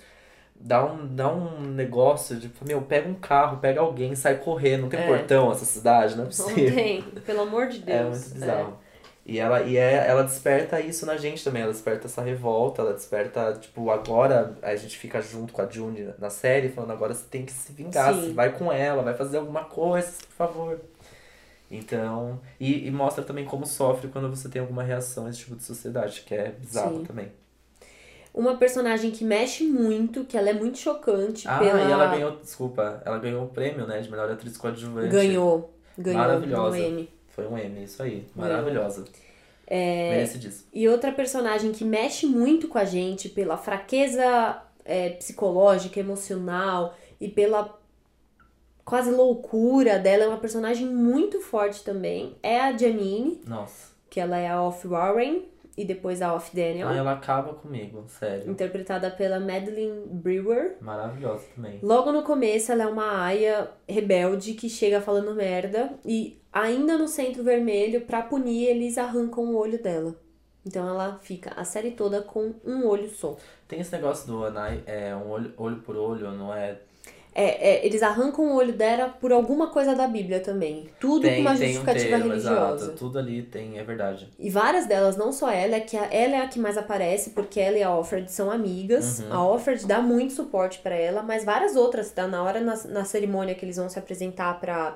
[0.56, 4.90] dá um, dá um negócio de, meu, pega um carro, pega alguém, sai correndo, não
[4.90, 5.06] tem É.
[5.06, 6.74] portão essa cidade, não é Não possível.
[6.76, 7.98] tem, pelo amor de Deus.
[8.00, 8.80] É muito bizarro.
[9.26, 12.92] E ela, e é, ela desperta isso na gente também, ela desperta essa revolta, ela
[12.92, 17.26] desperta, tipo, agora a gente fica junto com a June na série, falando agora você
[17.30, 18.34] tem que se vingar, Sim.
[18.34, 20.82] vai com ela, vai fazer alguma coisa, por favor.
[21.72, 25.56] Então, e, e mostra também como sofre quando você tem alguma reação a esse tipo
[25.56, 27.06] de sociedade, que é bizarro Sim.
[27.06, 27.32] também.
[28.34, 31.82] Uma personagem que mexe muito, que ela é muito chocante Ah, pela...
[31.82, 35.08] e ela ganhou, desculpa, ela ganhou o prêmio, né, de melhor atriz coadjuvante.
[35.08, 35.74] Ganhou.
[35.98, 36.78] Ganhou Maravilhosa.
[37.36, 38.28] Foi um M, isso aí.
[38.36, 39.06] Maravilhosa.
[39.66, 40.68] É, Merecidíssimo.
[40.74, 47.28] E outra personagem que mexe muito com a gente pela fraqueza é, psicológica, emocional e
[47.30, 47.76] pela
[48.86, 52.36] quase loucura dela, é uma personagem muito forte também.
[52.44, 53.92] É a Janine, Nossa.
[54.10, 58.04] que ela é a Off Warren e depois a Off Daniel, Ah, ela acaba comigo,
[58.08, 58.52] sério.
[58.52, 60.76] interpretada pela Madeline Brewer.
[60.82, 61.80] Maravilhosa também.
[61.82, 67.08] Logo no começo, ela é uma aia rebelde que chega falando merda e ainda no
[67.08, 70.16] centro vermelho, pra punir, eles arrancam o olho dela.
[70.66, 73.36] Então ela fica a série toda com um olho só.
[73.68, 76.78] Tem esse negócio do Anai, é um olho, olho por olho, não é?
[77.36, 80.88] É, é, eles arrancam o olho dela por alguma coisa da Bíblia também.
[81.00, 82.86] Tudo com Tem, uma tem um justificativa termo, religiosa.
[82.86, 82.98] exato.
[83.00, 84.30] Tudo ali tem, é verdade.
[84.38, 87.32] E várias delas, não só ela, é que a- ela é a que mais aparece,
[87.32, 89.20] porque ela e a Offred são amigas.
[89.20, 89.34] Uhum.
[89.34, 92.28] A Offred dá muito suporte pra ela, mas várias outras, tá?
[92.28, 94.96] Na hora, na, na cerimônia que eles vão se apresentar pra,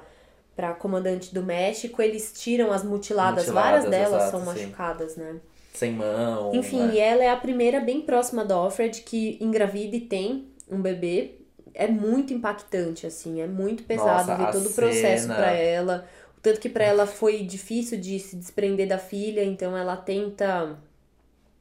[0.57, 3.45] pra comandante do México, eles tiram as mutiladas.
[3.45, 4.45] Mutiladas, várias delas exato, são sim.
[4.45, 5.35] machucadas, né?
[5.71, 6.53] Sem mão.
[6.55, 6.95] Enfim, né?
[6.95, 11.35] e ela é a primeira bem próxima da Offred que engravida e tem um bebê.
[11.75, 16.07] É muito impactante, assim, é muito pesado Nossa, ver todo o processo cena- pra ela.
[16.35, 20.75] O tanto que pra ela foi difícil de se desprender da filha, então ela tenta.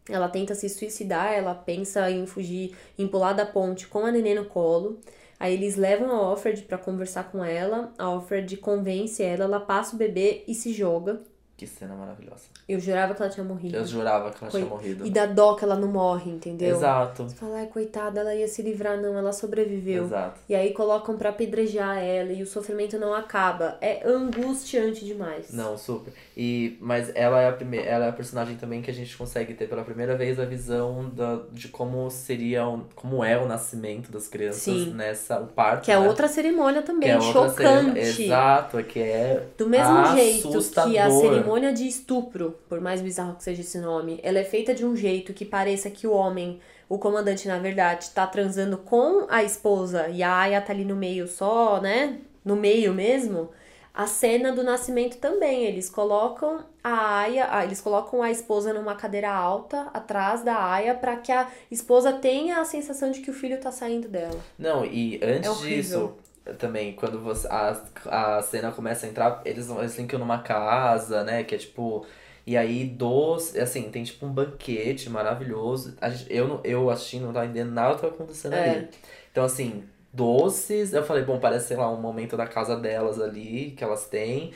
[0.09, 4.37] Ela tenta se suicidar, ela pensa em fugir, em pular da ponte com a neném
[4.37, 4.99] no colo.
[5.39, 7.93] Aí eles levam a Offred pra conversar com ela.
[7.99, 11.23] A Offred convence ela, ela passa o bebê e se joga.
[11.57, 12.43] Que cena maravilhosa.
[12.69, 13.77] Eu jurava que ela tinha morrido.
[13.79, 15.07] Eu jurava que ela tinha morrido.
[15.07, 16.77] E dá dó que ela não morre, entendeu?
[16.77, 17.23] Exato.
[17.25, 20.05] Você fala, ai, coitada, ela ia se livrar, não, ela sobreviveu.
[20.05, 20.39] Exato.
[20.51, 23.79] E aí colocam pra apedrejar ela e o sofrimento não acaba.
[23.81, 25.51] É angustiante demais.
[25.51, 26.13] Não, super.
[26.37, 29.55] E, mas ela é a primeira, ela é a personagem também que a gente consegue
[29.55, 34.13] ter pela primeira vez a visão da, de como seria, o- como é o nascimento
[34.13, 34.93] das crianças Sim.
[34.93, 35.87] nessa, o parto.
[35.87, 36.07] Que é né?
[36.07, 37.57] outra cerimônia também, Que é chocante.
[37.57, 41.46] cerimônia- Exato, que é Do mesmo jeito que a assustador.
[41.47, 44.97] Cerimônia de estupro, por mais bizarro que seja esse nome, ela é feita de um
[44.97, 50.09] jeito que pareça que o homem, o comandante, na verdade, tá transando com a esposa
[50.09, 52.19] e a Aya tá ali no meio só, né?
[52.45, 53.51] No meio mesmo.
[53.95, 59.33] A cena do nascimento também, eles colocam a Aya, eles colocam a esposa numa cadeira
[59.33, 63.59] alta atrás da Aya para que a esposa tenha a sensação de que o filho
[63.59, 64.39] tá saindo dela.
[64.59, 66.13] Não, e antes É disso,
[66.55, 71.25] também, quando você, a, a cena começa a entrar, eles, eles têm ir numa casa,
[71.25, 71.45] né?
[71.45, 72.07] Que é tipo.
[72.47, 75.97] E aí, doce, assim, tem tipo um banquete maravilhoso.
[76.01, 78.71] A gente, eu, eu assistindo, não tava entendendo nada do que tava acontecendo É.
[78.71, 78.89] ali.
[79.33, 80.93] Então, assim, doces.
[80.93, 84.53] Eu falei, bom, parece, sei lá, um momento da casa delas ali, que elas têm.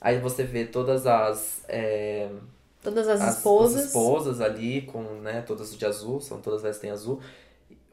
[0.00, 1.64] Aí você vê todas as.
[1.68, 2.28] é,
[2.82, 3.80] Todas as, as, esposas.
[3.80, 7.20] as esposas ali, com, né, todas de azul, são todas vestem azul,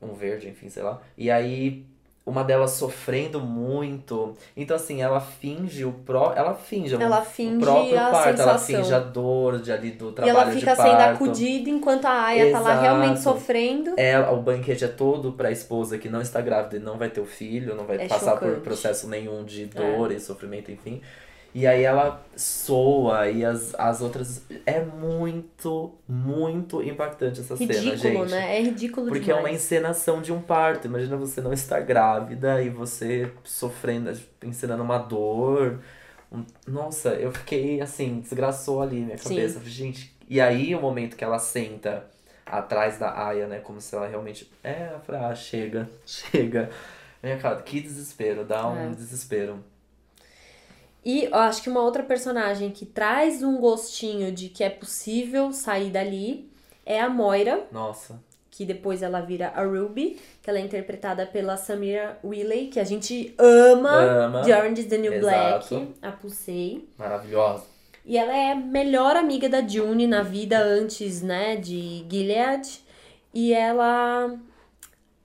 [0.01, 1.01] um verde, enfim, sei lá.
[1.17, 1.85] E aí,
[2.25, 4.35] uma delas sofrendo muito.
[4.55, 6.33] Então, assim, ela finge o pró.
[6.35, 8.83] Ela finge, Ela o finge próprio a parto, ela sensação.
[8.83, 12.51] finge a dor de ali do E trabalho ela fica sendo acudida enquanto a Aya
[12.51, 13.37] tá lá realmente Exato.
[13.37, 13.93] sofrendo.
[13.97, 17.21] Ela, o banquete é todo pra esposa que não está grávida e não vai ter
[17.21, 18.57] o filho, não vai É passar por chocante.
[18.57, 18.63] É.
[18.63, 21.01] processo nenhum de dor e sofrimento, enfim.
[21.53, 24.41] E aí ela soa e as, as outras.
[24.65, 28.31] É muito, muito impactante essa cena, Ridículo, gente.
[28.31, 28.57] né?
[28.57, 29.43] É ridículo Porque é demais.
[29.43, 30.87] uma encenação de um parto.
[30.87, 35.79] Imagina você não estar grávida e você sofrendo, ensinando uma dor.
[36.65, 39.35] Nossa, eu fiquei assim, desgraçou ali minha Sim.
[39.35, 39.59] cabeça.
[39.65, 42.05] Gente, e aí o momento que ela senta
[42.45, 43.59] atrás da Aya, né?
[43.59, 44.49] Como se ela realmente.
[44.63, 46.69] É, eu falei, ah, chega, chega.
[47.21, 48.95] Minha cara, que desespero, dá um É.
[48.95, 49.61] desespero.
[51.03, 55.51] E eu acho que uma outra personagem que traz um gostinho de que é possível
[55.51, 56.49] sair dali
[56.85, 58.21] é a Moira, Nossa.
[58.51, 62.83] que depois ela vira a Ruby, que ela é interpretada pela Samira Willey, que a
[62.83, 64.41] gente ama, Ama.
[64.41, 65.75] de Orange is the New Exato.
[65.75, 66.87] Black, a Pulsei.
[66.97, 67.63] Maravilhosa.
[68.05, 72.83] E ela é a melhor amiga da June na vida antes, né, de Gilead.
[73.33, 74.35] E ela,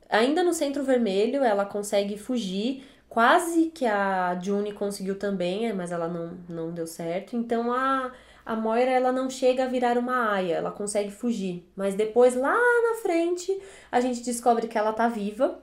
[0.09, 2.85] ainda no Centro Vermelho, ela consegue fugir.
[3.17, 7.35] Quase que a June conseguiu também, mas ela não, não deu certo.
[7.35, 8.13] Então a,
[8.45, 11.67] a Moira, ela não chega a virar uma aia, ela consegue fugir.
[11.75, 13.59] Mas depois, lá na frente,
[13.91, 15.59] a gente descobre que ela tá viva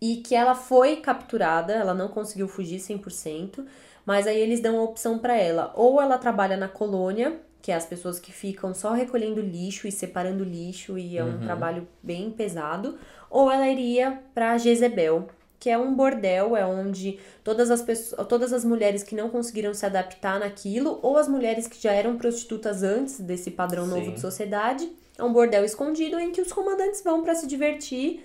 [0.00, 3.64] e que ela foi capturada, ela não conseguiu fugir 100%,
[4.04, 7.76] mas aí eles dão a opção pra ela, ou ela trabalha na colônia, que é
[7.76, 12.28] as pessoas que ficam só recolhendo lixo e separando lixo e é um trabalho bem
[12.32, 12.98] pesado,
[13.30, 18.52] ou ela iria pra Jezebel, que é um bordel, é onde todas as pessoas, todas
[18.52, 22.82] as mulheres que não conseguiram se adaptar naquilo, ou as mulheres que já eram prostitutas
[22.82, 24.12] antes desse padrão novo Sim.
[24.12, 28.22] de sociedade, é um bordel escondido em que os comandantes vão pra se divertir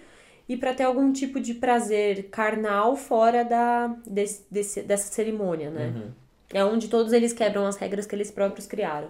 [0.50, 5.94] e pra ter algum tipo de prazer carnal fora da desse, desse- dessa cerimônia, né?
[5.96, 6.12] Uhum.
[6.54, 9.08] É onde todos eles quebram as regras que eles próprios criaram.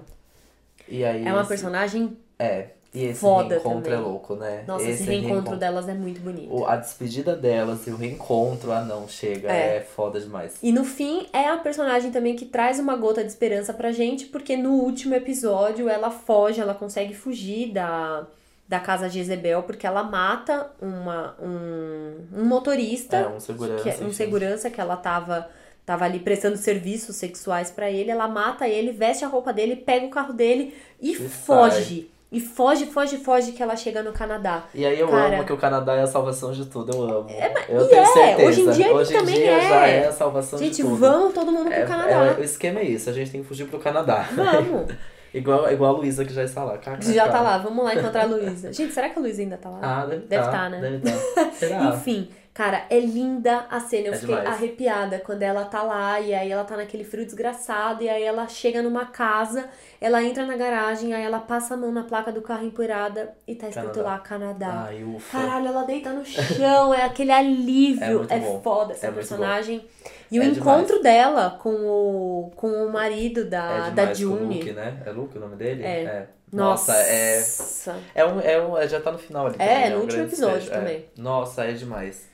[0.87, 2.15] E aí É uma esse- personagem.
[2.37, 2.67] É.
[2.93, 3.93] E esse foda reencontro também.
[3.93, 4.63] é louco, né?
[4.67, 6.53] Nossa, esse, reencontro delas é muito bonito.
[6.53, 9.77] O- a despedida delas e o reencontro, ah não, chega, É.
[9.77, 10.55] é, foda demais.
[10.61, 14.25] E no fim, é a personagem também que traz uma gota de esperança pra gente,
[14.25, 18.27] porque no último episódio ela foge, ela consegue fugir da,
[18.67, 23.83] da casa Jezebel, porque ela mata uma, um, um motorista, É, um segurança.
[23.83, 25.49] que é, um segurança que ela tava,
[25.85, 28.11] tava ali prestando serviços sexuais pra ele.
[28.11, 32.11] Ela mata ele, veste a roupa dele, pega o carro dele e, E foge.
[32.31, 34.63] E foge, foge, foge que ela chega no Canadá.
[34.73, 37.29] E aí eu Cara- amo que o Canadá é a salvação de tudo, eu amo.
[37.67, 38.47] eu e tenho é, certeza.
[38.47, 39.61] hoje em dia Hoje em também dia é.
[39.69, 40.95] já é a salvação Gente, de tudo.
[40.95, 42.09] vamos todo mundo pro É- Canadá.
[42.27, 44.25] é- o esquema é isso, a gente tem que fugir pro Canadá.
[44.33, 44.93] Vamos.
[45.33, 46.77] igual, igual a Luísa que já está lá.
[46.77, 47.11] KKK.
[47.13, 48.71] Já tá lá, vamos lá encontrar a Luísa.
[48.71, 49.79] Gente, será que a Luísa ainda tá lá?
[49.81, 50.79] Ah, deve Deve tá, tá, né?
[50.79, 50.99] Deve
[51.35, 51.51] tá.
[51.51, 51.83] Será?
[51.83, 54.07] Enfim, cara, é linda a cena.
[54.07, 54.55] Eu É fiquei demais.
[54.55, 58.47] arrepiada quando ela tá lá e aí ela tá naquele frio desgraçado e aí ela
[58.47, 59.69] chega numa casa,
[59.99, 63.55] ela entra na garagem, aí ela passa a mão na placa do carro empoeirada e
[63.55, 64.09] tá escrito Canadá.
[64.11, 64.85] lá Canadá.
[64.89, 65.37] Ai, ufa.
[65.39, 68.25] Caralho, ela deita no chão, é aquele alívio.
[68.29, 69.85] É É, foda essa É personagem.
[70.31, 74.25] E o É encontro dela com o, com o marido da, é da demais com
[74.25, 74.55] o June.
[74.59, 75.03] Luke, né?
[75.05, 75.83] É Luke o nome dele?
[75.83, 76.27] É.
[76.53, 77.37] Nossa, é.
[77.37, 77.95] Nossa.
[78.15, 79.55] É um, é um, é- já tá no final ali.
[79.59, 80.75] É, também, no Um último episódio é.
[80.77, 81.05] também.
[81.17, 82.29] Nossa, é demais.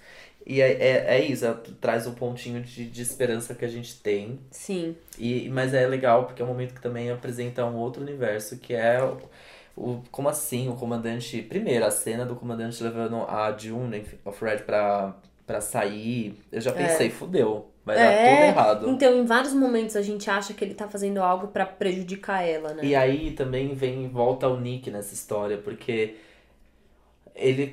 [0.49, 3.99] E é, é, é isso, é- traz o pontinho de, de esperança que a gente
[3.99, 4.39] tem.
[4.49, 4.95] Sim.
[5.19, 8.73] E, mas é legal porque é um momento que também apresenta um outro universo que
[8.73, 9.17] é o,
[9.75, 11.41] o- como assim o comandante.
[11.41, 15.15] Primeiro, a cena do comandante levando a June of Red pra,
[15.45, 16.39] pra sair.
[16.49, 17.69] Eu já pensei, fudeu.
[17.85, 18.89] Vai dar É, tudo errado.
[18.89, 22.73] Então, em vários momentos a gente acha que ele tá fazendo algo pra prejudicar ela,
[22.73, 22.83] né?
[22.83, 26.15] E aí também vem volta o Nick nessa história, porque
[27.37, 27.71] ele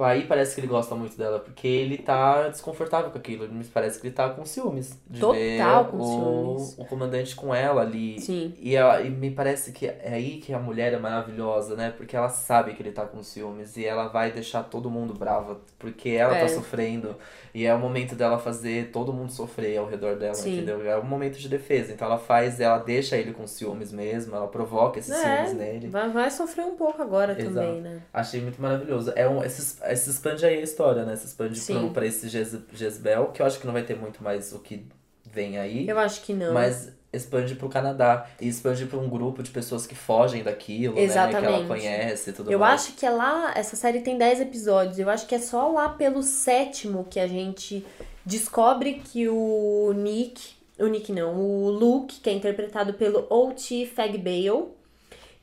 [0.00, 3.46] aí parece que ele gosta muito dela, porque ele tá desconfortável com aquilo.
[3.48, 6.78] Me parece que ele tá com ciúmes de Total com o, ciúmes.
[6.78, 8.18] o comandante com ela ali.
[8.20, 8.54] Sim.
[8.58, 11.92] E, ela, e me parece que é aí que a mulher é maravilhosa, né?
[11.96, 15.60] Porque ela sabe que ele tá com ciúmes e ela vai deixar todo mundo brava,
[15.78, 16.40] porque ela É.
[16.40, 17.14] tá sofrendo.
[17.52, 20.54] E é o momento dela fazer todo mundo sofrer ao redor dela, Sim.
[20.56, 20.84] entendeu?
[20.90, 21.92] É um momento de defesa.
[21.92, 25.88] Então ela faz, ela deixa ele com ciúmes mesmo, ela provoca esses É, ciúmes nele.
[25.88, 27.54] vai, vai sofrer um pouco agora Exato.
[27.54, 28.02] também, né?
[28.12, 28.93] Achei muito maravilhoso.
[29.14, 29.62] É um, se,
[29.96, 31.16] se expande aí a história, né?
[31.16, 34.22] Se expande pro, pra esse Jez, Jezebel, que eu acho que não vai ter muito
[34.22, 34.86] mais o que
[35.24, 35.88] vem aí.
[35.88, 36.52] Eu acho que não.
[36.54, 38.26] Mas expande pro Canadá.
[38.40, 41.06] E expande pra um grupo de pessoas que fogem daquilo, né?
[41.06, 41.68] Que ela Exatamente.
[41.68, 42.82] conhece e tudo Eu mais.
[42.82, 44.98] acho que é lá, essa série tem 10 episódios.
[44.98, 47.84] Eu acho que é só lá pelo sétimo que a gente
[48.24, 53.86] descobre que o Nick, o Nick não, o Luke, que é interpretado pelo O.T.
[53.94, 54.68] Fagbale,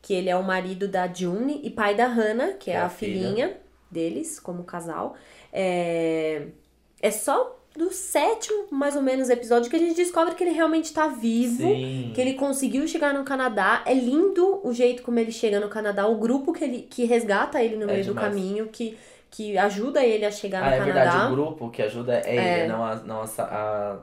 [0.02, 2.90] que ele é o marido da June e pai da Hannah, que é, É a,
[2.90, 3.14] filha.
[3.14, 3.58] filhinha
[3.90, 5.16] deles, como casal.
[5.54, 6.48] É,
[7.02, 10.92] é só do sétimo, mais ou menos, episódio que a gente descobre que ele realmente
[10.94, 11.64] tá vivo.
[11.64, 12.12] Sim.
[12.14, 13.82] Que ele conseguiu chegar no Canadá.
[13.86, 16.06] É lindo o jeito como ele chega no Canadá.
[16.08, 18.28] O grupo que, ele, que resgata ele no É meio do demais.
[18.28, 18.98] caminho, que,
[19.32, 21.04] que ajuda ele a chegar Ah, no é Canadá.
[21.04, 22.60] verdade, o grupo que ajuda é É.
[22.60, 23.98] ele, não, a, não a, a,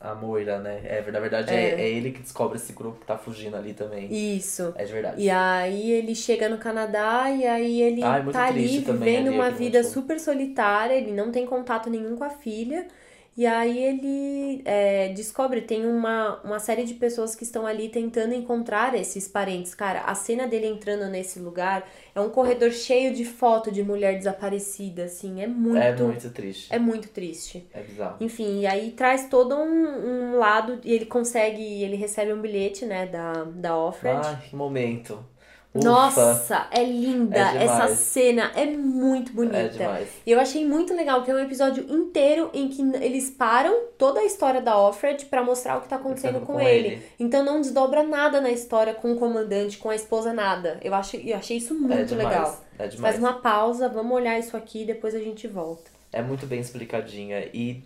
[0.00, 0.80] a, a Moira, né?
[0.84, 1.54] É, na verdade, é.
[1.54, 1.82] É.
[1.82, 4.08] é ele que descobre esse grupo que tá fugindo ali também.
[4.10, 4.72] Isso.
[4.76, 5.22] É de verdade.
[5.22, 9.36] E aí ele chega no Canadá e aí ele Ai, muito tá ali vivendo ali,
[9.36, 12.86] uma vida super solitária, ele não tem contato nenhum com a filha.
[13.34, 18.34] E aí ele é, descobre, tem uma, uma série de pessoas que estão ali tentando
[18.34, 19.74] encontrar esses parentes.
[19.74, 24.18] Cara, a cena dele entrando nesse lugar é um corredor cheio de foto de mulher
[24.18, 26.74] desaparecida, assim, é muito, É muito triste.
[26.74, 27.66] é muito triste.
[27.72, 28.16] É bizarro.
[28.20, 32.84] Enfim, e aí traz todo um, um lado, e ele consegue, ele recebe um bilhete,
[32.84, 34.20] né, da, da Offred.
[34.26, 35.24] Ai, que momento.
[35.74, 37.38] Ufa, Nossa, é linda.
[37.38, 37.64] É.
[37.64, 39.82] Essa cena é muito bonita.
[39.82, 40.06] É.
[40.26, 44.20] E eu achei muito legal que é um episódio inteiro em que eles param toda
[44.20, 46.88] a história da Offred pra mostrar o que tá acontecendo com, com ele.
[46.88, 47.02] ele.
[47.18, 50.78] Então não desdobra nada na história com o comandante, com a esposa, nada.
[50.82, 52.28] Eu achei, eu achei isso É muito demais.
[52.28, 52.60] legal.
[52.78, 53.00] É demais.
[53.00, 55.90] Faz uma pausa, vamos olhar isso aqui e depois a gente volta.
[56.12, 57.82] É muito bem explicadinha e,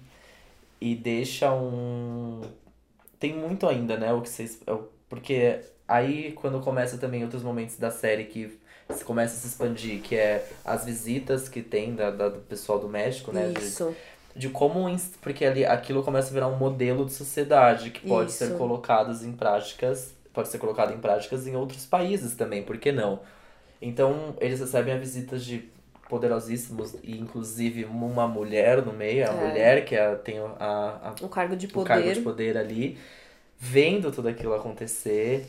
[0.80, 2.40] e deixa um.
[3.20, 4.12] Tem muito ainda, né?
[4.12, 4.60] O que vocês.
[4.66, 4.76] é
[5.08, 8.58] Porque aí quando começa também outros momentos da série que
[9.04, 12.88] começa a se expandir, que é as visitas que tem da, da- do pessoal do
[12.88, 13.48] México, né?
[13.48, 13.94] De, Isso.
[14.34, 14.88] de como.
[14.88, 18.38] ins- Porque ali aquilo começa a virar um modelo de sociedade que pode Isso.
[18.38, 22.92] ser colocados em práticas pode ser colocado em práticas em outros países também, por que
[22.92, 23.20] não?
[23.80, 25.66] Então, eles recebem a visita de
[26.10, 29.48] poderosíssimos e inclusive uma mulher no meio, a É.
[29.48, 32.14] mulher que é- tem a, a, O cargo de o cargo poder.
[32.14, 32.98] de poder ali,
[33.58, 35.46] vendo tudo aquilo acontecer.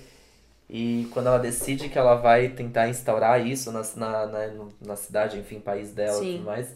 [0.69, 4.49] E quando ela decide que ela vai tentar instaurar isso na, na, na,
[4.81, 6.31] na cidade, enfim, país dela e Sim.
[6.37, 6.67] tudo mais,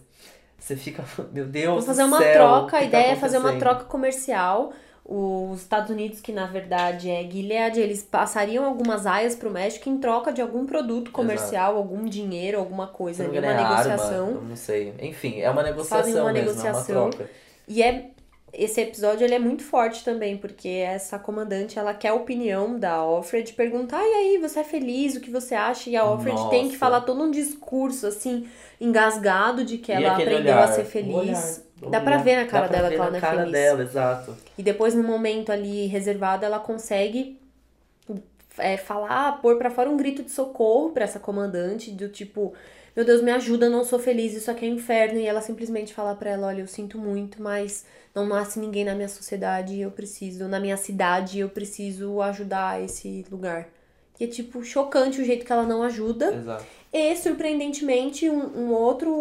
[0.57, 1.03] você fica,
[1.33, 3.83] meu Deus Vamos fazer uma céu, troca, o a tá ideia é fazer uma troca
[3.85, 4.71] comercial.
[5.03, 9.97] Os Estados Unidos, que na verdade é Gilead, eles passariam algumas aias pro México em
[9.97, 14.27] troca de algum produto comercial, algum dinheiro, alguma coisa ali, uma negociação.
[14.27, 14.93] arma, não sei.
[15.01, 16.95] Enfim, é uma Fazem negociação uma mesmo, negociação.
[16.95, 17.29] é uma troca.
[17.67, 18.11] E é
[18.53, 22.91] esse episódio ele é muito forte também, porque essa comandante ela quer a opinião da
[22.93, 25.15] Alfred, perguntar, e aí, você é feliz?
[25.15, 25.89] O que você acha?
[25.89, 26.77] E a Alfred tem que Nossa.
[26.77, 28.47] falar todo um discurso assim,
[28.79, 31.15] engasgado de que E ela aprendeu olhar, a ser feliz.
[31.15, 33.51] olhar, Dá pra ver na cara dela que ela não é cara feliz.
[33.53, 34.37] dela, exato.
[34.57, 37.39] E depois, no momento ali reservado, ela consegue
[38.57, 42.53] é, falar, pôr pra fora um grito de socorro pra essa comandante, do tipo,
[42.95, 45.19] meu Deus, me ajuda, não sou feliz, isso aqui é um inferno.
[45.19, 48.93] E ela simplesmente fala pra ela, olha, eu sinto muito, mas não nasce ninguém na
[48.93, 53.69] minha sociedade e eu preciso, na minha cidade, eu preciso ajudar esse lugar.
[54.19, 56.31] E é, tipo, chocante o jeito que ela não ajuda.
[56.31, 56.63] Exato.
[56.93, 59.11] E, surpreendentemente, um, um outro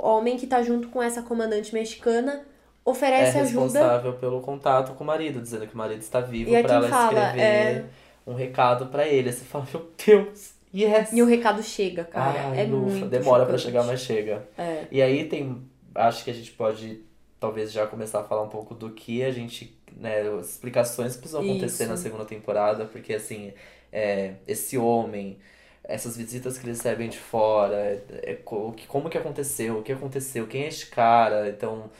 [0.00, 3.64] homem que tá junto com essa comandante mexicana É oferece ajuda.
[3.64, 6.76] responsável pelo contato com o marido, dizendo que o marido está vivo é pra quem
[6.78, 7.84] ela fala, escrever é.
[8.26, 9.30] um recado pra ele.
[9.30, 11.12] Você fala, meu Deus, yes!
[11.12, 12.50] E o recado chega, cara.
[12.50, 13.62] Ai, é ufa, Demora pra chocante.
[13.62, 14.48] chegar, mas chega.
[14.56, 14.84] É.
[14.90, 15.62] E aí tem.
[15.94, 17.00] Acho que a gente pode
[17.38, 19.76] talvez já começar a falar um pouco do que a gente.
[19.96, 21.92] Né, as explicações que precisam acontecer Isso.
[21.92, 23.54] na segunda temporada, porque assim,
[23.90, 25.38] é, esse homem,
[25.82, 30.46] essas visitas que eles recebem de fora, é, é, como que aconteceu, o que aconteceu,
[30.46, 31.90] quem é esse cara, então.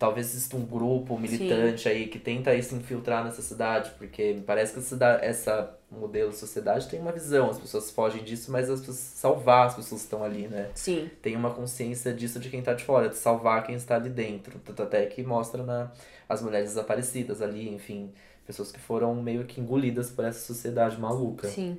[0.00, 4.40] Talvez exista um grupo militante aí que tenta aí se infiltrar nessa cidade, porque me
[4.40, 8.70] parece que essa, essa modelo de sociedade tem uma visão, as pessoas fogem disso, mas
[8.70, 10.70] as pessoas salvar as pessoas que estão ali, né?
[10.74, 11.10] Sim.
[11.20, 14.58] tem uma consciência disso de quem tá de fora, de salvar quem está ali dentro.
[14.64, 15.92] Tanto até que mostra na,
[16.26, 18.10] as mulheres desaparecidas ali, enfim,
[18.46, 21.46] pessoas que foram meio que engolidas por essa sociedade maluca.
[21.46, 21.78] Sim.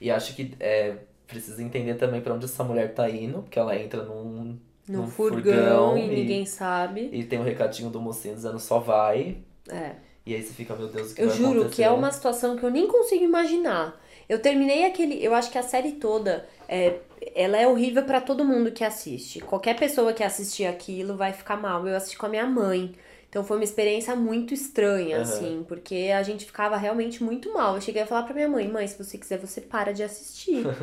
[0.00, 3.76] E acho que é, precisa entender também pra onde essa mulher tá indo, porque ela
[3.76, 4.58] entra num,
[4.92, 7.08] No num furgão, e ninguém sabe.
[7.12, 9.38] E tem um recadinho do mocinho dizendo só vai.
[9.68, 9.92] É.
[10.24, 11.74] E aí você fica, meu Deus, o que Eu vai juro acontecer?
[11.76, 14.00] que é uma situação que eu nem consigo imaginar.
[14.28, 15.22] Eu terminei aquele.
[15.24, 16.46] Eu acho que a série toda.
[16.68, 16.94] É,
[17.34, 19.40] ela é horrível pra todo mundo que assiste.
[19.40, 21.86] Qualquer pessoa que assistir aquilo vai ficar mal.
[21.86, 22.92] Eu assisti com a minha mãe.
[23.28, 25.22] Então foi uma experiência muito estranha, Aham.
[25.22, 27.76] assim, porque a gente ficava realmente muito mal.
[27.76, 30.62] Eu cheguei a falar pra minha mãe, mãe, se você quiser, você para de assistir.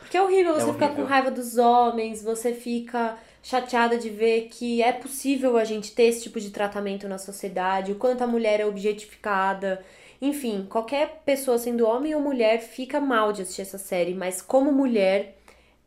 [0.00, 1.06] Porque é horrível, você ficar com horrível.
[1.06, 6.22] raiva dos homens, você fica chateada de ver que é possível a gente ter esse
[6.22, 9.84] tipo de tratamento na sociedade, o quanto a mulher é objetificada.
[10.20, 14.70] Enfim, qualquer pessoa sendo homem ou mulher fica mal de assistir essa série, mas como
[14.70, 15.36] mulher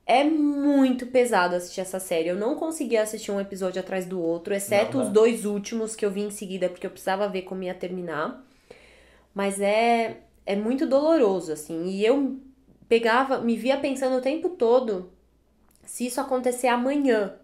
[0.05, 2.27] é muito pesado assistir essa série.
[2.27, 5.13] Eu não consegui assistir um episódio atrás do outro, exceto Não os dá.
[5.13, 8.45] dois últimos que eu vi em seguida, porque eu precisava ver como ia terminar.
[9.33, 11.85] Mas é, é muito doloroso, assim.
[11.85, 12.37] E eu
[12.89, 15.11] pegava, me via pensando o tempo todo
[15.85, 17.35] se isso acontecer amanhã,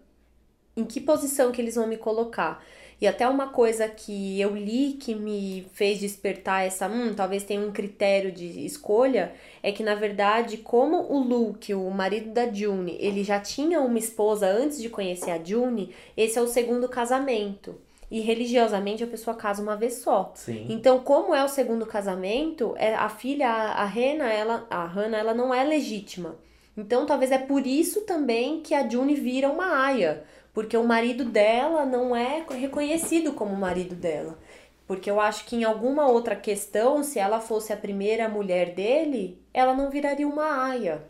[0.76, 2.64] em que posição que eles vão me colocar.
[3.02, 7.60] E até uma coisa que eu li que me fez despertar essa, hum, talvez tenha
[7.60, 12.96] um critério de escolha, é que na verdade, como o Luke, o marido da June,
[13.00, 17.74] ele já tinha uma esposa antes de conhecer a June, esse é o segundo casamento.
[18.08, 20.30] E religiosamente a pessoa casa uma vez só.
[20.36, 20.66] Sim.
[20.68, 25.18] Então, como é o segundo casamento, é a filha, a, a Rena, ela, a Hannah,
[25.18, 26.36] ela não é legítima.
[26.76, 30.22] Então, talvez é por isso também que a June vira uma aia,
[30.52, 34.38] porque o marido dela não é reconhecido como o marido dela.
[34.86, 39.40] Porque eu acho que em alguma outra questão, se ela fosse a primeira mulher dele,
[39.54, 41.02] ela não viraria uma aia.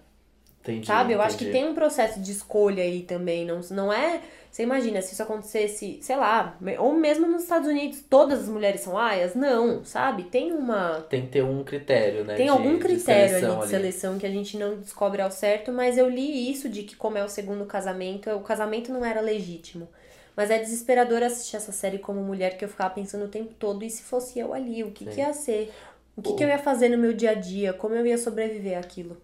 [0.62, 1.12] Entendi, Sabe?
[1.12, 1.59] Eu acho que entendi.
[1.60, 3.44] tem um processo de escolha aí também.
[3.44, 4.20] Não, não é.
[4.51, 8.82] Você imagina, se isso acontecesse, sei lá, ou mesmo nos Estados Unidos, todas as mulheres
[8.82, 9.34] são aias?
[9.34, 10.24] Não, sabe?
[10.24, 11.01] Tem uma.
[11.09, 12.36] Tem que ter um critério, né?
[12.36, 15.30] Tem de- algum de critério seleção ali de seleção que a gente não descobre ao
[15.30, 19.05] certo, mas eu li isso de que, como é o segundo casamento, o casamento não
[19.05, 19.89] era legítimo.
[20.36, 23.82] Mas é desesperador assistir essa série como mulher que eu ficava pensando o tempo todo,
[23.84, 25.72] e se fosse eu ali, o que, que ia ser?
[26.16, 27.72] O que, que eu ia fazer no meu dia a dia?
[27.72, 29.16] Como eu ia sobreviver àquilo?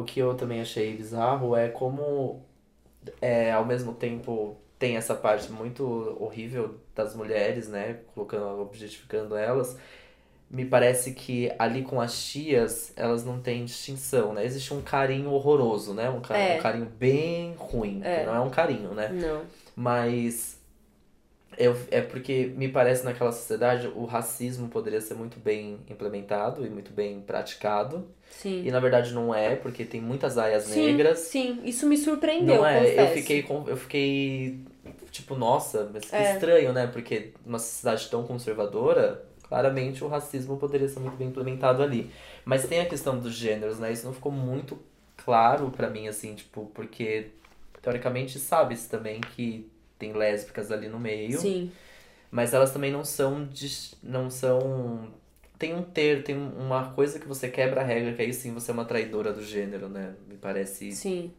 [0.00, 2.40] O que eu também achei bizarro é como,
[3.20, 8.00] é, ao mesmo tempo, tem essa parte muito horrível das mulheres, né?
[8.14, 9.76] Colocando, objetificando elas.
[10.50, 14.44] Me parece que ali com as tias, elas não têm distinção, né?
[14.44, 16.08] Existe um carinho horroroso, né?
[16.08, 16.58] Um, ca- É.
[16.58, 18.00] um carinho bem ruim.
[18.04, 18.24] É.
[18.24, 19.08] Não é um carinho, né?
[19.08, 19.42] Não.
[19.76, 20.56] Mas
[21.56, 26.70] Eu, é porque me parece naquela sociedade o racismo poderia ser muito bem implementado e
[26.70, 28.06] muito bem praticado.
[28.30, 28.62] Sim.
[28.66, 31.18] E na verdade não é, porque tem muitas aias Sim, negras.
[31.18, 34.60] sim, isso me surpreendeu, Não é, eu fiquei, com- eu fiquei
[35.10, 36.34] tipo, nossa, mas que É.
[36.34, 36.86] estranho, né?
[36.86, 42.10] Porque uma sociedade tão conservadora, claramente o racismo poderia ser muito bem implementado ali.
[42.44, 43.92] Mas tem a questão dos gêneros, né?
[43.92, 44.78] Isso não ficou muito
[45.16, 47.28] claro pra mim, assim, tipo, porque
[47.82, 49.68] teoricamente sabe-se também que
[49.98, 51.72] tem lésbicas ali no meio, Sim,
[52.30, 53.48] mas elas também não são
[54.02, 55.08] não são
[55.58, 58.70] tem um ter, tem uma coisa que você quebra a regra, que aí sim você
[58.70, 60.14] é uma traidora do gênero, né?
[60.28, 61.32] Me parece sim.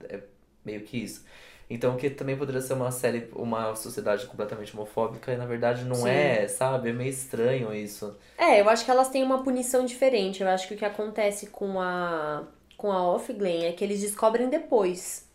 [0.66, 1.24] meio que isso.
[1.70, 5.98] Então, que também poderia ser uma série, uma sociedade completamente homofóbica, e na verdade não
[5.98, 6.10] Sim.
[6.10, 6.90] é, sabe?
[6.90, 8.18] É meio estranho isso.
[8.36, 10.42] É, eu acho que elas têm uma punição diferente.
[10.42, 12.44] Eu acho que o que acontece com a
[12.76, 15.28] com a Offglen é que eles descobrem depois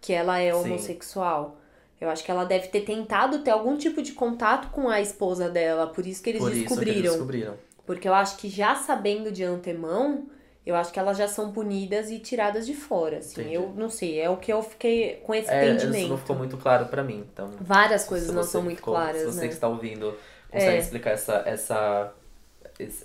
[0.00, 0.58] que ela é Sim.
[0.58, 1.58] homossexual.
[2.00, 5.50] Eu acho que ela deve ter tentado ter algum tipo de contato com a esposa
[5.50, 6.98] dela, por isso que eles Por isso que descobriram.
[6.98, 7.54] eles descobriram.
[7.90, 10.28] Porque eu acho que já sabendo de antemão,
[10.64, 13.40] eu acho que elas já são punidas e tiradas de fora, assim.
[13.40, 13.56] Entendi.
[13.56, 16.08] Eu não sei, é o que eu fiquei com esse É, isso entendimento.
[16.10, 17.50] não ficou muito claro pra mim, então...
[17.60, 19.48] Várias coisas não são muito ficou- claras, Se você né?
[19.48, 20.14] que está ouvindo
[20.48, 20.78] consegue É.
[20.78, 22.12] explicar essa, essa,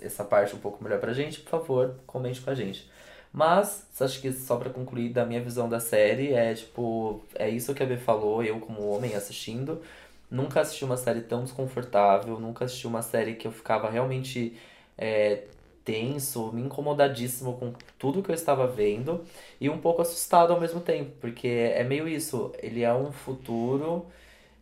[0.00, 2.88] essa parte um pouco melhor pra gente, por favor, comente com a gente.
[3.32, 7.74] Mas, acho que só pra concluir da minha visão da série, é tipo, é isso
[7.74, 9.82] que a B falou, eu como homem assistindo.
[10.30, 14.56] Nunca assisti uma série tão desconfortável, nunca assisti uma série que eu ficava realmente
[14.96, 15.44] é,
[15.84, 19.24] tenso, me incomodadíssimo com tudo que eu estava vendo
[19.60, 24.06] e um pouco assustado ao mesmo tempo, porque é meio isso, ele é um futuro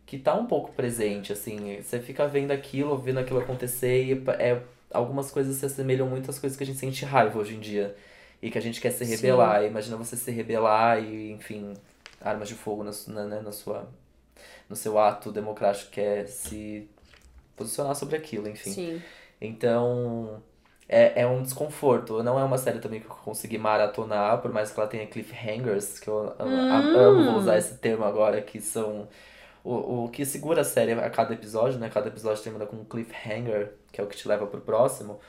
[0.05, 4.61] que tá um pouco presente, assim, você fica vendo aquilo, vendo aquilo acontecer e é,
[4.91, 7.95] algumas coisas se assemelham muito às coisas que a gente sente raiva hoje em dia
[8.41, 9.15] e que a gente quer se Sim.
[9.15, 9.63] rebelar.
[9.63, 11.73] Imagina você se rebelar e, enfim,
[12.21, 13.89] armas de fogo na, na, né, na sua,
[14.69, 16.87] no seu ato democrático que é se
[17.55, 18.71] posicionar sobre aquilo, enfim.
[18.71, 19.01] Sim.
[19.41, 20.41] Então,
[20.87, 22.23] é, é um desconforto.
[22.23, 25.99] Não é uma série também que eu consegui maratonar, por mais que ela tenha cliffhangers,
[25.99, 26.95] que eu Hum.
[26.97, 29.07] amo usar esse termo agora, que são
[29.63, 31.89] o, o que segura a série a cada episódio, né?
[31.89, 35.19] Cada episódio termina com um cliffhanger, que é o que te leva pro próximo.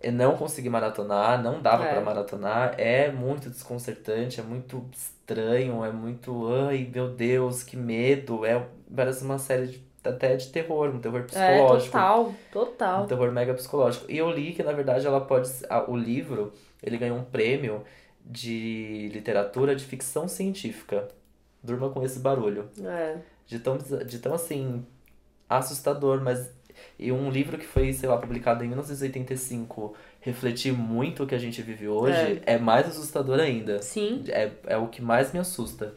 [0.00, 1.90] Eu não consegui maratonar, não dava É.
[1.90, 2.74] pra maratonar.
[2.78, 6.46] É muito desconcertante, é muito estranho, é muito.
[6.68, 8.44] Ai, meu Deus, que medo.
[8.46, 11.92] É, parece uma série de- até de terror, um terror É, psicológico.
[11.92, 13.06] total, Um total.
[13.06, 14.10] terror mega psicológico.
[14.10, 15.50] E eu li que, na verdade, ela pode.
[15.68, 16.52] a- O livro,
[16.82, 17.82] ele ganhou um prêmio
[18.24, 21.08] de literatura de ficção científica.
[21.62, 22.68] Durma com esse barulho.
[22.84, 23.16] É.
[23.46, 24.84] De tão, de tão assim,
[25.48, 26.50] assustador, mas.
[26.98, 31.38] E um livro que foi, sei lá, publicado em 1985, refletir muito o que a
[31.38, 33.82] gente vive hoje, é, mais assustador ainda.
[33.82, 34.22] Sim.
[34.28, 35.94] É, é o que mais me assusta.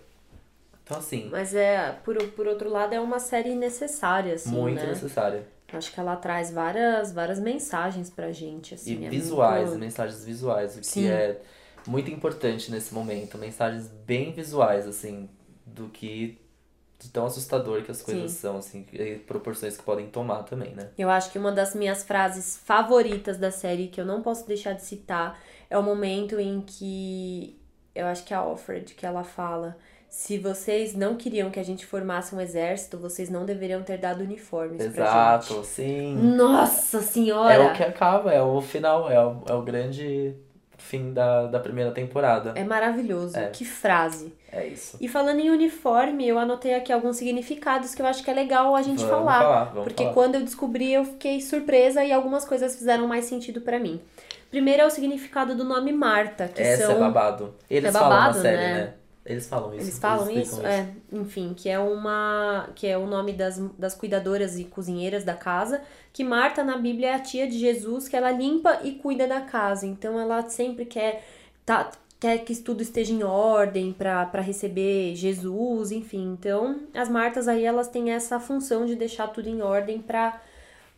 [0.92, 4.90] Então, assim, Mas é, por, por outro lado, é uma série necessária, assim, muito né?
[4.90, 5.48] necessária.
[5.72, 9.06] Acho que ela traz várias, várias mensagens pra gente, E assim.
[9.06, 11.08] é visuais, muito- mensagens visuais, o que Sim.
[11.08, 11.40] é
[11.88, 13.38] muito importante nesse momento.
[13.38, 15.30] Mensagens bem visuais, assim,
[15.66, 16.38] do que
[17.00, 18.38] de tão assustador que as coisas Sim.
[18.38, 20.90] são, assim, e proporções que podem tomar também, né?
[20.98, 24.74] Eu acho que uma das minhas frases favoritas da série, que eu não posso deixar
[24.74, 25.40] de citar,
[25.70, 27.58] é o momento em que
[27.96, 29.78] eu acho que é a Alfred que ela fala:
[30.14, 34.22] se vocês não queriam que a gente formasse um exército, vocês não deveriam ter dado
[34.22, 35.68] uniformes pra Exato, gente.
[35.68, 36.16] sim.
[36.36, 37.54] Nossa senhora!
[37.54, 40.36] É o que acaba, é o final, é o, é o grande
[40.78, 42.52] fim da, da primeira temporada.
[42.56, 43.38] É maravilhoso.
[43.38, 43.48] É.
[43.52, 44.34] Que frase.
[44.52, 44.98] É isso.
[45.00, 48.76] E falando em uniforme, eu anotei aqui alguns significados que eu acho que é legal
[48.76, 49.40] a gente Vamos falar.
[49.42, 50.14] falar, vamos porque falar.
[50.14, 54.02] quando eu descobri, eu fiquei surpresa e algumas coisas fizeram mais sentido pra mim.
[54.50, 57.54] Primeiro é o significado do nome Marta, que Essa são é babado.
[57.70, 58.74] Eles É falam na babado, série, né?
[58.74, 58.94] né?
[59.26, 59.84] Eles falam isso.
[59.84, 60.66] Eles falam explicam isso?
[60.66, 62.70] É, enfim, que é uma.
[62.76, 65.82] que é o nome das, das cuidadoras e cozinheiras da casa.
[66.12, 69.42] Que Marta na Bíblia é a tia de Jesus, que ela limpa e cuida da
[69.42, 69.86] casa.
[69.86, 71.24] Então ela sempre quer.
[71.64, 76.34] Tá, quer que tudo esteja em ordem pra receber Jesus, enfim.
[76.34, 80.42] Então, as Martas aí, elas têm essa função de deixar tudo em ordem pra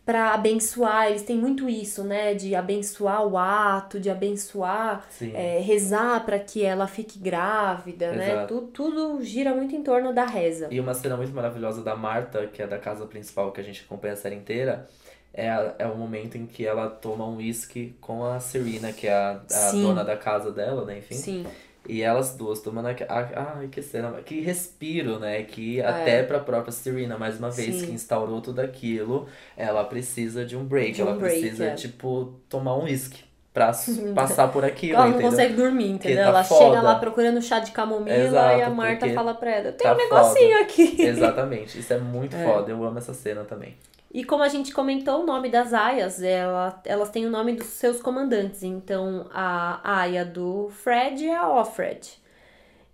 [0.04, 2.34] para abençoar, eles têm muito isso, né?
[2.34, 8.32] De abençoar o ato, de abençoar é, rezar para que ela fique grávida, né?
[8.32, 8.54] Exato.
[8.54, 10.68] Tudo, tudo gira muito em torno da reza.
[10.70, 13.82] E uma cena muito maravilhosa da Marta, que é da casa principal que a gente
[13.82, 14.86] acompanha a série inteira,
[15.32, 15.48] é,
[15.78, 19.40] é o momento em que ela toma um whisky com a Serena, que é a,
[19.50, 20.98] a dona da casa dela, né?
[20.98, 21.14] Enfim.
[21.14, 21.46] Sim,
[21.88, 22.86] E elas duas tomando.
[22.88, 24.10] aqu- a- Ai, que cena.
[24.24, 25.42] Que respiro, né?
[25.42, 25.86] Que É.
[25.86, 27.86] até pra própria Serena, mais uma vez, Sim.
[27.86, 30.92] que instaurou tudo aquilo, ela precisa de um break.
[30.92, 31.74] De um ela break, precisa, é.
[31.74, 33.22] tipo, tomar um whisky.
[33.52, 33.70] pra
[34.16, 35.30] passar por aquilo, Ela não entendeu?
[35.30, 36.24] consegue dormir, entendeu?
[36.24, 36.64] tá ela foda.
[36.64, 39.94] chega lá procurando chá de camomila Exato, e a Marta fala pra ela: tem tá
[39.94, 40.96] um negocinho aqui.
[41.00, 42.44] Exatamente, isso é muito É.
[42.44, 43.76] foda, eu amo essa cena também.
[44.14, 47.66] E como a gente comentou, o nome das aias, ela, elas têm o nome dos
[47.66, 48.62] seus comandantes.
[48.62, 52.22] Então, a aia do Fred é a Offred.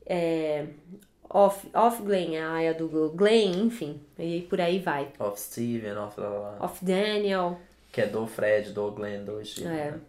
[0.06, 0.64] É,
[1.28, 4.00] Off, Off Glenn é a aia do Glenn, enfim.
[4.18, 5.12] E por aí vai.
[5.18, 6.56] Of Steven, of, lá, lá, lá.
[6.58, 7.60] Off Daniel.
[7.92, 9.68] que é do Fred, do Glenn, do Steve.
[9.68, 9.90] É.
[9.90, 10.00] né?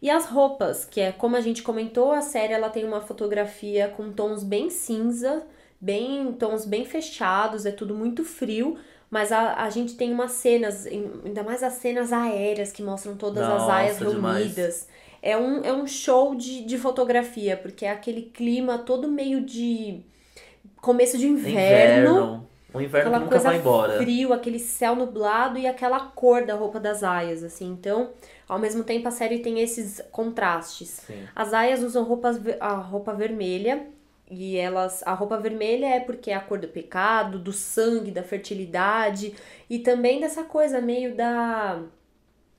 [0.00, 3.88] E as roupas, que é como a gente comentou, a série ela tem uma fotografia
[3.88, 5.46] com tons bem cinza,
[5.78, 8.78] bem tons bem fechados, é tudo muito frio,
[9.10, 13.42] mas a, a gente tem umas cenas, ainda mais as cenas aéreas que mostram todas
[13.42, 14.44] as Nossa, aias demais.
[14.44, 14.88] reunidas.
[15.22, 20.00] É um, é um show de, de fotografia, porque é aquele clima todo meio de
[20.80, 22.10] começo de inverno.
[22.10, 22.48] Inverno.
[22.72, 23.96] O inverno que Aquela nunca vai embora.
[23.96, 27.66] frio, aquele céu nublado e aquela cor da roupa das aias, assim.
[27.72, 28.10] Então,
[28.46, 31.00] ao mesmo tempo, a série tem esses contrastes.
[31.06, 31.24] Sim.
[31.34, 33.86] As aias usam roupas, a roupa vermelha
[34.30, 38.22] e elas a roupa vermelha é porque é a cor do pecado, do sangue, da
[38.22, 39.34] fertilidade
[39.68, 41.82] e também dessa coisa meio da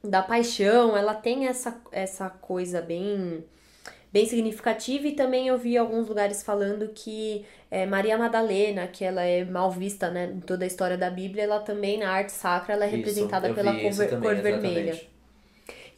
[0.03, 0.95] da paixão.
[0.97, 3.43] Ela tem essa essa coisa bem
[4.11, 9.23] bem significativa e também eu vi alguns lugares falando que é, Maria Madalena, que ela
[9.23, 12.73] é mal vista, né, em toda a história da Bíblia, ela também na arte sacra
[12.73, 14.99] ela é Isso, representada pela cor, também, cor vermelha.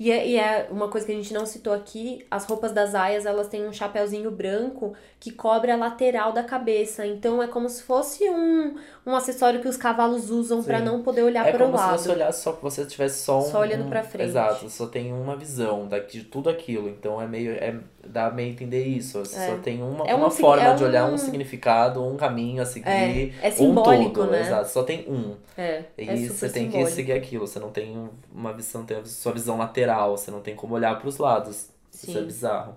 [0.02, 2.96] E é, e é uma coisa que a gente não citou aqui, as roupas das
[2.96, 7.06] aias, elas têm um chapéuzinho branco que cobre a lateral da cabeça.
[7.06, 8.76] Então é como se fosse um,
[9.06, 10.86] um acessório que os cavalos usam pra Sim.
[10.86, 12.00] não poder olhar É para o como se lado.
[12.00, 13.44] você olhasse só você tivesse só um.
[13.44, 14.30] Só olhando pra frente.
[14.30, 16.90] Exato, só tem uma visão daqui, de tudo aquilo.
[16.90, 17.52] Então é meio.
[17.52, 17.76] É,
[18.06, 19.20] dá meio a entender isso.
[19.20, 19.48] Você É.
[19.48, 22.18] só tem uma, É um uma sig- forma é de olhar um- um significado, um
[22.18, 22.88] caminho a seguir.
[22.90, 24.42] É, é um simbólico, todo, né?
[24.42, 25.36] Exato, só tem um.
[25.58, 26.90] É, E é você tem simbólico.
[26.90, 27.48] que seguir aquilo.
[27.48, 30.74] Você não tem um- uma visão, tem a sua visão lateral, você não tem como
[30.76, 31.70] olhar pros lados.
[31.94, 32.26] Isso é Sim.
[32.26, 32.76] bizarro.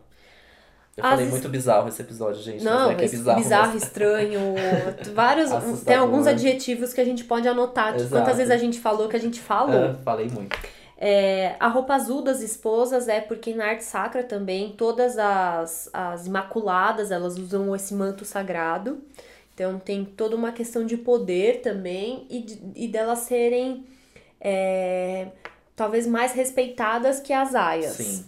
[0.96, 2.62] Eu Às falei muito bizarro esse episódio, gente.
[2.62, 3.38] Não, mas é que é bizarro.
[3.42, 3.78] bizarro, mesmo.
[3.84, 4.40] estranho,
[5.12, 6.02] vários, tem Assustador.
[6.02, 8.14] alguns adjetivos que a gente pode anotar, de Exato.
[8.22, 9.74] quantas vezes a gente falou que a gente falou.
[9.86, 10.56] É, falei muito.
[10.96, 16.26] É, a roupa azul das esposas é porque na arte sacra também todas as, as
[16.26, 19.02] imaculadas elas usam esse manto sagrado.
[19.54, 23.86] Então tem toda uma questão de poder também e, de, e delas serem
[24.40, 25.28] é,
[25.76, 27.92] talvez mais respeitadas que as aias.
[27.92, 28.24] Sim.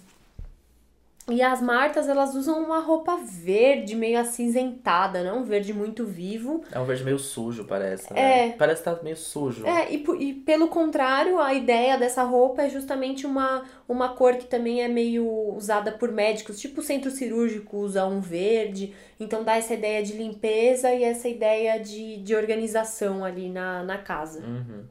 [1.29, 6.63] E as martas elas usam uma roupa verde, meio acinzentada, não um verde muito vivo.
[6.71, 8.13] É um verde meio sujo, parece.
[8.13, 8.51] Né?
[8.51, 8.53] É.
[8.53, 9.67] Parece que tá meio sujo.
[9.67, 14.45] É, e, e pelo contrário, a ideia dessa roupa é justamente uma, uma cor que
[14.45, 15.27] também é meio
[15.57, 20.13] usada por médicos, tipo o centro cirúrgico usa um verde, então dá essa ideia de
[20.13, 24.47] limpeza e essa ideia de, de organização ali na, na casa.
[24.47, 24.85] Uhum.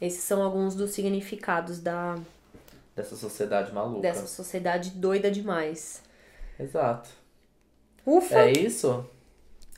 [0.00, 2.16] Esses são alguns dos significados da,
[2.96, 4.00] Dessa sociedade maluca.
[4.00, 6.02] dessa sociedade doida demais.
[6.58, 7.10] Exato.
[8.06, 8.38] Ufa!
[8.38, 9.06] É isso?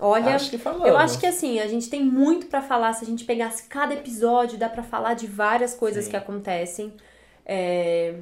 [0.01, 0.55] Olha, acho
[0.85, 2.93] eu acho que assim, a gente tem muito pra falar.
[2.93, 6.11] Se a gente pegasse cada episódio, dá pra falar de várias coisas Sim.
[6.11, 6.95] que acontecem.
[7.45, 8.15] É,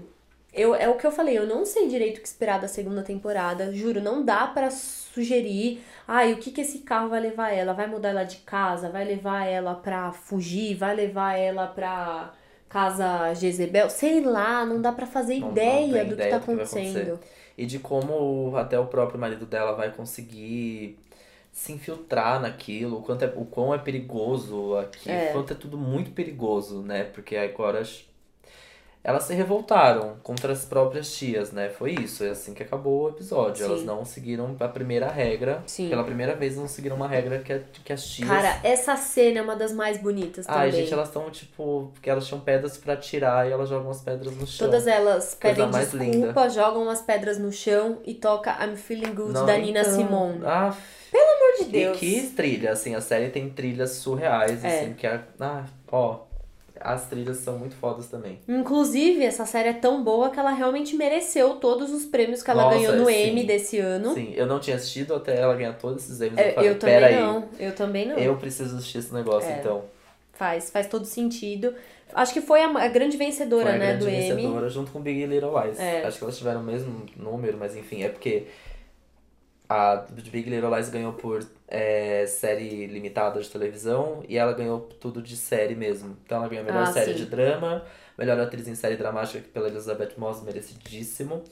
[0.54, 3.02] eu, é o que eu falei, eu não sei direito o que esperar da segunda
[3.02, 3.74] temporada.
[3.74, 5.84] Juro, não dá pra sugerir.
[6.08, 7.74] Ai, o que que esse carro vai levar ela?
[7.74, 8.88] Vai mudar ela de casa?
[8.88, 10.74] Vai levar ela pra fugir?
[10.74, 12.32] Vai levar ela pra
[12.68, 13.88] casa Jezebel?
[13.90, 16.44] Sei lá, não dá pra fazer Não- não ideia tem do que ideia tá do
[16.44, 16.78] que acontecer.
[16.80, 17.20] acontecendo.
[17.58, 20.98] E de como até o próprio marido dela vai conseguir
[21.52, 25.30] se infiltrar naquilo, o quanto é, o quão é perigoso aqui, É.
[25.30, 27.04] o quanto é tudo muito perigoso, né?
[27.04, 27.82] Porque agora
[29.08, 31.68] elas se revoltaram contra as próprias tias, né?
[31.68, 33.64] Foi isso, é assim que acabou o episódio.
[33.64, 33.86] Elas Sim.
[33.86, 35.62] não seguiram a primeira regra.
[35.64, 35.88] Sim.
[35.88, 38.28] Pela primeira vez não seguiram uma regra que, a- que as tias.
[38.28, 40.80] Cara, essa cena é uma das mais bonitas Ai, também.
[40.82, 41.92] gente, elas estão tipo.
[41.94, 44.66] Porque elas tinham pedras pra tirar e elas jogam as pedras no chão.
[44.66, 49.32] Todas elas pedem mais desculpa, jogam as pedras no chão e toca I'm Feeling Good
[49.32, 50.40] Não, da Nina então, Simone.
[50.44, 50.74] Ah,
[51.12, 51.96] Pelo amor de Deus.
[51.96, 54.80] E que trilha, assim, a série tem trilhas surreais, É.
[54.80, 55.20] assim, que é.
[55.38, 56.25] Ah, ó.
[56.80, 58.38] As trilhas são muito fodas também.
[58.48, 62.64] Inclusive, essa série é tão boa que ela realmente mereceu todos os prêmios que ela
[62.64, 63.28] Nossa, ganhou no sim.
[63.30, 64.12] Emmy desse ano.
[64.14, 66.38] Sim, eu não tinha assistido até ela ganhar todos esses Emmys.
[66.38, 67.48] É, Eu falei, eu também aí, não.
[67.58, 68.16] Eu também não.
[68.18, 69.58] eu preciso assistir esse negócio, É.
[69.58, 69.84] então.
[70.34, 71.72] Faz, faz todo sentido.
[72.12, 74.42] Acho que foi a, a grande vencedora, Foi a né, grande do Emmy.
[74.42, 75.80] vencedora junto com Big Little Lies.
[75.80, 76.04] É.
[76.06, 78.44] Acho que elas tiveram o mesmo número, mas enfim, é porque
[79.68, 79.96] a
[80.30, 85.36] Big Little Lies ganhou por é, série limitada de televisão e ela ganhou tudo de
[85.36, 86.16] série mesmo.
[86.24, 87.18] Então ela ganhou a melhor Ah, série sim.
[87.18, 87.84] de drama,
[88.16, 91.42] melhor atriz em série dramática pela Elizabeth Moss, merecidíssimo.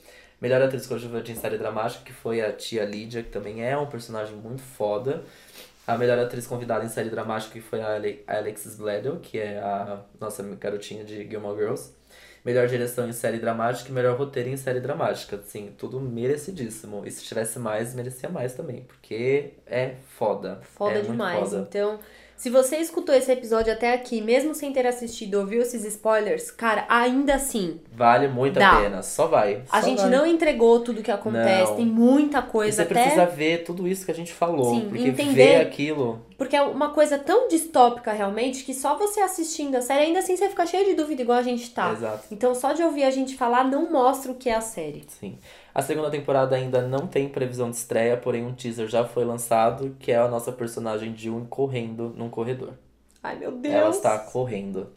[0.41, 3.87] Melhor atriz coadjuvante em série dramática, que foi a tia Lydia, que também é um
[3.87, 5.23] personagem muito foda.
[5.87, 9.39] A melhor atriz convidada em série dramática, que foi a Ale- a Alexis Bledel, que
[9.39, 11.93] é a nossa garotinha de Gilmore Girls.
[12.45, 15.37] Melhor direção em série dramática e melhor roteiro em série dramática.
[15.37, 17.03] Assim, tudo merecidíssimo.
[17.07, 18.83] E se tivesse mais, merecia mais também.
[18.83, 20.61] Porque é foda.
[20.63, 21.51] Foda é muito demais.
[21.51, 21.67] foda.
[21.69, 21.99] Então,
[22.37, 26.85] se você escutou esse episódio até aqui, mesmo sem ter assistido, ouviu esses spoilers, cara,
[26.89, 28.71] ainda assim, Vale muito Dá.
[28.73, 29.03] a pena.
[29.03, 29.63] Só vai.
[29.71, 30.11] a Só gente vai.
[30.11, 31.77] não entregou tudo que acontece, Não.
[31.77, 32.95] tem muita E coisa você até.
[32.95, 34.75] precisa ver tudo isso que a gente falou.
[34.75, 35.33] Sim, porque entender.
[35.35, 36.21] ver aquilo.
[36.37, 40.37] Porque é uma coisa tão distópica realmente que só você assistindo a série, ainda assim
[40.37, 41.93] você fica cheio de dúvida, igual a gente tá.
[41.93, 42.25] Exato.
[42.31, 45.05] Então, só de ouvir a gente falar não mostra o que é a série.
[45.21, 45.39] Sim.
[45.75, 49.97] A segunda temporada ainda não tem previsão de estreia, porém um teaser já foi lançado,
[49.99, 52.75] que é a nossa personagem June correndo num corredor.
[53.21, 53.75] Ai, meu Deus.
[53.75, 54.93] Ela está correndo.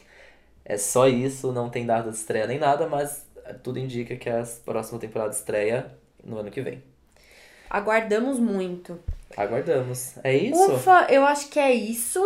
[0.63, 3.25] É só isso, não tem data de estreia nem nada, mas
[3.63, 5.91] tudo indica que a próxima temporada estreia
[6.23, 6.83] no ano que vem.
[7.69, 8.99] Aguardamos muito.
[9.35, 10.15] Aguardamos.
[10.23, 10.73] É isso?
[10.73, 12.21] Ufa, eu acho que é isso.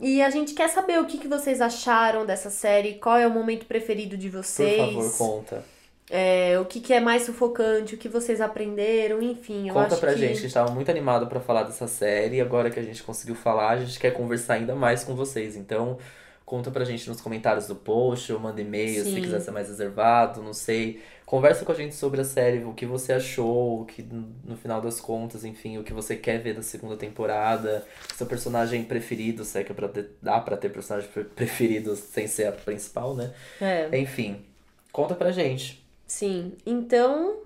[0.00, 3.30] E a gente quer saber o que, que vocês acharam dessa série, qual é o
[3.30, 4.78] momento preferido de Por vocês.
[4.78, 5.75] favor, conta.
[6.08, 9.68] É, o que, que é mais sufocante, o que vocês aprenderam, enfim.
[9.68, 10.20] Eu Conta acho pra que...
[10.20, 13.02] gente, a gente tava muito animado pra falar dessa série, e agora que a gente
[13.02, 15.56] conseguiu falar, a gente quer conversar ainda mais com vocês.
[15.56, 15.98] Então,
[16.44, 20.40] conta pra gente nos comentários do post, ou manda e-mail se quiser ser mais reservado,
[20.42, 21.02] não sei.
[21.24, 24.00] Conversa com a gente sobre a série, o que você achou, o que
[24.44, 27.84] no final das contas, enfim, o que você quer ver da segunda temporada,
[28.14, 31.96] seu personagem preferido, se é que é pra ter, dá pra ter personagem pre- preferido
[31.96, 33.34] sem ser a principal, né?
[33.60, 34.44] É, Enfim,
[34.92, 35.84] conta pra gente.
[36.06, 36.56] Sim.
[36.64, 37.36] Então,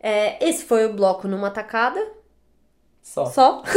[0.00, 2.00] é, esse foi o bloco numa tacada.
[3.02, 3.26] Só.
[3.26, 3.62] Só.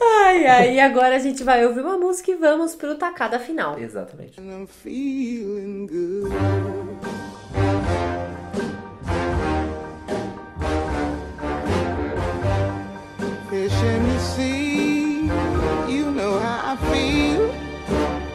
[0.00, 0.74] ai, ai.
[0.74, 3.78] E agora a gente vai ouvir uma música e vamos pro tacada final.
[3.78, 4.40] Exatamente.
[4.40, 6.32] And I'm feeling good.
[13.48, 15.30] Fish in the sea,
[15.86, 17.52] you know how I feel.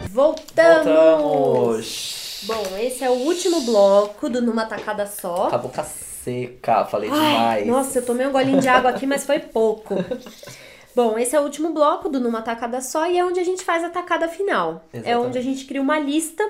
[0.09, 0.85] Voltamos!
[0.85, 2.16] Voltamos!
[2.48, 5.49] Bom, esse é o último bloco do Numa Tacada Só.
[5.52, 7.68] A boca seca, falei Ai, demais.
[7.68, 9.95] Nossa, eu tomei um golinho de água aqui, mas foi pouco.
[10.95, 13.64] Bom, esse é o último bloco do Numa Tacada Só e é onde a gente
[13.64, 14.84] faz a tacada final.
[14.94, 15.28] É Exatamente.
[15.28, 16.44] onde a gente cria uma lista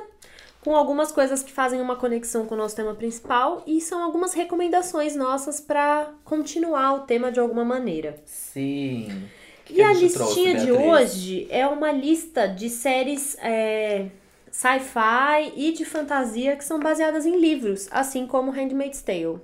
[0.63, 4.33] com algumas coisas que fazem uma conexão com o nosso tema principal e são algumas
[4.33, 8.17] recomendações nossas pra continuar o tema de alguma maneira.
[8.25, 9.23] Sim.
[9.65, 10.87] Que E que a trouxe, listinha de Beatriz?
[10.87, 14.05] hoje é uma lista de séries é,
[14.57, 19.39] sci-fi e de fantasia que são baseadas em livros, assim como Handmaid's Tale.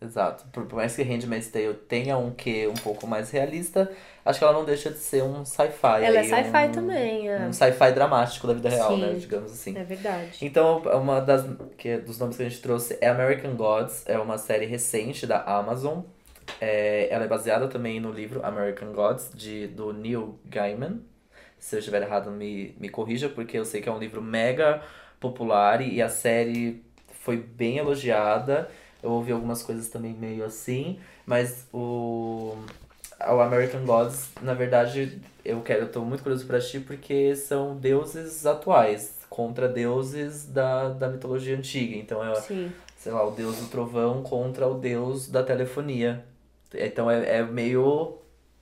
[0.00, 0.44] Exato.
[0.52, 3.90] Por mais que Handmaid's Tale tenha um quê um pouco mais realista,
[4.22, 6.04] acho que ela não deixa de ser um sci-fi.
[6.04, 7.46] Ela é sci-fi um- também, é.
[7.46, 9.00] Um sci-fi dramático da vida real, Sim.
[9.00, 9.12] né?
[9.14, 9.76] Digamos assim.
[9.76, 10.36] É verdade.
[10.42, 11.46] Então, uma das
[11.78, 15.42] que, dos nomes que a gente trouxe é American Gods, é uma série recente da
[15.44, 16.00] Amazon.
[16.60, 21.00] É, ela é baseada também no livro American Gods, de, do Neil Gaiman.
[21.58, 24.82] Se eu estiver errado, me, me corrija, porque eu sei que é um livro mega
[25.20, 26.82] popular e a série
[27.20, 28.70] foi bem elogiada.
[29.02, 32.56] Eu ouvi algumas coisas também meio assim, mas o,
[33.20, 37.76] o American Gods, na verdade, eu quero, eu tô muito curioso pra assistir porque são
[37.76, 41.96] deuses atuais contra deuses da, da mitologia antiga.
[41.96, 42.72] Então é, Sim.
[42.96, 46.24] sei lá, o deus do trovão contra o deus da telefonia.
[46.74, 48.18] Então é, é meio.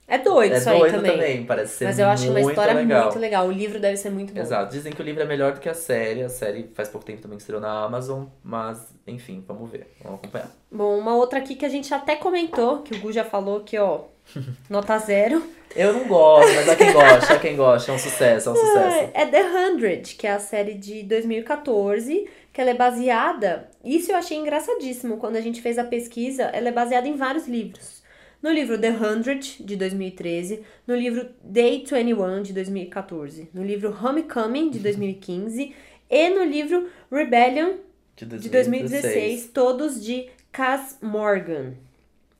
[0.07, 1.11] É doido é isso aí doido também.
[1.11, 1.43] também.
[1.43, 3.03] parece ser Mas eu acho uma história legal.
[3.03, 3.45] muito legal.
[3.45, 4.39] O livro deve ser muito bom.
[4.39, 4.71] Exato.
[4.71, 6.23] Dizem que o livro é melhor do que a série.
[6.23, 8.23] A série faz pouco tempo também que estreou na Amazon.
[8.41, 9.85] Mas, enfim, vamos ver.
[10.01, 10.49] Vamos acompanhar.
[10.71, 13.77] Bom, uma outra aqui que a gente até comentou, que o Gu já falou que,
[13.77, 14.03] ó,
[14.69, 15.43] nota zero.
[15.75, 17.91] Eu não gosto, mas há quem gosta, há quem gosta.
[17.91, 19.11] É um sucesso, é um sucesso.
[19.13, 23.69] É The Hundred, que é a série de 2014, que ela é baseada.
[23.83, 26.43] Isso eu achei engraçadíssimo quando a gente fez a pesquisa.
[26.43, 27.96] Ela é baseada em vários livros.
[28.41, 34.69] No livro The Hundred, de 2013, no livro Day 21, de 2014, no livro Homecoming,
[34.69, 35.73] de 2015,
[36.09, 37.77] e no livro Rebellion,
[38.15, 41.73] De de 2016, todos de Cass Morgan.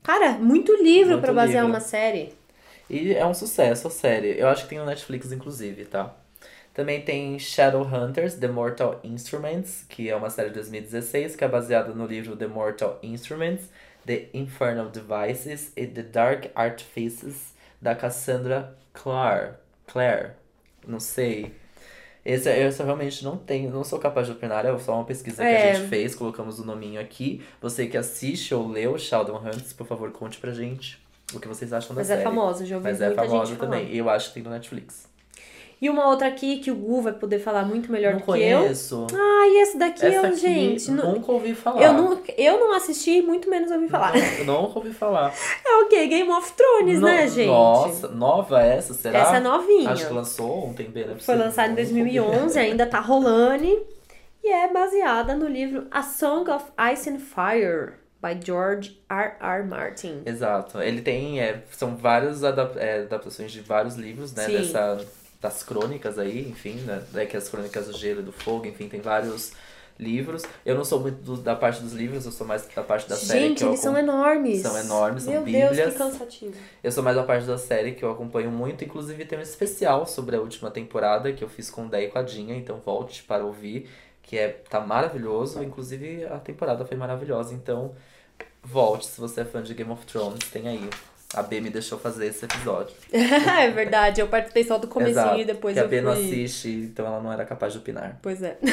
[0.03, 1.76] Cara, muito livro pra basear livro.
[1.76, 2.34] uma série.
[2.90, 4.40] E é um sucesso a série.
[4.40, 6.15] Eu acho que tem no Netflix, inclusive, tá?
[6.74, 11.91] Também tem Shadowhunters, The Mortal Instruments, que é uma série de 2016, que é baseada
[11.91, 13.69] no livro The Mortal Instruments,
[14.08, 19.52] The Infernal Devices e The Dark Artifices, da Cassandra Clare.
[19.86, 20.32] Clare.
[20.88, 21.54] Não sei.
[22.26, 25.48] Esse, eu realmente não tenho, não sou capaz de opinar, é só uma pesquisa que
[25.48, 25.72] É.
[25.72, 27.42] a gente fez, colocamos o nominho aqui.
[27.62, 31.00] Você que assiste ou leu Shadowhunters, por favor, conte pra gente
[31.34, 32.30] o que vocês acham Mas da é série.
[32.30, 33.60] famosa, já ouvi Mas é famosa falar.
[33.72, 33.92] também.
[33.94, 35.07] E eu acho que tem no Netflix.
[35.80, 38.32] E uma outra aqui que o Gu vai poder falar muito melhor não do que
[38.32, 38.60] eu.
[38.60, 39.06] conheço.
[39.14, 40.90] Ah, e esse daqui, Essa eu, aqui, gente.
[40.91, 41.84] nu- nunca ouvi falar.
[41.84, 44.14] eu, não, eu não assisti, muito menos ouvi falar.
[44.40, 45.32] Eu nunca ouvi falar.
[45.66, 46.08] É o quê?
[46.08, 47.48] Game of Thrones, No- né, gente?
[47.48, 49.20] Nossa, nova essa, será?
[49.20, 49.91] Essa é novinha.
[49.91, 51.16] Acho que lançou ontem, bem, né?
[51.20, 53.64] Foi lançado em 2011, ainda tá rolando.
[53.64, 53.98] E
[54.44, 59.34] e é baseada no livro A Song of Ice and Fire, by George R.
[59.40, 59.64] R.
[59.68, 60.22] Martin.
[60.26, 60.82] Exato.
[60.82, 61.40] Ele tem.
[61.41, 64.45] é, são várias adap- é, adaptações de vários livros, né?
[64.45, 64.54] Sim.
[64.54, 65.06] Dessa,
[65.41, 67.03] das crônicas aí, enfim, né?
[67.15, 69.51] É que as crônicas do gelo e do fogo, enfim, tem vários
[69.99, 70.43] livros.
[70.65, 73.15] Eu não sou muito do- da parte dos livros, eu sou mais da parte da
[73.15, 74.61] série Gente, que eu eles são enormes.
[74.61, 75.93] São enormes, são Meu Deus, bíblias.
[75.93, 76.53] que cansativo.
[76.84, 78.84] Eu sou mais da parte da série que eu acompanho muito.
[78.84, 82.07] Inclusive tem um especial sobre a última temporada que eu fiz com o Dé e
[82.09, 83.89] com a Dinha, então volte para ouvir,
[84.22, 85.64] que é tá maravilhoso.
[85.64, 87.95] Inclusive a temporada foi maravilhosa, então
[88.64, 90.88] volte se você é fã de Game of Thrones, tem aí.
[91.34, 92.95] A B me deixou fazer esse episódio.
[93.12, 96.06] é verdade, eu participei só do comecinho Exato, e depois que a eu B fui...
[96.06, 98.18] não assiste, então ela não era capaz de opinar.
[98.22, 98.58] Pois é.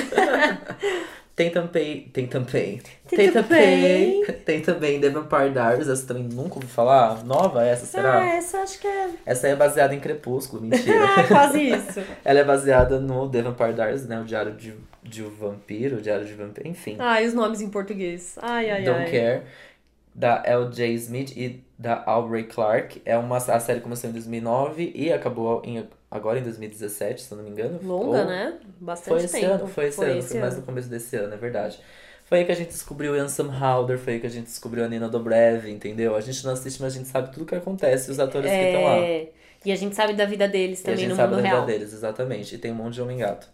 [1.37, 2.03] Tem também.
[2.13, 2.81] Tem também.
[3.09, 4.25] Tem também.
[4.45, 7.25] Tem também The Vampire Diaries, essa também nunca ouvi falar.
[7.25, 8.21] Nova essa, será?
[8.21, 9.11] Ah, essa acho que é...
[9.27, 11.05] Essa aí é baseada em Crepúsculo, mentira.
[11.05, 12.01] Ah, quase isso.
[12.25, 14.21] Ela é baseada no The Vampire Diaries, né?
[14.21, 16.97] O Diário de, de um Vampiro, o Diário de Vampiro, enfim.
[17.01, 18.37] Ai, os nomes em português.
[18.41, 19.11] Ai, ai, Don't ai.
[19.11, 19.43] Care,
[20.15, 20.95] da L.J.
[20.95, 23.03] Smith e da Aubrey Clark.
[23.05, 27.39] É uma, a série começou em 2009 e acabou em, agora em 2017, se eu
[27.39, 27.79] não me engano.
[27.83, 28.55] Longa, Ou- né?
[28.81, 29.53] Bastante Foi esse tempo.
[29.55, 31.79] ano, foi esse ano, foi mais no começo desse ano, é verdade.
[32.27, 34.85] Foi aí que a gente descobriu o Ansem Howder, foi aí que a gente descobriu
[34.85, 36.17] a Nina Dobrev, entendeu?
[36.17, 38.85] A gente não assiste, mas a gente sabe tudo que acontece os atores que estão
[38.85, 38.97] lá.
[38.97, 39.29] É...
[39.65, 41.49] E a gente sabe da vida deles E a também gente no sabe mundo da
[41.49, 41.61] real.
[41.67, 42.55] vida deles, exatamente.
[42.55, 43.49] E tem um monte de homem gato.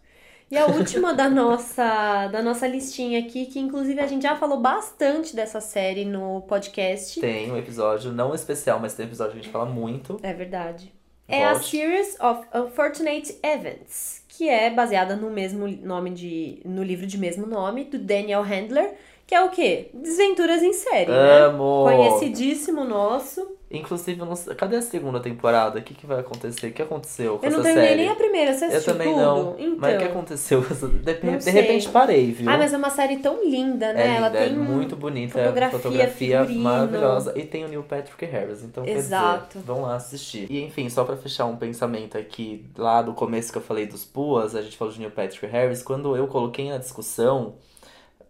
[0.50, 4.58] E a última da nossa, da nossa listinha aqui, que inclusive a gente já falou
[4.58, 7.20] bastante dessa série no podcast.
[7.20, 10.18] Tem um episódio, não especial, mas tem um episódio que a gente fala muito.
[10.22, 10.92] É verdade.
[11.28, 11.54] É a.
[11.60, 16.60] Series of Unfortunate Events, que é baseada no mesmo nome de.
[16.64, 18.94] no livro de mesmo nome, do Daniel Handler,
[19.28, 19.90] que é o quê?
[19.94, 21.42] Desventuras em série, né?
[21.42, 21.84] Amo!
[21.84, 23.59] Conhecidíssimo nosso.
[23.72, 25.78] Inclusive, eu não sei- cadê a segunda temporada?
[25.78, 26.66] O que, que vai acontecer?
[26.66, 28.00] O que aconteceu com Eu não essa terminei série?
[28.02, 29.20] nem a primeira, você Eu assistiu também tudo?
[29.22, 29.54] não.
[29.58, 29.76] Então.
[29.78, 30.62] Mas o que aconteceu?
[30.64, 31.52] com essa- De, Não de sei.
[31.52, 32.50] repente parei, viu?
[32.50, 34.02] Ah, mas é uma série tão linda, né?
[34.02, 36.64] É Ela linda, é tem muito bonita, fotografia, fotografia figurino.
[36.64, 37.32] maravilhosa.
[37.38, 39.58] E tem o Neil Patrick Harris, então Exato.
[39.58, 40.46] dizer, vão lá assistir.
[40.50, 44.04] E enfim, só pra fechar um pensamento aqui, lá do começo que eu falei dos
[44.04, 47.54] Puas, a gente falou de Neil Patrick Harris, quando eu coloquei na discussão,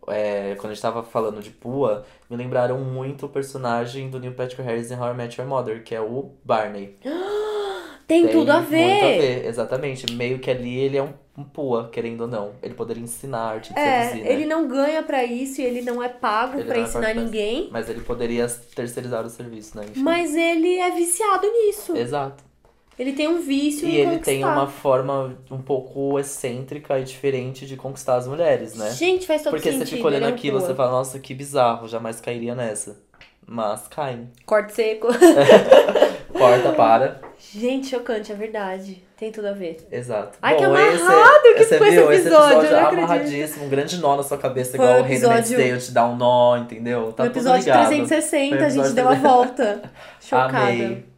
[0.08, 4.34] é, quando a gente tava falando de Pua, me lembraram muito o personagem do Neil
[4.34, 6.96] Patrick Harris em How I Met Your Mother, que é o Barney.
[8.06, 8.84] Tem, tudo a ver.
[8.84, 10.12] Muito a ver, exatamente.
[10.14, 12.54] Meio que ali ele é um, um Pua, querendo ou não.
[12.60, 14.32] Ele poderia ensinar a arte de É, seduzir, né?
[14.32, 17.68] ele não ganha pra isso e ele não é pago não é ensinar ninguém.
[17.70, 19.84] Mas ele poderia terceirizar o serviço, né?
[19.88, 20.02] Enfim.
[20.02, 21.96] Mas ele é viciado nisso.
[21.96, 22.49] Exato.
[23.00, 24.24] Ele tem um vício E em ele conquistar.
[24.24, 28.90] tem uma forma um pouco excêntrica e diferente de conquistar as mulheres, né?
[28.90, 29.88] Gente, faz todo Porque sentido.
[29.88, 32.98] você fica olhando é aquilo, você fala, nossa, que bizarro, jamais cairia nessa.
[33.46, 34.18] Mas cai.
[34.44, 35.08] Corte seco.
[36.36, 37.20] Corta, para.
[37.38, 39.02] Gente, chocante, é verdade.
[39.16, 39.78] Tem tudo a ver.
[39.90, 40.38] Exato.
[40.40, 43.04] Ai, que Bom, amarrado que você ficou esse episódio, eu é não acredito.
[43.10, 46.06] amarradíssimo, um grande nó na sua cabeça, Foi igual o Handmaid's episódio- Tale te dá
[46.06, 47.12] um nó, entendeu?
[47.12, 47.88] Tá no episódio tudo ligado.
[47.88, 49.28] 360, Foi o a gente episódio deu a 360.
[49.28, 49.90] volta.
[50.20, 50.58] Chocada.
[50.58, 51.09] Amei.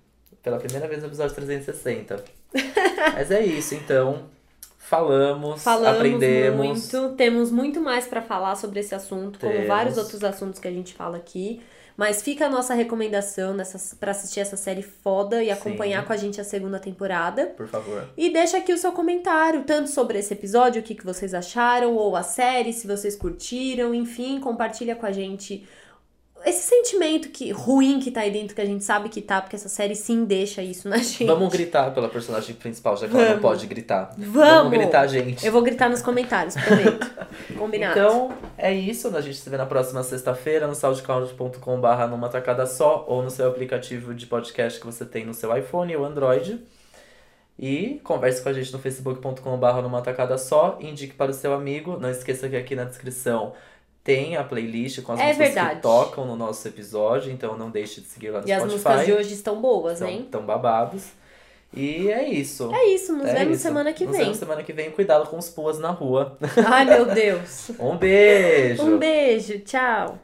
[0.42, 2.24] Pela primeira vez no episódio 360.
[3.14, 4.24] Mas é isso, então.
[4.78, 6.66] Falamos, Falamos aprendemos.
[6.92, 9.68] muito, temos muito mais pra falar sobre esse assunto, como Temos.
[9.68, 11.62] vários outros assuntos que a gente fala aqui.
[11.96, 13.56] Mas fica a nossa recomendação
[14.00, 15.52] pra assistir essa série foda e Sim.
[15.52, 17.46] acompanhar com a gente a segunda temporada.
[17.56, 18.08] Por favor.
[18.16, 21.94] E deixa aqui o seu comentário, tanto sobre esse episódio, o que, que vocês acharam,
[21.94, 25.66] ou a série, se vocês curtiram, enfim, compartilha com a gente
[26.44, 29.56] esse sentimento que ruim que tá aí dentro, que a gente sabe que tá, porque
[29.56, 31.24] essa série sim deixa isso na gente.
[31.24, 33.42] Vamos gritar pela personagem principal, já que ela não Vamos.
[33.42, 34.14] pode gritar.
[34.16, 34.70] Vamos!
[34.72, 35.44] gritar, gente.
[35.46, 37.10] Eu vou gritar nos comentários, prometo.
[37.58, 37.98] Combinado.
[37.98, 39.14] Então, é isso.
[39.16, 43.48] A gente se vê na próxima sexta-feira no soundcloud.com.br numa tacada só ou no seu
[43.48, 46.60] aplicativo de podcast que você tem no seu iPhone ou Android.
[47.58, 50.78] E converse com a gente no facebook.com.br numa tacada só.
[50.80, 51.98] Indique para o seu amigo.
[52.00, 53.52] Não esqueça que aqui na descrição
[54.04, 55.76] tem a playlist com as É músicas verdade.
[55.76, 57.30] que tocam no nosso episódio.
[57.32, 58.84] Então não deixe de seguir lá no e as Spotify.
[58.88, 60.26] músicas de hoje estão boas, São hein?
[60.30, 61.04] tão babados.
[61.74, 62.70] E é isso.
[62.74, 63.62] É isso, nos É vemos isso.
[63.62, 64.24] semana que Nos vem.
[64.24, 64.90] vemos semana que vem.
[64.90, 66.36] Cuidado com os puas na rua.
[66.66, 67.70] Ai, meu Deus.
[67.80, 68.82] Um beijo!
[68.82, 70.18] Um beijo, tchau.